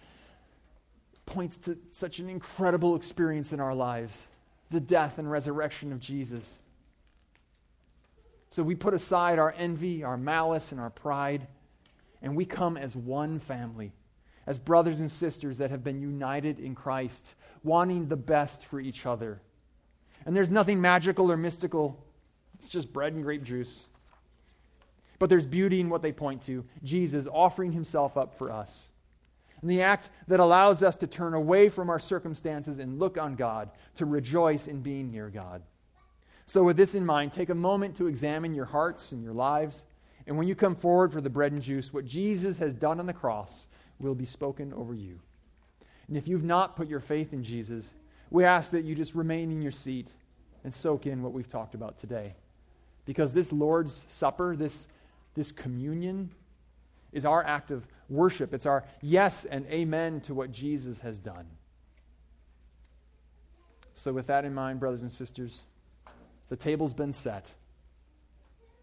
points 1.26 1.58
to 1.58 1.76
such 1.92 2.20
an 2.20 2.30
incredible 2.30 2.96
experience 2.96 3.52
in 3.52 3.60
our 3.60 3.74
lives 3.74 4.26
the 4.70 4.80
death 4.80 5.18
and 5.18 5.30
resurrection 5.30 5.92
of 5.92 6.00
Jesus. 6.00 6.58
So 8.50 8.62
we 8.62 8.74
put 8.74 8.94
aside 8.94 9.38
our 9.38 9.54
envy, 9.56 10.02
our 10.02 10.16
malice, 10.16 10.72
and 10.72 10.80
our 10.80 10.90
pride, 10.90 11.46
and 12.22 12.34
we 12.34 12.44
come 12.44 12.76
as 12.76 12.96
one 12.96 13.38
family, 13.38 13.92
as 14.46 14.58
brothers 14.58 15.00
and 15.00 15.10
sisters 15.10 15.58
that 15.58 15.70
have 15.70 15.84
been 15.84 16.00
united 16.00 16.58
in 16.58 16.74
Christ, 16.74 17.34
wanting 17.62 18.08
the 18.08 18.16
best 18.16 18.66
for 18.66 18.80
each 18.80 19.06
other. 19.06 19.40
And 20.24 20.34
there's 20.34 20.50
nothing 20.50 20.80
magical 20.80 21.30
or 21.30 21.36
mystical, 21.36 22.04
it's 22.54 22.68
just 22.68 22.92
bread 22.92 23.12
and 23.12 23.22
grape 23.22 23.44
juice. 23.44 23.86
But 25.18 25.28
there's 25.28 25.46
beauty 25.46 25.80
in 25.80 25.90
what 25.90 26.02
they 26.02 26.12
point 26.12 26.42
to 26.42 26.64
Jesus 26.82 27.26
offering 27.30 27.72
himself 27.72 28.16
up 28.16 28.34
for 28.36 28.50
us. 28.50 28.90
And 29.60 29.70
the 29.70 29.82
act 29.82 30.10
that 30.28 30.38
allows 30.38 30.82
us 30.82 30.96
to 30.96 31.06
turn 31.06 31.34
away 31.34 31.68
from 31.68 31.90
our 31.90 31.98
circumstances 31.98 32.78
and 32.78 32.98
look 32.98 33.18
on 33.18 33.34
God, 33.34 33.70
to 33.96 34.06
rejoice 34.06 34.68
in 34.68 34.80
being 34.80 35.10
near 35.10 35.28
God. 35.28 35.62
So, 36.48 36.62
with 36.62 36.78
this 36.78 36.94
in 36.94 37.04
mind, 37.04 37.32
take 37.32 37.50
a 37.50 37.54
moment 37.54 37.98
to 37.98 38.06
examine 38.06 38.54
your 38.54 38.64
hearts 38.64 39.12
and 39.12 39.22
your 39.22 39.34
lives. 39.34 39.84
And 40.26 40.38
when 40.38 40.48
you 40.48 40.54
come 40.54 40.76
forward 40.76 41.12
for 41.12 41.20
the 41.20 41.28
bread 41.28 41.52
and 41.52 41.60
juice, 41.60 41.92
what 41.92 42.06
Jesus 42.06 42.56
has 42.56 42.72
done 42.72 43.00
on 43.00 43.04
the 43.04 43.12
cross 43.12 43.66
will 43.98 44.14
be 44.14 44.24
spoken 44.24 44.72
over 44.72 44.94
you. 44.94 45.20
And 46.06 46.16
if 46.16 46.26
you've 46.26 46.42
not 46.42 46.74
put 46.74 46.88
your 46.88 47.00
faith 47.00 47.34
in 47.34 47.44
Jesus, 47.44 47.92
we 48.30 48.46
ask 48.46 48.70
that 48.70 48.84
you 48.84 48.94
just 48.94 49.14
remain 49.14 49.52
in 49.52 49.60
your 49.60 49.72
seat 49.72 50.08
and 50.64 50.72
soak 50.72 51.06
in 51.06 51.22
what 51.22 51.34
we've 51.34 51.46
talked 51.46 51.74
about 51.74 51.98
today. 51.98 52.34
Because 53.04 53.34
this 53.34 53.52
Lord's 53.52 54.02
Supper, 54.08 54.56
this, 54.56 54.86
this 55.34 55.52
communion, 55.52 56.30
is 57.12 57.26
our 57.26 57.44
act 57.44 57.70
of 57.70 57.86
worship. 58.08 58.54
It's 58.54 58.64
our 58.64 58.84
yes 59.02 59.44
and 59.44 59.66
amen 59.66 60.22
to 60.22 60.32
what 60.32 60.50
Jesus 60.50 61.00
has 61.00 61.18
done. 61.18 61.46
So, 63.92 64.14
with 64.14 64.28
that 64.28 64.46
in 64.46 64.54
mind, 64.54 64.80
brothers 64.80 65.02
and 65.02 65.12
sisters, 65.12 65.64
the 66.48 66.56
table's 66.56 66.94
been 66.94 67.12
set. 67.12 67.54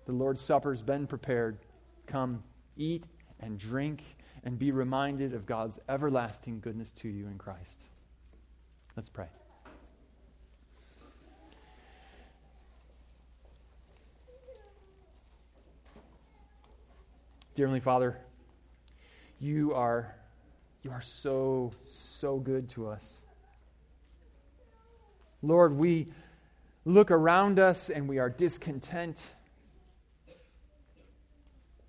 The 0.05 0.11
Lord's 0.11 0.41
Supper's 0.41 0.81
been 0.81 1.07
prepared. 1.07 1.57
Come, 2.05 2.43
eat 2.77 3.05
and 3.39 3.57
drink 3.57 4.03
and 4.43 4.59
be 4.59 4.71
reminded 4.71 5.33
of 5.33 5.45
God's 5.45 5.79
everlasting 5.89 6.59
goodness 6.59 6.91
to 6.93 7.09
you 7.09 7.27
in 7.27 7.37
Christ. 7.37 7.85
Let's 8.95 9.09
pray. 9.09 9.27
Dear 17.55 17.67
Heavenly 17.67 17.79
Father, 17.79 18.17
you 19.39 19.73
are, 19.73 20.13
you 20.83 20.91
are 20.91 21.01
so, 21.01 21.71
so 21.87 22.37
good 22.37 22.67
to 22.69 22.89
us. 22.89 23.19
Lord, 25.41 25.73
we 25.73 26.07
look 26.85 27.11
around 27.11 27.59
us 27.59 27.89
and 27.89 28.07
we 28.07 28.19
are 28.19 28.29
discontent. 28.29 29.19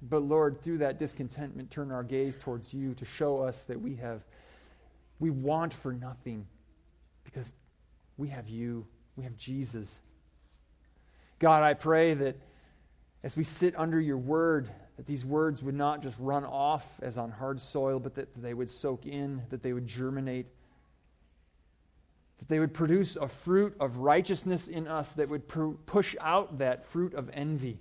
But 0.03 0.23
Lord, 0.23 0.63
through 0.63 0.79
that 0.79 0.99
discontentment, 0.99 1.71
turn 1.71 1.93
our 1.93 2.03
gaze 2.03 2.37
towards 2.37 2.73
you 2.75 2.95
to 2.95 3.05
show 3.05 3.43
us 3.43 3.63
that 3.65 3.81
we 3.81 3.97
have 3.97 4.25
we 5.19 5.31
want 5.31 5.73
for 5.73 5.93
nothing 5.93 6.47
because 7.25 7.55
we 8.17 8.29
have 8.29 8.49
you, 8.49 8.87
we 9.17 9.25
have 9.25 9.37
Jesus. 9.37 10.01
God, 11.39 11.63
I 11.63 11.75
pray 11.75 12.15
that 12.15 12.37
as 13.23 13.37
we 13.37 13.45
sit 13.45 13.75
under 13.79 14.01
your 14.01 14.19
word, 14.19 14.69
that 14.97 15.07
these 15.07 15.25
words 15.25 15.63
would 15.63 15.75
not 15.75 16.03
just 16.03 16.19
run 16.19 16.45
off 16.45 16.85
as 17.03 17.19
on 17.19 17.31
hard 17.31 17.61
soil, 17.61 17.99
but 17.99 18.15
that 18.15 18.41
they 18.41 18.55
would 18.55 18.71
soak 18.71 19.07
in, 19.07 19.43
that 19.51 19.63
they 19.63 19.73
would 19.73 19.87
germinate, 19.87 20.49
that 22.39 22.49
they 22.49 22.59
would 22.59 22.75
produce 22.75 23.17
a 23.17 23.29
fruit 23.29 23.75
of 23.81 23.99
righteousness 23.99 24.69
in 24.69 24.87
us 24.87 25.13
that 25.13 25.29
would 25.29 25.49
push 25.87 26.15
out 26.21 26.59
that 26.59 26.85
fruit 26.85 27.15
of 27.15 27.31
envy 27.33 27.81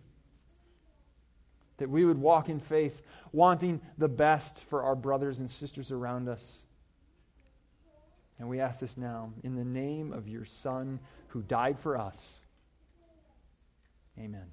that 1.78 1.90
we 1.90 2.06
would 2.06 2.20
walk 2.20 2.50
in 2.50 2.60
faith, 2.60 3.02
wanting 3.32 3.82
the 3.98 4.08
best 4.08 4.64
for 4.64 4.84
our 4.84 4.96
brothers 4.96 5.40
and 5.40 5.50
sisters 5.50 5.92
around 5.92 6.30
us. 6.30 6.64
And 8.40 8.50
we 8.50 8.60
ask 8.60 8.80
this 8.80 8.98
now 8.98 9.32
in 9.44 9.56
the 9.56 9.66
name 9.66 10.12
of 10.12 10.28
your 10.28 10.46
Son 10.46 11.00
who 11.30 11.42
died 11.42 11.80
for 11.80 11.98
us. 11.98 12.40
Amen. 14.18 14.48